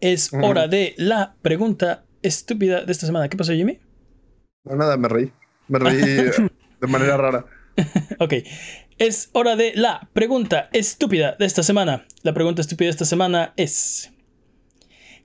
[0.00, 3.28] Es hora de la pregunta estúpida de esta semana.
[3.28, 3.78] ¿Qué pasó, Jimmy?
[4.64, 5.30] No, nada, me reí.
[5.68, 6.00] Me reí
[6.80, 7.44] de manera rara.
[8.18, 8.34] Ok,
[8.98, 12.06] es hora de la pregunta estúpida de esta semana.
[12.22, 14.12] La pregunta estúpida de esta semana es...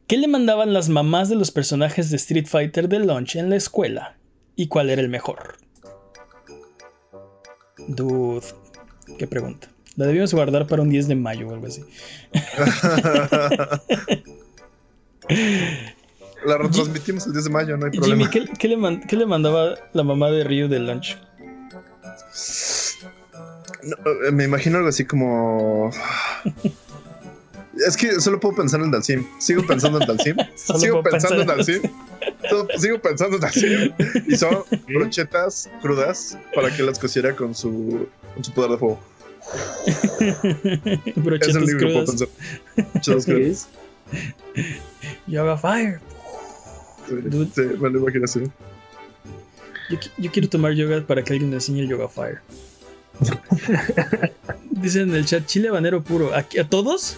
[0.07, 3.57] ¿Qué le mandaban las mamás de los personajes de Street Fighter de lunch en la
[3.57, 4.17] escuela?
[4.55, 5.57] ¿Y cuál era el mejor?
[7.87, 8.45] Dude,
[9.17, 9.69] qué pregunta.
[9.95, 11.83] La debimos guardar para un 10 de mayo o algo así.
[16.45, 18.29] La retransmitimos el 10 de mayo, no hay Jimmy, problema.
[18.29, 21.17] ¿qué, qué le man- qué le mandaba la mamá de Ryu de lunch?
[23.83, 23.95] No,
[24.27, 25.91] eh, me imagino algo así como.
[27.85, 29.23] Es que solo puedo pensar en Dalsim.
[29.39, 30.35] Sigo pensando en Dalsim.
[30.55, 31.81] Sigo pensando en pensar en Dalsim.
[32.49, 33.91] Todo- Sigo pensando en Dalsim.
[34.27, 38.99] Y son brochetas crudas para que las cociera con su, con su poder de fuego.
[40.19, 42.09] Es Brochetas el único que puedo crudas.
[42.09, 42.27] pensar.
[42.93, 43.67] Brochetas crudas.
[45.27, 45.99] Yoga Fire.
[47.09, 47.49] Dude.
[47.55, 48.41] Sí, me lo imagino así.
[49.89, 52.39] Yo, qui- yo quiero tomar yoga para que alguien me enseñe el yoga fire.
[54.71, 56.33] Dicen en el chat, chile habanero puro.
[56.33, 57.15] ¿A, a todos?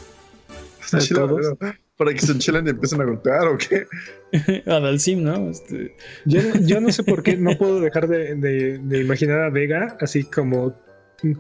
[0.92, 1.58] ¿A Chile, todos?
[2.00, 3.86] Para que se enchilen y empiecen a golpear o qué.
[4.72, 5.50] a Dalsim, ¿no?
[5.50, 9.50] Este, Yo, yo no sé por qué no puedo dejar de, de- de imaginar a
[9.50, 10.74] Vega así como,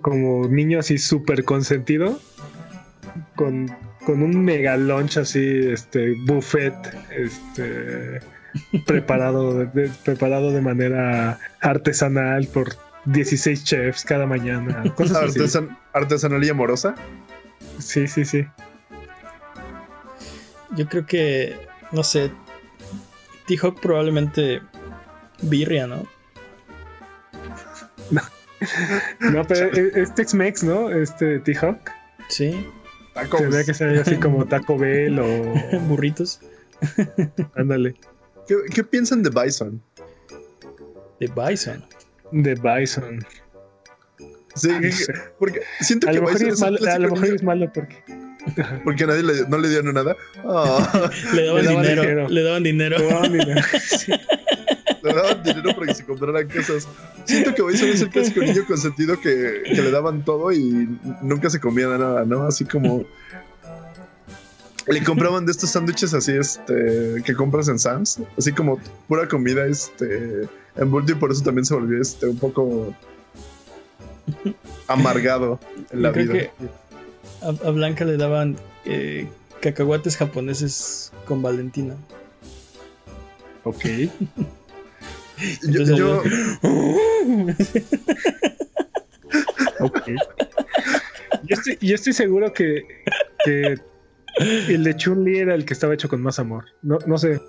[0.01, 2.19] como niño así súper consentido
[3.35, 3.67] con,
[4.05, 6.73] con un mega lunch así, este buffet,
[7.09, 8.19] este
[8.85, 12.67] preparado de, preparado de manera artesanal por
[13.05, 14.83] 16 chefs cada mañana.
[14.95, 15.39] Cosas así.
[15.39, 16.95] Artesan, artesanal y amorosa.
[17.77, 18.45] Sí, sí, sí.
[20.79, 21.57] Yo creo que,
[21.91, 22.31] no sé,
[23.47, 24.61] T-Hawk probablemente
[25.41, 26.07] birria, ¿no?
[29.19, 30.89] No, pero es, es Tex-Mex, ¿no?
[30.89, 31.91] Este T-Hawk.
[32.27, 32.67] Sí,
[33.13, 33.41] Tacos.
[33.41, 35.53] Tendría que ser así como Taco Bell o.
[35.87, 36.41] burritos
[37.55, 37.95] Ándale.
[38.47, 39.81] ¿Qué, qué piensan de Bison?
[41.19, 41.83] de Bison.
[42.31, 43.25] De Bison.
[44.55, 47.43] Sí, Ah, porque siento A que lo mejor Bison es malo, a lo mejor es
[47.43, 48.03] malo porque.
[48.83, 50.15] porque nadie le, no le dieron nada.
[50.45, 52.29] Ah, Le daban Le daban dinero, dinero.
[52.29, 52.97] le daban dinero.
[53.79, 54.11] Sí.
[55.03, 56.87] le daban dinero para que se compraran cosas.
[57.25, 60.89] Siento que Bison es el clásico niño consentido que, que le daban todo y
[61.21, 62.43] nunca se comía nada, ¿no?
[62.43, 63.05] Así como.
[64.87, 69.65] Le compraban de estos sándwiches así, este, que compras en Sam's, así como pura comida,
[69.67, 72.95] este, envuelto y por eso también se volvió, este, un poco
[74.87, 75.59] amargado
[75.91, 76.33] en la Yo creo vida.
[76.33, 76.51] que
[77.41, 78.55] a, a Blanca le daban
[78.85, 79.27] eh,
[79.61, 81.95] cacahuates japoneses con Valentina.
[83.63, 83.85] Ok.
[85.69, 86.21] Yo, yo-
[89.79, 90.01] Ok.
[91.43, 92.83] Yo estoy, yo estoy seguro que,
[93.45, 93.77] que
[94.67, 96.65] el de Chun-Li era el que estaba hecho con más amor.
[96.81, 97.39] No, no sé.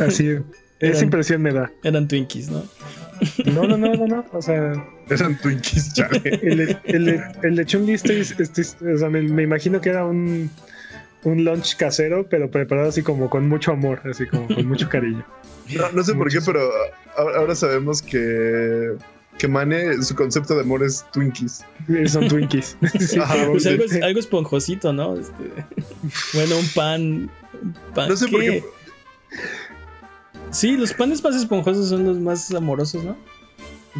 [0.00, 0.38] Así.
[0.80, 1.70] Esa Eran- impresión me da.
[1.84, 2.64] Eran Twinkies, ¿no?
[3.46, 4.24] No, no, no, no, no.
[4.32, 6.22] O sea, eran Twinkies, chale.
[6.42, 10.06] el, de- el, el de Chun-Li estoy, estoy- o sea, me, me imagino que era
[10.06, 10.50] un,
[11.24, 15.24] un lunch casero, pero preparado así como con mucho amor, así como con mucho cariño.
[15.76, 16.60] No, no sé por qué, pero
[17.36, 18.92] ahora sabemos que,
[19.36, 21.62] que Mane, su concepto de amor es Twinkies.
[21.90, 22.78] Eh, Son Twinkies.
[23.00, 25.16] Sí, Ajá, pero- Pues algo, es- algo esponjosito, ¿no?
[25.18, 25.44] Este,
[26.32, 27.02] bueno, un pan.
[27.62, 28.64] un pan- No sé por ¿qué?
[30.50, 30.54] Qué.
[30.54, 33.16] Sí, los panes más esponjosos son los más amorosos, ¿no?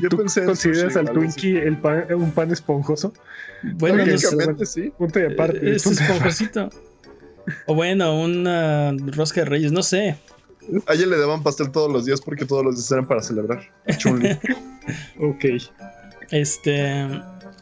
[0.01, 1.11] Yo ¿Tú pensé consideras al.
[1.11, 3.13] Twinkie el pan- un pan esponjoso?
[3.75, 4.93] Bueno, no sí.
[4.97, 5.59] Punto y aparte.
[5.59, 6.71] eh, es esponjosito.
[7.67, 10.17] O bueno, una rosca de reyes, no sé.
[10.87, 13.63] A ella le daban pastel todos los días porque todos los días eran para celebrar.
[13.99, 14.39] Chun-Li.
[15.21, 15.45] Ok.
[16.31, 17.07] Este.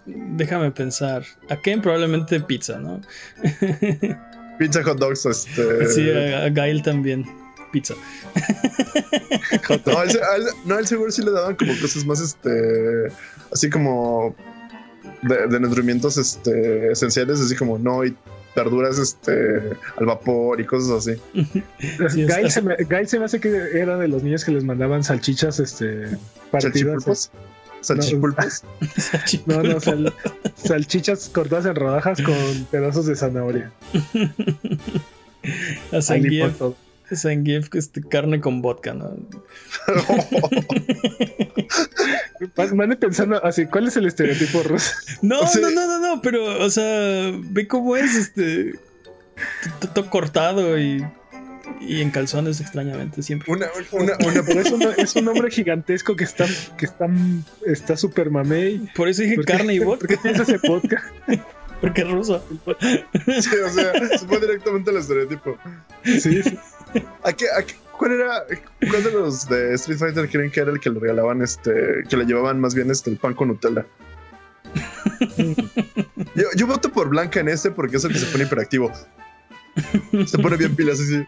[0.06, 1.24] Déjame pensar.
[1.48, 3.01] A Ken probablemente pizza, ¿no?
[4.59, 5.86] Pizza hot dogs, este.
[5.89, 7.24] Sí, a, a Gail también.
[7.70, 7.95] Pizza.
[10.65, 13.12] no, el seguro sí le daban como cosas más, este,
[13.53, 14.35] así como
[15.23, 18.16] de, nutrimientos este, esenciales, así como no y
[18.55, 19.61] verduras este,
[19.97, 21.20] al vapor y cosas así.
[21.99, 22.77] Guy, se me,
[23.07, 26.19] se me, hace que era de los niños que les mandaban salchichas este,
[26.51, 27.31] partidas.
[27.81, 28.65] ¿Salchipulpos?
[29.47, 29.78] No, no,
[30.57, 32.35] salchichas cortadas en rodajas con
[32.70, 33.70] pedazos de zanahoria.
[35.93, 36.03] A
[37.17, 39.17] Zangief, este, carne con vodka, ¿no?
[42.75, 44.93] Mande pensando así, ¿cuál es el estereotipo ruso?
[45.23, 48.73] No, no, no, no, no, pero, o sea, ve cómo es este.
[49.95, 51.05] Todo cortado y
[51.81, 53.53] y en calzones extrañamente siempre.
[53.53, 57.09] Una, una, una pero es, es, un hombre gigantesco que está que está
[57.67, 58.89] está super mamey.
[58.95, 59.99] Por eso dije carne y vodka.
[60.07, 61.07] ¿Por qué piensas ese podcast?
[61.81, 62.45] Porque es ruso.
[63.41, 65.57] Sí, o sea, se fue directamente al estereotipo.
[66.05, 66.59] Sí, sí.
[67.23, 68.44] ¿A qué, a qué, ¿Cuál era?
[68.89, 72.16] ¿Cuál de los de Street Fighter creen que era el que le regalaban este, que
[72.16, 73.85] le llevaban más bien este el pan con Nutella?
[76.36, 78.93] yo, yo voto por Blanca en este porque es el que se pone hiperactivo.
[80.27, 81.24] Se pone bien pilas así.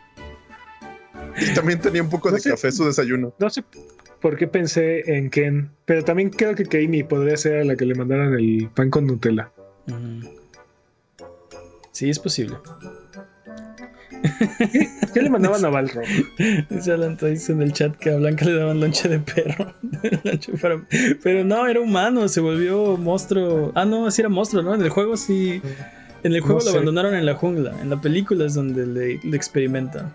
[1.40, 3.34] Y también tenía un poco de café su desayuno.
[3.38, 3.64] No sé
[4.20, 7.94] por qué pensé en Ken, pero también creo que Kami podría ser la que le
[7.94, 9.50] mandaran el pan con Nutella.
[11.92, 12.56] Sí, es posible.
[15.12, 16.04] ¿Qué, le mandaban a Balrog?
[16.68, 19.74] Dice Alan dice en el chat que a Blanca le daban lonche de perro.
[21.22, 23.72] Pero no, era humano, se volvió monstruo.
[23.74, 24.74] Ah, no, sí era monstruo, ¿no?
[24.74, 25.62] En el juego sí.
[26.22, 27.74] En el juego lo abandonaron en la jungla.
[27.80, 30.14] En la película es donde le, le experimentan.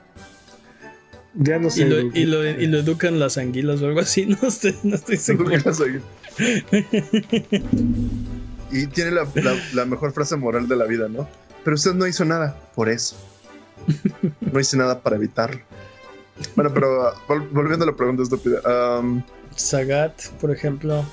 [1.38, 1.82] Ya no sé.
[1.82, 4.96] Y lo, y lo, y lo educan las anguilas o algo así, no, estoy, no
[4.96, 5.52] estoy seguro.
[8.72, 9.28] y tiene la,
[9.74, 11.28] la, mejor frase moral de la vida, ¿no?
[11.64, 13.16] Pero usted no hizo nada por eso.
[14.42, 15.62] No hice nada para evitarlo.
[16.56, 17.14] Bueno, pero
[17.52, 18.62] volviendo a la pregunta estúpida.
[19.56, 21.06] Sagat, por ejemplo.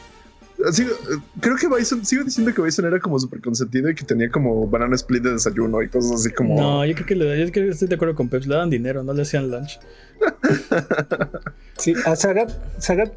[1.40, 4.66] creo que Bison, sigo diciendo que Bison era como súper consentido y que tenía como
[4.66, 6.60] banana split de desayuno y cosas así como.
[6.60, 8.70] No, yo creo que, le, yo creo que estoy de acuerdo con Peps, le daban
[8.70, 9.78] dinero, no le hacían lunch.
[11.78, 13.12] sí, a Sagat, Sagat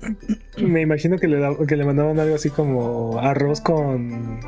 [0.57, 4.40] me imagino que le, que le mandaban algo así como arroz con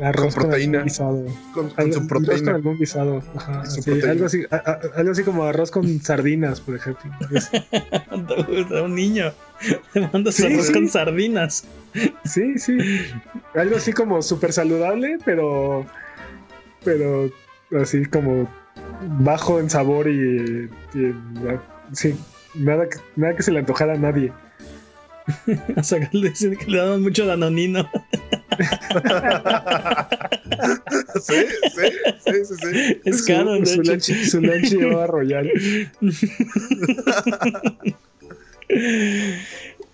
[0.00, 0.82] Arroz con proteína.
[0.82, 1.24] guisado.
[1.52, 2.44] Con, su proteína.
[2.44, 3.22] Con algún guisado.
[3.34, 3.64] Ajá,
[4.08, 4.44] algo, así,
[4.96, 7.10] algo así como arroz con sardinas, por ejemplo.
[8.84, 9.32] un niño.
[9.94, 11.64] Le mandas arroz con sardinas.
[12.24, 12.78] Sí, sí.
[13.54, 15.84] Algo así como súper saludable, pero.
[16.84, 17.30] Pero
[17.80, 18.48] así como
[19.20, 20.68] bajo en sabor y.
[21.92, 22.14] sí,
[22.54, 24.32] nada, nada que se le antojara a nadie.
[25.76, 27.86] A sacarle decir que le daban mucho danonino.
[31.20, 31.34] sí,
[31.74, 31.90] sí,
[32.24, 33.00] sí, sí, sí.
[33.04, 34.40] Es caro, su, su, lunch, su
[34.78, 35.48] llevaba royal.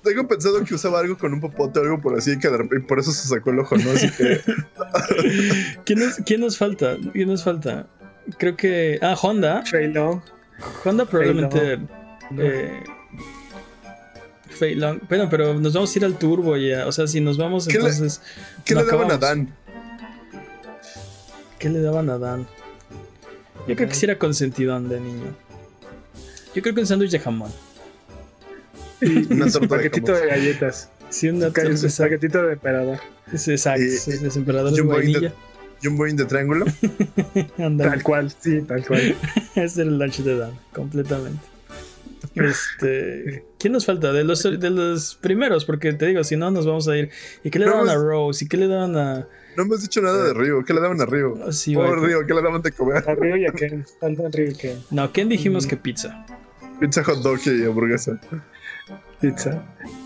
[0.03, 2.49] Tengo pensado que usaba algo con un popote o algo por así, que
[2.87, 3.91] por eso se sacó el ojo, ¿no?
[3.91, 4.41] Así que.
[5.85, 6.99] ¿Quién, nos, ¿Quién nos falta?
[7.13, 7.87] ¿Quién nos falta?
[8.39, 8.99] Creo que.
[9.03, 9.65] Ah, Honda.
[10.85, 11.81] Honda probablemente.
[12.39, 12.85] Eh,
[14.65, 14.99] Fei Long.
[15.11, 16.87] Bueno, pero nos vamos a ir al turbo ya.
[16.87, 18.23] O sea, si nos vamos, entonces.
[18.65, 19.55] ¿Qué le daban a Dan?
[21.59, 22.47] ¿Qué le daban a Dan?
[23.69, 25.37] Yo creo que sí era consentidón de niño.
[26.55, 27.53] Yo creo que un sándwich de jamón.
[29.03, 30.89] Y un paquetito de, galletas.
[31.11, 33.01] Sí, un paquetito de emperador.
[33.37, 33.83] Sí, exacto.
[33.83, 35.35] es es emperador de vainilla.
[35.83, 36.65] ¿Y un boing de triángulo?
[37.59, 39.15] tal cual, sí, tal cual.
[39.55, 41.45] es el lunch de Dan, completamente.
[42.35, 44.13] Este, ¿Quién nos falta?
[44.13, 47.09] De los, de los primeros, porque te digo, si no nos vamos a ir.
[47.43, 48.45] ¿Y qué le daban a Rose?
[48.45, 49.27] ¿Y qué le daban a.?
[49.57, 50.63] No hemos dicho nada de Río.
[50.67, 51.39] ¿Qué le daban a Río?
[51.43, 53.09] Ah, sí, Río, ¿qué le daban de comer?
[53.09, 53.87] A Río y a Ken.
[53.99, 54.83] Falta Río y Ken.
[54.91, 55.69] No, Ken dijimos mm.
[55.71, 56.27] que pizza.
[56.79, 58.21] Pizza, hot dog y hamburguesa.
[59.23, 59.65] Pizza.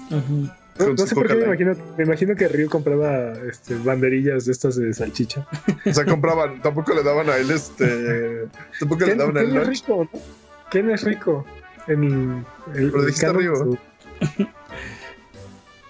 [0.09, 4.77] No, sé por qué me imagino, me imagino que Río compraba este, banderillas de estas
[4.77, 5.49] de salchicha.
[5.85, 8.47] O sea, compraban, tampoco le daban a él este.
[8.79, 9.51] Tampoco le daban a él.
[9.51, 10.09] ¿Quién es rico?
[10.71, 11.45] ¿Quién es rico?
[11.89, 12.45] En
[12.75, 13.55] el, Pero dijiste arriba.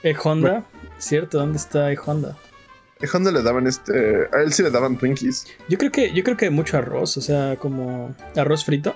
[0.02, 0.64] ¿E Honda?
[0.98, 1.38] ¿Cierto?
[1.38, 2.36] ¿Dónde está E Honda?
[3.00, 4.28] E Honda le daban este.
[4.32, 5.46] A él sí le daban Twinkies.
[5.68, 8.94] Yo creo que, yo creo que mucho arroz, o sea, como arroz frito.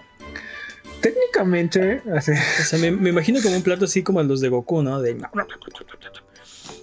[1.00, 2.30] Técnicamente, así.
[2.32, 5.00] O sea, me, imagino como un plato así como los de Goku, ¿no?
[5.02, 5.20] De...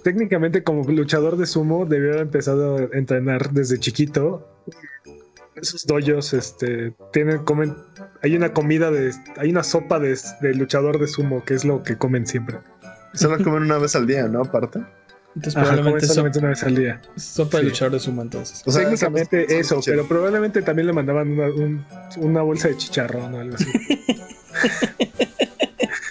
[0.02, 4.46] Técnicamente, como luchador de sumo, debió haber empezado a entrenar desde chiquito
[5.60, 7.74] esos doyos este, tienen, comen,
[8.22, 10.16] hay una comida de, hay una sopa de,
[10.54, 12.58] luchador de sumo, que es lo que comen siempre.
[13.14, 14.42] Solo comen una vez al día, ¿no?
[14.42, 14.80] Aparte.
[15.36, 17.00] Entonces Ajá, probablemente solamente una vez al día.
[17.16, 17.68] sopa de Sí.
[17.70, 18.62] luchador de sumo entonces.
[18.66, 21.84] O sea, Técnicamente eso, pero probablemente también le mandaban una, un-
[22.16, 23.66] una bolsa de chicharrón o algo así.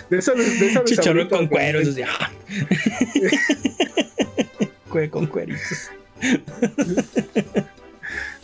[0.10, 1.96] de esa, de esa Chicharrón con cueros.
[4.90, 5.90] Cue- con cueritos.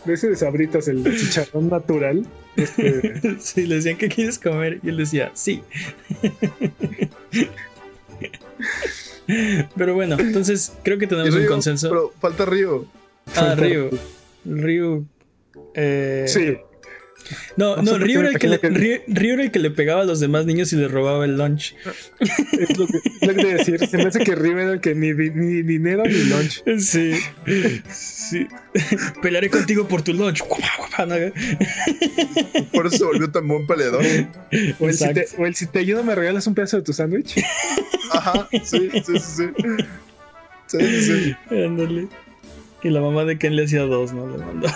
[0.05, 2.25] De ese de sabritas, el chicharrón natural.
[2.55, 4.79] Este, Sí, le decían, ¿qué quieres comer?
[4.83, 5.63] Y él decía, sí.
[9.75, 11.89] Pero bueno, entonces creo que tenemos un consenso.
[11.89, 12.85] Pero falta Río.
[13.35, 13.89] Ah, Ryu.
[14.45, 15.05] Ryu.
[15.73, 16.57] eh, sí,
[17.57, 19.71] No, No no, Ryu era, el que le, que- Ryu- Ryu era el que le
[19.71, 21.73] pegaba a los demás niños y les robaba el lunch.
[22.19, 23.87] es lo que, es lo que te decir.
[23.87, 26.63] Se me hace que River era el que ni, ni dinero ni lunch.
[26.79, 27.13] Sí.
[27.91, 28.47] sí.
[29.21, 30.43] Pelearé contigo por tu lunch.
[32.73, 34.03] Por eso se volvió tan buen peleador.
[34.79, 36.93] O el, si te, o el si te ayudo, me regalas un pedazo de tu
[36.93, 37.35] sándwich.
[38.11, 39.43] Ajá, sí, sí, sí, sí.
[40.67, 41.35] Sí, sí, sí.
[41.55, 42.07] Ándale.
[42.83, 44.27] Y la mamá de Ken le hacía dos, ¿no?
[44.27, 44.67] Le mandó.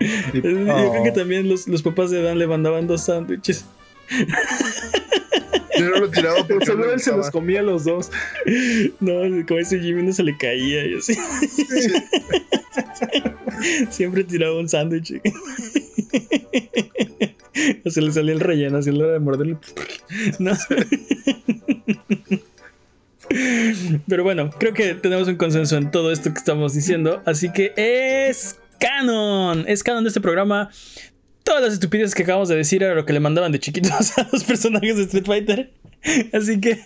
[0.34, 3.66] Yo creo que también los, los papás de Dan le mandaban dos sándwiches.
[5.78, 8.10] Yo no lo tiraba porque seguro él se los comía los dos.
[9.00, 11.14] No, como ese Jimmy no se le caía y así.
[13.90, 15.20] Siempre tiraba un sándwich.
[17.84, 19.60] O se le salía el relleno, así a la hora de morderlo.
[20.38, 20.52] No.
[24.08, 27.22] Pero bueno, creo que tenemos un consenso en todo esto que estamos diciendo.
[27.26, 29.64] Así que es canon.
[29.68, 30.70] Es canon de este programa.
[31.44, 34.28] Todas las estupideces que acabamos de decir era lo que le mandaban de chiquitos a
[34.32, 35.70] los personajes de Street Fighter.
[36.32, 36.80] Así que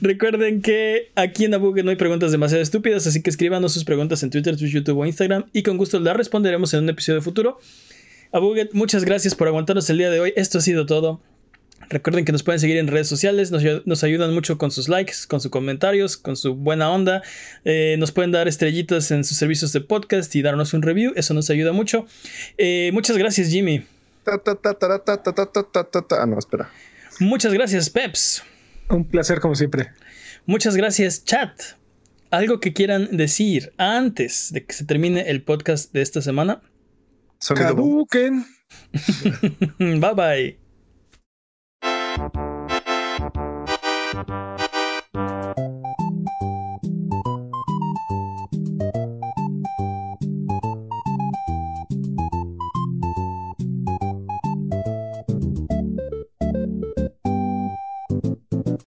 [0.00, 4.22] recuerden que aquí en Abuget no hay preguntas demasiado estúpidas, así que escríbanos sus preguntas
[4.22, 7.58] en Twitter, Twitch, YouTube o Instagram y con gusto las responderemos en un episodio futuro.
[8.32, 10.32] Abuget, muchas gracias por aguantarnos el día de hoy.
[10.36, 11.20] Esto ha sido todo.
[11.90, 15.40] Recuerden que nos pueden seguir en redes sociales, nos, ayudan mucho con sus likes, con
[15.40, 17.20] sus comentarios, con su buena onda.
[17.64, 21.34] Eh, nos pueden dar estrellitas en sus servicios de podcast y darnos un review, eso
[21.34, 22.06] nos ayuda mucho.
[22.58, 23.84] Eh, muchas gracias, Jimmy.
[24.24, 26.70] Ah, no, espera.
[27.18, 28.44] Muchas gracias, Peps.
[28.88, 29.90] Un placer como siempre.
[30.46, 31.60] Muchas gracias, chat.
[32.30, 36.62] ¿Algo que quieran decir antes de que se termine el podcast de esta semana?
[37.52, 38.46] Caduquen.
[39.78, 40.59] bye bye.